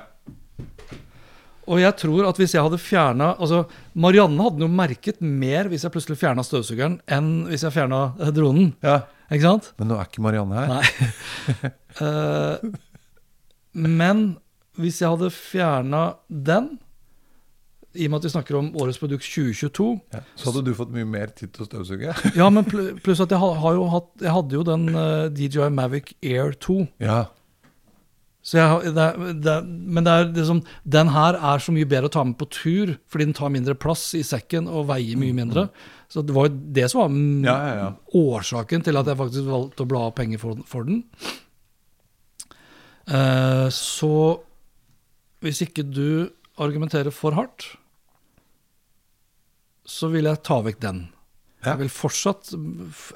Og 1.72 1.80
jeg 1.80 1.96
tror 2.02 2.28
at 2.28 2.40
hvis 2.42 2.54
jeg 2.58 2.64
hadde 2.66 2.80
fjerna 2.82 3.30
Altså, 3.38 3.64
Marianne 3.96 4.44
hadde 4.44 4.64
jo 4.66 4.70
merket 4.72 5.22
mer 5.24 5.70
hvis 5.72 5.86
jeg 5.86 5.94
plutselig 5.94 6.20
fjerna 6.20 6.44
støvsugeren, 6.46 7.00
enn 7.08 7.34
hvis 7.50 7.64
jeg 7.68 7.76
fjerna 7.76 8.06
dronen. 8.36 8.74
ja. 8.84 9.02
Ikke 9.34 9.48
sant? 9.48 9.70
Men 9.80 9.88
nå 9.90 9.96
er 9.98 10.06
ikke 10.10 10.22
Marianne 10.22 10.60
her. 10.60 10.74
Nei. 10.74 11.70
uh, 12.04 12.74
men 14.02 14.20
hvis 14.78 15.00
jeg 15.02 15.10
hadde 15.10 15.30
fjerna 15.34 16.02
den, 16.30 16.68
i 17.94 18.08
og 18.08 18.14
med 18.14 18.20
at 18.20 18.28
vi 18.28 18.32
snakker 18.34 18.58
om 18.58 18.72
årets 18.82 18.98
produkt 19.02 19.26
2022 19.26 19.88
Ja. 20.14 20.22
Så 20.38 20.50
hadde 20.50 20.64
du 20.66 20.74
fått 20.78 20.94
mye 20.94 21.06
mer 21.06 21.34
tid 21.38 21.54
til 21.54 21.66
å 21.66 21.70
støvsuge. 21.70 22.14
Ja, 22.38 22.50
men 22.54 22.66
pl 22.66 22.96
pluss 23.06 23.22
at 23.22 23.34
jeg, 23.34 23.42
har, 23.42 23.58
har 23.62 23.78
jo 23.78 23.88
hatt, 23.94 24.10
jeg 24.22 24.34
hadde 24.34 24.58
jo 24.60 24.64
den 24.68 24.88
uh, 24.94 25.30
DJI 25.34 25.70
Mavic 25.74 26.14
Air 26.26 26.54
2. 26.58 26.78
Ja. 27.06 27.20
Så 28.44 28.58
jeg, 28.60 28.92
det, 28.98 29.06
det, 29.40 29.54
men 29.64 30.04
det 30.04 30.14
liksom, 30.36 30.60
den 30.84 31.12
her 31.14 31.38
er 31.40 31.62
så 31.64 31.72
mye 31.72 31.88
bedre 31.88 32.10
å 32.10 32.14
ta 32.14 32.26
med 32.28 32.36
på 32.42 32.50
tur, 32.52 32.98
fordi 33.08 33.30
den 33.30 33.38
tar 33.38 33.54
mindre 33.54 33.76
plass 33.80 34.10
i 34.20 34.24
sekken 34.28 34.68
og 34.68 34.90
veier 34.90 35.20
mye 35.20 35.36
mindre. 35.38 35.70
Så 36.12 36.26
det 36.28 36.36
var 36.36 36.50
jo 36.50 36.58
det 36.76 36.90
som 36.92 37.06
var 37.06 37.14
mm, 37.14 37.46
Ja, 37.48 37.56
ja, 37.56 37.78
ja. 37.80 37.88
årsaken 38.20 38.84
til 38.84 39.00
at 39.00 39.08
jeg 39.08 39.20
faktisk 39.22 39.48
valgte 39.48 39.86
å 39.86 39.90
bla 39.90 40.04
av 40.10 40.14
penger 40.20 40.44
for, 40.44 40.60
for 40.68 40.90
den. 40.90 41.06
Eh, 43.08 43.70
så 43.74 44.12
hvis 45.44 45.64
ikke 45.64 45.88
du 45.88 46.30
argumenterer 46.62 47.16
for 47.16 47.36
hardt, 47.40 47.72
så 49.88 50.12
vil 50.12 50.28
jeg 50.28 50.44
ta 50.44 50.60
vekk 50.64 50.84
den. 50.84 51.06
Jeg 51.64 51.80
vil 51.80 51.92
fortsatt, 51.92 52.52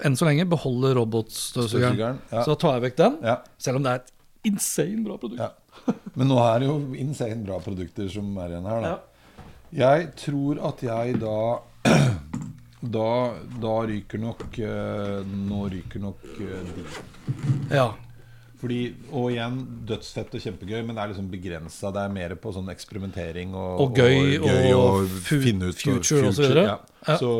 enn 0.08 0.16
så 0.16 0.28
lenge, 0.28 0.48
beholde 0.48 0.94
robotstøvsugeren. 0.96 2.22
Så 2.32 2.54
da 2.54 2.56
tar 2.60 2.78
jeg 2.78 2.86
vekk 2.88 3.02
den, 3.02 3.18
selv 3.60 3.80
om 3.80 3.84
det 3.84 3.92
er 3.92 4.02
et 4.02 4.14
insane 4.50 5.04
bra 5.06 5.18
produkt. 5.22 5.42
Ja. 5.42 5.96
Men 6.18 6.32
nå 6.32 6.38
er 6.42 6.64
det 6.64 6.70
jo 6.72 6.78
insane 7.00 7.44
bra 7.46 7.60
produkter 7.64 8.10
som 8.12 8.32
er 8.44 8.56
igjen 8.56 8.70
her, 8.72 8.82
da. 8.88 8.96
Ja. 8.96 9.04
Jeg 9.78 10.12
tror 10.24 10.62
at 10.70 10.82
jeg 10.88 11.20
da 11.22 11.38
Da, 12.78 13.34
da 13.58 13.72
ryker 13.90 14.20
nok 14.22 14.44
eh, 14.62 15.24
Nå 15.26 15.64
ryker 15.74 16.00
nok 16.04 16.28
eh, 16.46 16.68
de. 16.76 16.84
Ja. 17.74 17.88
Fordi, 18.58 18.78
og 19.14 19.32
igjen, 19.34 19.58
dødsfett 19.90 20.32
og 20.34 20.42
kjempegøy, 20.42 20.80
men 20.86 20.96
det 20.98 21.02
er 21.04 21.12
liksom 21.12 21.28
begrensa. 21.30 21.92
Det 21.94 22.04
er 22.08 22.14
mer 22.14 22.32
på 22.42 22.54
sånn 22.56 22.70
eksperimentering 22.74 23.52
og, 23.54 23.82
Og 23.84 24.00
gøy 24.00 24.40
og 24.74 25.12
fu- 25.26 25.42
finne 25.44 25.70
ut 25.70 25.78
future 25.78 26.30
og 26.32 26.34
så 26.38 26.46
videre. 26.48 26.64
Ja. 26.72 26.78
Ja. 27.06 27.18
Så 27.22 27.34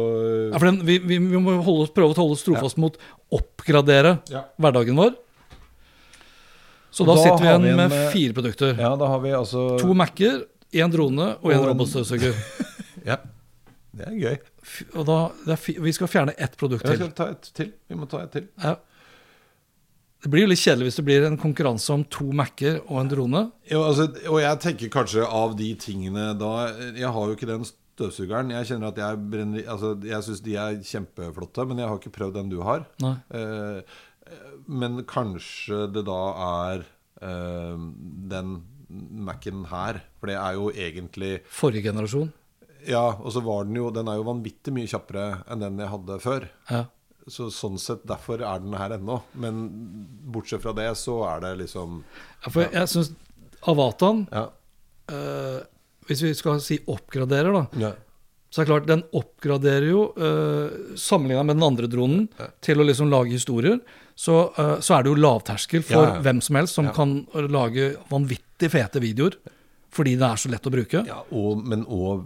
Ja, 0.52 0.60
for 0.60 0.68
den, 0.70 0.78
vi, 0.86 1.00
vi, 1.10 1.18
må 1.22 1.56
holde 1.66 1.88
prøve 1.96 2.14
å 2.14 2.20
holde 2.20 2.38
oss 2.38 2.46
trofast 2.46 2.78
mot 2.82 3.00
oppgradere 3.34 4.18
Ja. 4.30 4.44
hverdagen 4.62 4.98
vår. 5.00 5.16
Så 6.98 7.06
da, 7.06 7.14
da 7.14 7.22
sitter 7.24 7.44
vi 7.44 7.50
igjen 7.52 7.68
en, 7.70 7.80
med 7.84 7.94
eh, 7.96 8.06
fire 8.16 8.34
produkter. 8.38 8.74
ja, 8.82 8.92
da 8.98 9.10
har 9.14 9.22
vi 9.24 9.34
altså 9.38 9.66
To 9.84 9.94
Mac-er, 9.98 10.40
én 10.74 10.92
drone 10.94 11.28
og 11.38 11.52
én 11.54 11.60
en- 11.60 11.68
robotstøvsuger. 11.70 12.34
ja. 13.12 13.20
Det 13.98 14.06
er 14.12 14.18
gøy. 14.22 14.36
Og 15.00 15.06
da, 15.08 15.56
vi 15.82 15.94
skal 15.96 16.10
fjerne 16.12 16.34
ett 16.38 16.58
produkt 16.60 16.84
til 16.86 16.94
Ja, 16.94 16.98
vi 17.00 17.06
skal 17.08 17.16
ta 17.18 17.30
et 17.34 17.48
til. 17.58 17.72
Vi 17.90 17.98
må 17.98 18.06
ta 18.10 18.20
et 18.26 18.34
til. 18.36 18.50
Ja. 18.62 18.76
Det 20.26 20.30
blir 20.34 20.44
jo 20.48 20.50
litt 20.52 20.62
kjedelig 20.62 20.88
hvis 20.90 20.98
det 21.00 21.06
blir 21.08 21.26
en 21.28 21.38
konkurranse 21.40 21.94
om 21.94 22.04
to 22.14 22.26
Mac-er 22.36 22.80
og 22.88 23.00
en 23.04 23.10
drone. 23.12 23.42
Jo, 23.70 23.84
altså, 23.86 24.08
og 24.30 24.40
jeg 24.42 24.60
tenker 24.66 24.92
kanskje 24.94 25.26
av 25.26 25.54
de 25.60 25.72
tingene 25.82 26.32
da 26.40 26.52
Jeg 26.98 27.10
har 27.14 27.30
jo 27.30 27.36
ikke 27.38 27.50
den 27.50 27.66
støvsugeren. 27.70 28.50
Jeg 28.58 28.70
kjenner 28.72 28.92
at 28.92 29.02
jeg 29.02 29.22
brenner 29.32 29.70
Altså, 29.74 29.94
jeg 30.06 30.26
syns 30.26 30.42
de 30.46 30.58
er 30.62 30.80
kjempeflotte, 30.90 31.66
men 31.70 31.82
jeg 31.82 31.90
har 31.92 32.02
ikke 32.02 32.14
prøvd 32.18 32.38
den 32.42 32.50
du 32.54 32.60
har. 32.66 32.86
Nei. 33.02 33.16
Eh, 33.30 33.98
men 34.68 35.04
kanskje 35.08 35.86
det 35.94 36.04
da 36.08 36.22
er 36.48 36.84
uh, 37.24 37.78
den 38.32 38.58
Mac-en 38.90 39.66
her. 39.68 40.02
For 40.20 40.32
det 40.32 40.38
er 40.40 40.58
jo 40.58 40.70
egentlig 40.72 41.32
Forrige 41.52 41.90
generasjon. 41.90 42.30
Ja, 42.88 43.10
og 43.20 43.34
så 43.36 43.42
var 43.44 43.66
den 43.68 43.76
jo 43.76 43.90
Den 43.92 44.08
er 44.08 44.16
jo 44.16 44.28
vanvittig 44.30 44.72
mye 44.72 44.88
kjappere 44.88 45.42
enn 45.52 45.64
den 45.66 45.82
jeg 45.82 45.92
hadde 45.92 46.20
før. 46.24 46.46
Ja. 46.72 46.86
Så 47.28 47.50
sånn 47.52 47.76
sett, 47.82 48.06
derfor 48.08 48.40
er 48.40 48.62
den 48.64 48.76
her 48.80 48.96
ennå. 48.96 49.18
Men 49.36 49.66
bortsett 50.32 50.64
fra 50.64 50.72
det, 50.78 50.88
så 50.96 51.18
er 51.28 51.44
det 51.44 51.56
liksom 51.66 52.02
Ja, 52.46 52.52
For 52.54 52.64
jeg 52.64 52.92
syns 52.94 53.12
Avatan 53.68 54.28
Ja. 54.32 54.46
uh, 55.12 55.60
hvis 56.08 56.22
vi 56.24 56.32
skal 56.40 56.62
si 56.64 56.78
oppgraderer, 56.88 57.52
da, 57.52 57.66
ja. 57.82 57.90
Så 58.50 58.62
det 58.62 58.64
er 58.66 58.70
klart 58.72 58.88
den 58.88 59.04
oppgraderer 59.18 59.88
jo, 59.90 60.04
uh, 60.18 60.96
sammenligna 60.96 61.44
med 61.50 61.58
den 61.60 61.66
andre 61.68 61.90
dronen, 61.92 62.28
til 62.64 62.80
å 62.80 62.86
liksom 62.88 63.10
lage 63.12 63.34
historier. 63.36 63.80
Så, 64.18 64.38
uh, 64.58 64.78
så 64.82 64.96
er 64.98 65.04
det 65.04 65.12
jo 65.12 65.20
lavterskel 65.20 65.84
for 65.86 66.00
Ja, 66.08 66.14
ja. 66.16 66.22
hvem 66.26 66.40
som 66.42 66.56
helst 66.62 66.80
som 66.80 66.88
kan 66.96 67.20
lage 67.52 67.92
vanvittig 68.10 68.72
fete 68.74 69.04
videoer. 69.04 69.36
Fordi 69.94 70.16
det 70.20 70.26
er 70.28 70.40
så 70.40 70.50
lett 70.52 70.66
å 70.68 70.72
bruke. 70.74 71.04
Ja, 71.08 71.22
og, 71.32 71.62
men 71.66 71.84
òg 71.86 72.26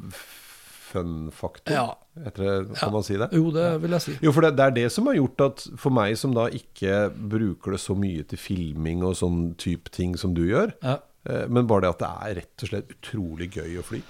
fun-faktor. 0.91 1.73
Ja. 1.73 1.97
Etter, 2.27 2.65
kan 2.75 2.91
man 2.91 3.03
si 3.07 3.15
det? 3.19 3.29
Jo, 3.35 3.51
det 3.55 3.67
vil 3.83 3.93
jeg 3.95 4.03
si. 4.03 4.15
Jo, 4.23 4.33
for 4.35 4.43
det, 4.45 4.53
det 4.59 4.65
er 4.65 4.73
det 4.75 4.87
som 4.91 5.07
har 5.07 5.15
gjort 5.15 5.43
at 5.45 5.63
for 5.79 5.95
meg 5.95 6.17
som 6.19 6.33
da 6.35 6.47
ikke 6.51 7.05
bruker 7.31 7.77
det 7.77 7.81
så 7.83 7.95
mye 7.97 8.25
til 8.27 8.41
filming 8.41 9.05
og 9.07 9.15
sånn 9.19 9.53
type 9.61 9.93
ting 9.95 10.17
som 10.19 10.33
du 10.37 10.43
gjør, 10.49 10.73
Ja. 10.83 10.97
eh, 11.29 11.45
men 11.47 11.69
bare 11.69 11.85
det 11.87 11.93
at 11.95 12.03
det 12.03 12.11
er 12.11 12.35
rett 12.41 12.65
og 12.67 12.73
slett 12.73 12.91
utrolig 12.97 13.49
gøy 13.55 13.79
å 13.79 13.85
fly. 13.87 14.01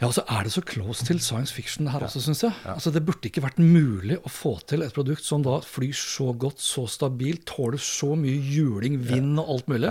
Ja, 0.00 0.08
og 0.08 0.14
så 0.16 0.22
er 0.32 0.46
det 0.46 0.52
så 0.54 0.62
close 0.64 1.04
til 1.04 1.18
science 1.20 1.52
fiction 1.52 1.90
her 1.92 2.00
også, 2.06 2.22
syns 2.24 2.40
jeg. 2.46 2.54
Altså, 2.72 2.88
Det 2.94 3.02
burde 3.04 3.28
ikke 3.28 3.42
vært 3.44 3.58
mulig 3.60 4.16
å 4.24 4.30
få 4.32 4.54
til 4.66 4.80
et 4.86 4.94
produkt 4.96 5.20
som 5.26 5.42
da 5.44 5.58
flyr 5.60 5.92
så 5.92 6.30
godt, 6.40 6.56
så 6.64 6.86
stabilt, 6.88 7.42
tåler 7.50 7.76
så 7.84 8.14
mye 8.16 8.38
juling, 8.40 8.96
vind 9.04 9.36
og 9.42 9.50
alt 9.56 9.68
mulig, 9.68 9.90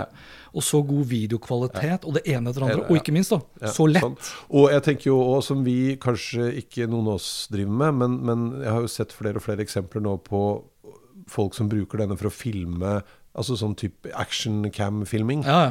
og 0.50 0.64
så 0.66 0.80
god 0.86 1.06
videokvalitet, 1.12 2.04
og 2.10 2.16
det 2.18 2.24
ene 2.26 2.50
etter 2.50 2.64
det 2.64 2.70
andre, 2.72 2.88
og 2.90 2.98
ikke 2.98 3.14
minst, 3.14 3.30
da, 3.36 3.70
så 3.70 3.86
lett. 3.86 4.02
sånn. 4.02 4.16
Og 4.58 4.66
jeg 4.74 4.82
tenker 4.88 5.10
jo 5.12 5.20
også, 5.22 5.52
som 5.54 5.62
vi 5.64 5.76
kanskje 6.02 6.48
ikke 6.64 6.88
noen 6.90 7.06
av 7.12 7.20
oss 7.20 7.30
driver 7.54 7.78
med, 7.84 8.00
men, 8.02 8.18
men 8.26 8.64
jeg 8.64 8.72
har 8.74 8.82
jo 8.82 8.90
sett 8.90 9.14
flere 9.14 9.38
og 9.38 9.46
flere 9.46 9.62
eksempler 9.62 10.02
nå 10.02 10.16
på 10.26 10.42
folk 11.30 11.54
som 11.54 11.70
bruker 11.70 12.02
denne 12.02 12.18
for 12.18 12.26
å 12.26 12.34
filme, 12.34 12.96
altså 13.38 13.54
sånn 13.54 13.76
type 13.78 14.10
action 14.18 14.64
cam-filming. 14.74 15.46
Ja, 15.46 15.60
ja. 15.68 15.70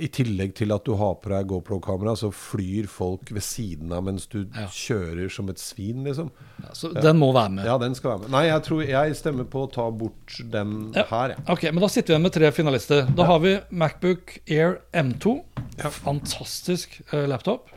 I 0.00 0.06
tillegg 0.08 0.54
til 0.56 0.72
at 0.72 0.84
du 0.86 0.94
har 0.96 1.14
på 1.20 1.28
deg 1.28 1.46
GoPro-kamera, 1.50 2.14
så 2.16 2.30
flyr 2.32 2.86
folk 2.88 3.28
ved 3.34 3.42
siden 3.44 3.92
av 3.92 4.04
mens 4.06 4.26
du 4.32 4.46
Ja. 4.54 4.66
kjører 4.72 5.30
som 5.30 5.48
et 5.52 5.58
svin, 5.58 6.04
liksom. 6.04 6.30
Ja, 6.62 6.70
Så 6.72 6.92
den 6.94 7.18
må 7.18 7.32
være 7.34 7.50
med. 7.50 7.66
Ja, 7.66 7.76
den 7.78 7.94
skal 7.94 8.10
være 8.14 8.20
med. 8.22 8.30
Nei, 8.30 8.44
jeg 8.46 8.62
tror 8.64 8.82
jeg 8.88 9.16
stemmer 9.16 9.44
på 9.44 9.66
å 9.66 9.72
ta 9.72 9.90
bort 9.90 10.38
den 10.50 10.92
Ja. 10.96 11.04
her, 11.10 11.28
jeg. 11.34 11.44
Ok, 11.48 11.62
men 11.64 11.80
Da 11.80 11.88
sitter 11.88 12.06
vi 12.06 12.14
igjen 12.14 12.22
med 12.22 12.32
tre 12.32 12.50
finalister. 12.52 13.06
Da 13.14 13.24
har 13.24 13.38
vi 13.40 13.60
Macbook 13.70 14.38
Air 14.48 14.80
M2. 14.94 15.42
Fantastisk 15.90 17.00
uh, 17.12 17.26
laptop. 17.26 17.68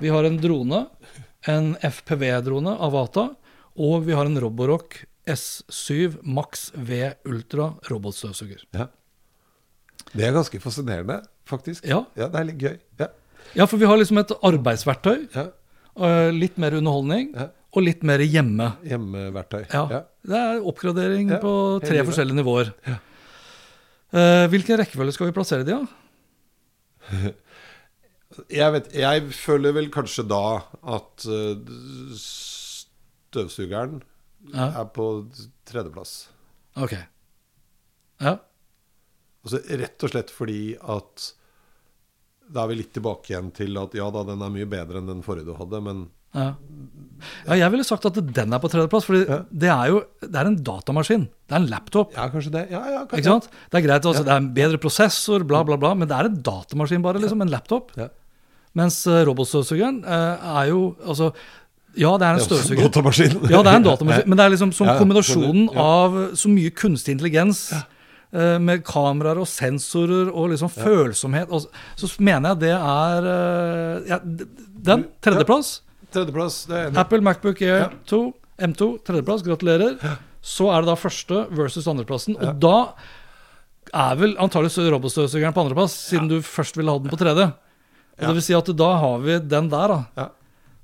Vi 0.00 0.08
har 0.08 0.24
en 0.24 0.36
drone, 0.38 0.86
en 1.46 1.74
FPV-drone, 1.76 2.76
Avata. 2.80 3.30
Og 3.78 4.04
vi 4.06 4.12
har 4.12 4.26
en 4.26 4.40
Roborock 4.40 5.04
S7 5.28 6.16
Max 6.24 6.72
V 6.74 7.12
Ultra 7.28 7.74
robotstøvsuger. 7.88 8.64
Ja. 8.74 8.88
Det 10.14 10.24
er 10.24 10.32
ganske 10.36 10.60
fascinerende, 10.62 11.20
faktisk. 11.48 11.84
Ja. 11.88 12.02
det 12.16 12.28
er 12.34 12.44
litt 12.48 12.58
gøy. 12.62 12.76
Ja. 13.00 13.08
Ja, 13.56 13.64
for 13.66 13.76
vi 13.80 13.86
har 13.88 13.96
liksom 14.00 14.18
et 14.20 14.32
arbeidsverktøy. 14.44 15.28
Ja. 15.34 15.46
eh, 16.00 16.30
Litt 16.32 16.56
mer 16.60 16.72
underholdning. 16.78 17.34
Ja. 17.36 17.48
Og 17.76 17.82
litt 17.84 18.02
mer 18.02 18.18
hjemme. 18.24 18.70
Hjemmeverktøy. 18.88 19.66
Ja, 19.72 20.04
Det 20.24 20.36
er 20.38 20.62
oppgradering 20.64 21.30
Ja, 21.34 21.38
på 21.42 21.52
tre 21.84 22.00
forskjellige 22.04 22.38
nivåer. 22.40 22.72
Eh, 22.88 24.46
hvilken 24.48 24.78
rekkefølge 24.80 25.12
skal 25.12 25.28
vi 25.28 25.32
plassere 25.36 25.64
de 25.68 25.72
i? 25.76 25.76
da? 25.76 25.86
Jeg, 28.52 28.70
vet, 28.72 28.88
jeg 28.94 29.22
føler 29.34 29.72
vel 29.74 29.88
kanskje 29.90 30.22
da 30.30 30.40
at 30.94 31.24
uh, 31.26 31.56
støvsugeren 33.32 34.02
Ja. 34.54 34.68
er 34.80 34.84
på 34.94 35.06
tredjeplass. 35.66 36.28
Ok. 36.78 36.92
Ja. 38.22 38.36
Altså 39.46 39.60
rett 39.80 40.04
og 40.04 40.10
slett 40.12 40.30
fordi 40.34 40.60
at 40.82 41.32
Da 42.52 42.64
er 42.64 42.70
vi 42.72 42.78
litt 42.80 42.94
tilbake 42.96 43.30
igjen 43.32 43.50
til 43.54 43.76
at 43.80 43.94
ja 43.96 44.08
da, 44.12 44.22
den 44.26 44.40
er 44.42 44.52
mye 44.54 44.68
bedre 44.68 45.00
enn 45.02 45.10
den 45.10 45.24
forrige 45.26 45.50
du 45.50 45.54
hadde, 45.58 45.80
men 45.84 46.06
Ja. 46.36 46.54
ja, 47.48 47.54
jeg 47.56 47.72
ville 47.72 47.84
sagt 47.84 48.04
at 48.04 48.14
den 48.20 48.52
er 48.52 48.60
på 48.60 48.68
tredjeplass, 48.68 49.06
for 49.08 49.16
det 49.16 49.68
er 49.72 49.86
jo 49.88 50.02
det 50.20 50.36
er 50.36 50.46
en 50.50 50.56
datamaskin. 50.62 51.24
Det 51.48 51.54
er 51.56 51.62
en 51.62 51.68
laptop. 51.70 52.12
Ja, 52.16 52.26
kanskje 52.32 52.52
det. 52.52 52.64
Ja, 52.70 52.82
ja, 52.92 53.00
kanskje 53.08 53.22
Ikke 53.22 53.32
sant? 53.32 53.48
Det 53.70 53.78
er 53.80 53.86
greit, 53.86 54.04
altså, 54.04 54.24
det 54.24 54.32
er 54.34 54.42
en 54.42 54.50
bedre 54.54 54.78
prosessor, 54.82 55.44
bla, 55.48 55.62
bla, 55.64 55.76
bla, 55.80 55.94
men 55.94 56.08
det 56.08 56.16
er 56.18 56.28
en 56.28 56.36
datamaskin, 56.42 57.02
bare. 57.02 57.20
liksom, 57.22 57.40
En 57.42 57.50
laptop. 57.52 57.92
Ja. 57.96 58.08
Mens 58.76 59.00
uh, 59.08 59.22
robotstøvsugeren 59.24 60.02
uh, 60.04 60.60
er 60.60 60.68
jo 60.68 60.82
Altså, 61.04 61.32
ja, 61.96 62.12
det 62.20 62.26
er 62.28 62.36
en 62.36 62.38
er 62.38 62.44
støvsuger. 62.44 62.82
datamaskin. 62.84 63.38
Ja, 63.50 63.62
det 63.64 63.72
er 63.72 63.76
en 63.80 63.88
datamaskin, 63.88 64.26
men 64.30 64.36
det 64.38 64.44
er 64.44 64.52
liksom 64.56 64.72
som 64.76 64.86
Ja, 64.86 64.94
ja, 64.94 64.98
kombinasjonen 65.00 65.68
av 65.74 66.18
så 66.38 66.48
mye 66.52 66.70
kunstig 66.76 67.16
intelligens. 67.16 67.70
Eh, 68.32 68.56
Med 68.62 68.84
kameraer 68.86 69.40
og 69.42 69.48
sensorer 69.50 70.30
og 70.32 70.50
liksom 70.52 70.72
følsomhet. 70.72 71.50
Og 71.50 71.68
så, 71.68 72.10
mener 72.18 72.54
jeg 72.54 72.62
det 72.66 72.74
er 72.76 73.28
eh, 73.34 74.08
ja, 74.12 74.20
Den, 74.22 75.06
tredjeplass. 75.24 75.78
Tredjeplass, 76.14 76.62
det 76.70 76.78
er 76.78 76.88
enig. 76.88 77.02
Apple 77.02 77.20
Macbook 77.24 77.62
Air 77.62 77.92
2, 78.08 78.22
M2, 78.70 78.90
tredjeplass. 79.06 79.44
Gratulerer. 79.46 79.98
Så 80.44 80.70
er 80.72 80.82
det 80.82 80.92
da 80.92 80.98
første 80.98 81.44
versus 81.56 81.88
andreplassen. 81.90 82.38
Og 82.38 82.60
da 82.62 82.76
er 83.92 84.18
vel 84.20 84.36
antakeligvis 84.40 84.92
robotstøvsugeren 84.92 85.54
på 85.56 85.64
andreplass, 85.64 85.96
siden 86.10 86.28
du 86.30 86.38
først 86.44 86.76
ville 86.78 86.92
ha 86.92 87.00
den 87.00 87.12
på 87.12 87.20
tredje. 87.20 87.50
Og 88.18 88.26
Det 88.26 88.34
vil 88.40 88.44
si 88.48 88.56
at 88.56 88.72
da 88.76 88.88
har 88.98 89.20
vi 89.22 89.38
den 89.38 89.70
der, 89.70 89.94
da. 89.94 90.00
Ja. 90.18 90.28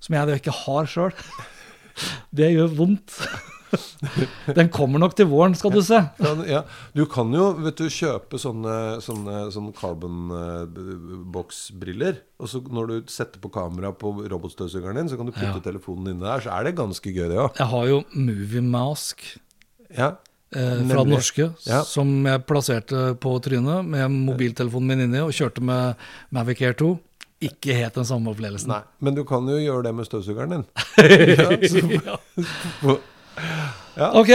Som 0.05 0.17
jeg 0.17 0.39
ikke 0.41 0.55
har 0.65 0.87
sjøl. 0.91 1.13
Det 2.39 2.53
gjør 2.53 2.73
vondt. 2.75 3.19
Den 4.59 4.69
kommer 4.75 4.99
nok 5.03 5.15
til 5.19 5.27
våren, 5.31 5.55
skal 5.59 5.73
du 5.75 5.81
se. 5.85 6.01
Ja, 6.23 6.33
ja. 6.49 6.61
Du 6.97 7.05
kan 7.11 7.33
jo 7.35 7.53
vet 7.65 7.77
du, 7.81 7.87
kjøpe 7.93 8.39
sånne, 8.41 8.75
sånne, 9.05 9.39
sånne 9.55 9.73
carbon 9.79 10.35
eh, 10.35 11.23
box-briller. 11.35 12.21
Og 12.43 12.51
så 12.51 12.61
når 12.67 12.91
du 12.91 13.13
setter 13.13 13.41
på 13.43 13.51
kamera 13.55 13.93
på 13.97 14.13
robotstøvsugeren 14.31 14.99
din, 15.03 15.09
så 15.13 15.17
kan 15.21 15.27
du 15.31 15.33
putte 15.35 15.53
Ja. 15.59 15.65
telefonen 15.65 16.13
inni 16.15 16.25
der. 16.27 16.41
Så 16.45 16.53
er 16.55 16.65
det 16.69 16.77
ganske 16.79 17.09
gøy, 17.15 17.29
det 17.31 17.39
òg. 17.41 17.57
Jeg 17.59 17.67
har 17.73 17.87
jo 17.91 18.03
Movie 18.15 18.63
Mask 18.63 19.23
Ja. 19.97 20.13
eh, 20.55 20.83
fra 20.89 21.03
den 21.05 21.15
norske, 21.15 21.49
som 21.87 22.25
jeg 22.27 22.45
plasserte 22.47 23.15
på 23.19 23.39
trynet 23.43 23.85
med 23.87 24.11
mobiltelefonen 24.11 24.87
min 24.87 25.01
inni 25.09 25.19
og 25.25 25.33
kjørte 25.33 25.61
med 25.63 25.97
Mavic 26.31 26.63
Air 26.63 26.75
2. 26.75 26.93
Ikke 27.45 27.75
helt 27.77 27.95
den 27.99 28.07
samme 28.09 28.31
opplevelsen. 28.33 28.69
Nei, 28.71 28.81
men 29.05 29.15
du 29.19 29.25
kan 29.29 29.45
jo 29.51 29.57
gjøre 29.59 29.83
det 29.85 29.95
med 29.95 30.07
støvsugeren 30.07 30.51
din. 30.55 30.65
Ja. 32.05 32.17
Ok, 34.21 34.31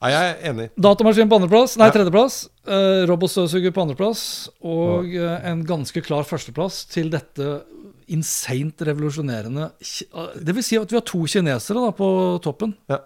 Nei, 0.00 0.10
jeg 0.14 0.28
er 0.30 0.50
enig. 0.50 0.68
datamaskin 0.80 1.28
på 1.28 1.36
andreplass, 1.36 1.74
nei 1.76 1.90
Ja. 1.90 1.92
tredjeplass. 1.92 2.48
Uh, 2.64 3.04
robotstøvsuger 3.10 3.72
på 3.76 3.82
andreplass. 3.84 4.22
Og 4.64 5.04
uh, 5.12 5.36
en 5.44 5.64
ganske 5.68 6.00
klar 6.04 6.24
førsteplass 6.24 6.86
til 6.88 7.10
dette 7.12 7.62
insane 8.10 8.72
revolusjonerende 8.80 9.68
eh, 9.70 10.30
Det 10.42 10.54
vil 10.56 10.64
si 10.66 10.76
at 10.80 10.90
vi 10.90 10.96
har 10.98 11.04
to 11.06 11.20
kinesere 11.30 11.84
da 11.84 11.90
på 11.94 12.08
toppen. 12.42 12.74
Ja. 12.90 12.98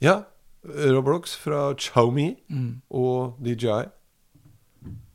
ja. 0.00 0.16
Roblox 0.62 1.34
fra 1.42 1.72
Xiaomi 1.74 2.28
og 2.94 3.40
DJI. 3.42 3.88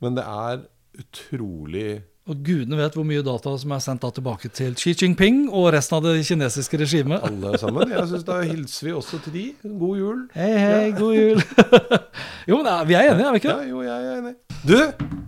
Men 0.04 0.18
det 0.18 0.26
er 0.28 0.66
utrolig 1.00 2.02
Og 2.28 2.42
gudene 2.44 2.76
vet 2.76 2.96
hvor 2.98 3.06
mye 3.08 3.22
data 3.24 3.54
som 3.62 3.72
er 3.72 3.80
sendt 3.84 4.02
da 4.04 4.10
tilbake 4.12 4.50
til 4.52 4.74
Xi 4.76 4.92
Jinping 5.00 5.46
og 5.48 5.70
resten 5.72 5.96
av 5.96 6.04
det 6.04 6.18
kinesiske 6.28 6.80
regimet. 6.82 7.24
alle 7.24 7.54
sammen. 7.62 7.88
Jeg 7.94 8.08
synes 8.10 8.26
Da 8.28 8.42
hilser 8.44 8.90
vi 8.90 8.92
også 8.98 9.20
til 9.24 9.34
de. 9.38 9.46
God 9.64 9.98
jul. 10.02 10.20
Hei, 10.36 10.50
hei, 10.60 10.92
god 10.98 11.16
jul. 11.16 11.40
jo, 12.52 12.60
nei, 12.68 12.76
vi 12.90 12.98
er 13.00 13.14
enige, 13.14 13.30
er 13.30 13.32
vi 13.38 13.42
ikke 13.44 13.54
Ja, 13.56 13.64
jo, 13.72 13.82
jeg 13.86 14.12
er 14.12 14.20
enig. 14.20 14.36
Du, 14.68 14.76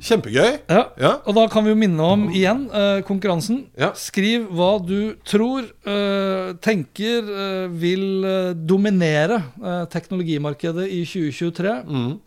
kjempegøy. 0.03 0.57
Ja. 0.67 0.83
Ja. 0.99 1.11
Og 1.23 1.35
da 1.37 1.45
kan 1.53 1.63
vi 1.63 1.71
jo 1.71 1.79
minne 1.79 2.03
om 2.03 2.25
igjen 2.35 2.65
eh, 2.75 2.99
konkurransen. 3.07 3.61
Ja. 3.79 3.93
Skriv 3.95 4.49
hva 4.51 4.71
du 4.83 5.13
tror, 5.23 5.69
eh, 5.87 6.49
tenker 6.65 7.29
eh, 7.31 7.67
vil 7.79 8.25
eh, 8.27 8.49
dominere 8.57 9.39
eh, 9.61 9.85
teknologimarkedet 9.93 10.89
i 10.91 11.05
2023. 11.07 11.77
Mm. 11.87 12.17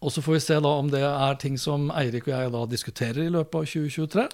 Og 0.00 0.14
så 0.14 0.22
får 0.24 0.36
vi 0.36 0.42
se 0.46 0.56
da 0.64 0.72
om 0.80 0.88
det 0.92 1.02
er 1.04 1.38
ting 1.40 1.58
som 1.60 1.90
Eirik 1.92 2.28
og 2.28 2.34
jeg 2.34 2.52
da 2.54 2.64
diskuterer 2.70 3.26
i 3.26 3.32
løpet 3.32 3.58
av 3.60 3.68
2023. 3.68 4.26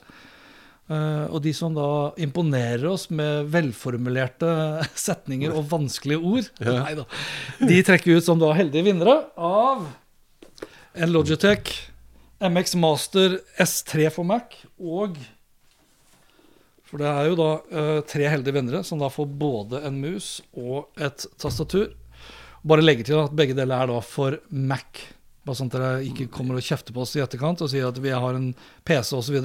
Uh, 0.87 1.27
og 1.35 1.41
de 1.43 1.51
som 1.51 1.75
da 1.75 2.13
imponerer 2.23 2.85
oss 2.87 3.09
med 3.11 3.49
velformulerte 3.51 4.47
setninger 5.07 5.51
og 5.51 5.67
vanskelige 5.73 6.21
ord, 6.23 6.51
Neida, 6.63 7.03
de 7.59 7.81
trekker 7.83 8.13
vi 8.13 8.21
ut 8.21 8.27
som 8.29 8.39
da 8.39 8.53
heldige 8.55 8.87
vinnere 8.87 9.17
av 9.35 9.89
en 10.95 11.11
Logitech 11.11 11.73
MX 12.39 12.77
Master 12.79 13.41
S3 13.59 14.07
for 14.15 14.29
Mac 14.29 14.55
og 14.79 15.19
For 16.87 17.03
det 17.03 17.11
er 17.11 17.33
jo 17.33 17.37
da 17.43 17.51
uh, 17.59 18.01
tre 18.07 18.31
heldige 18.31 18.55
vinnere 18.55 18.87
som 18.87 19.03
da 19.03 19.11
får 19.11 19.27
både 19.43 19.83
en 19.89 19.99
mus 19.99 20.37
og 20.55 20.87
et 21.03 21.27
tastatur. 21.43 21.91
Bare 22.63 22.85
legge 22.85 23.09
til 23.11 23.19
at 23.25 23.35
begge 23.35 23.59
deler 23.59 23.83
er 23.83 23.91
da 23.91 23.99
for 24.07 24.39
Mac. 24.55 25.03
Bare 25.47 25.59
sånn 25.61 25.71
at 25.71 25.77
dere 25.79 25.91
ikke 26.09 26.27
kommer 26.35 26.59
og 26.59 26.65
kjefter 26.67 26.93
på 26.97 27.05
oss 27.05 27.15
i 27.15 27.23
etterkant 27.23 27.61
og 27.63 27.71
sier 27.71 27.87
at 27.87 27.99
vi 28.03 28.11
har 28.11 28.35
en 28.35 28.49
PC 28.87 29.15
osv. 29.15 29.37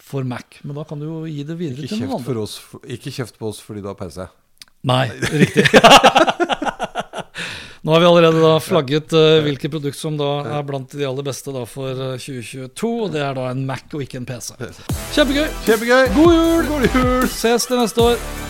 for 0.00 0.26
Mac. 0.26 0.58
Men 0.66 0.74
da 0.80 0.82
kan 0.88 0.98
du 0.98 1.06
jo 1.06 1.20
gi 1.30 1.44
det 1.46 1.54
videre 1.60 1.84
Ikke 1.86 1.94
til 1.94 2.06
noen 2.08 2.16
andre. 2.18 2.26
for 2.26 2.42
oss, 2.42 2.58
ikke 2.90 3.12
kjeft 3.14 3.38
på 3.38 3.50
oss 3.52 3.60
fordi 3.62 3.84
du 3.84 3.90
har 3.92 3.98
PC. 4.00 4.26
Nei, 4.90 5.04
riktig. 5.42 5.66
Nå 7.82 7.94
har 7.94 8.00
vi 8.02 8.06
allerede 8.10 8.40
da 8.42 8.58
flagget 8.60 9.12
uh, 9.16 9.38
hvilke 9.46 9.70
produkt 9.72 9.96
som 9.96 10.18
da 10.20 10.28
er 10.58 10.66
blant 10.68 10.92
de 10.92 11.06
aller 11.08 11.24
beste 11.24 11.48
da 11.54 11.62
for 11.64 11.88
eh, 11.94 12.18
2022. 12.20 12.90
Og 13.06 13.14
det 13.14 13.22
er 13.24 13.38
da 13.38 13.46
en 13.54 13.62
Mac 13.70 13.86
og 13.96 14.04
ikke 14.04 14.20
en 14.20 14.28
PC. 14.28 14.52
Kjempegøy. 15.14 15.48
Kjempegøy! 15.64 16.12
God 16.18 16.36
jul! 16.36 16.68
God 16.68 16.88
jul! 16.90 17.28
Ses 17.32 17.64
til 17.70 17.80
neste 17.80 18.04
år. 18.10 18.49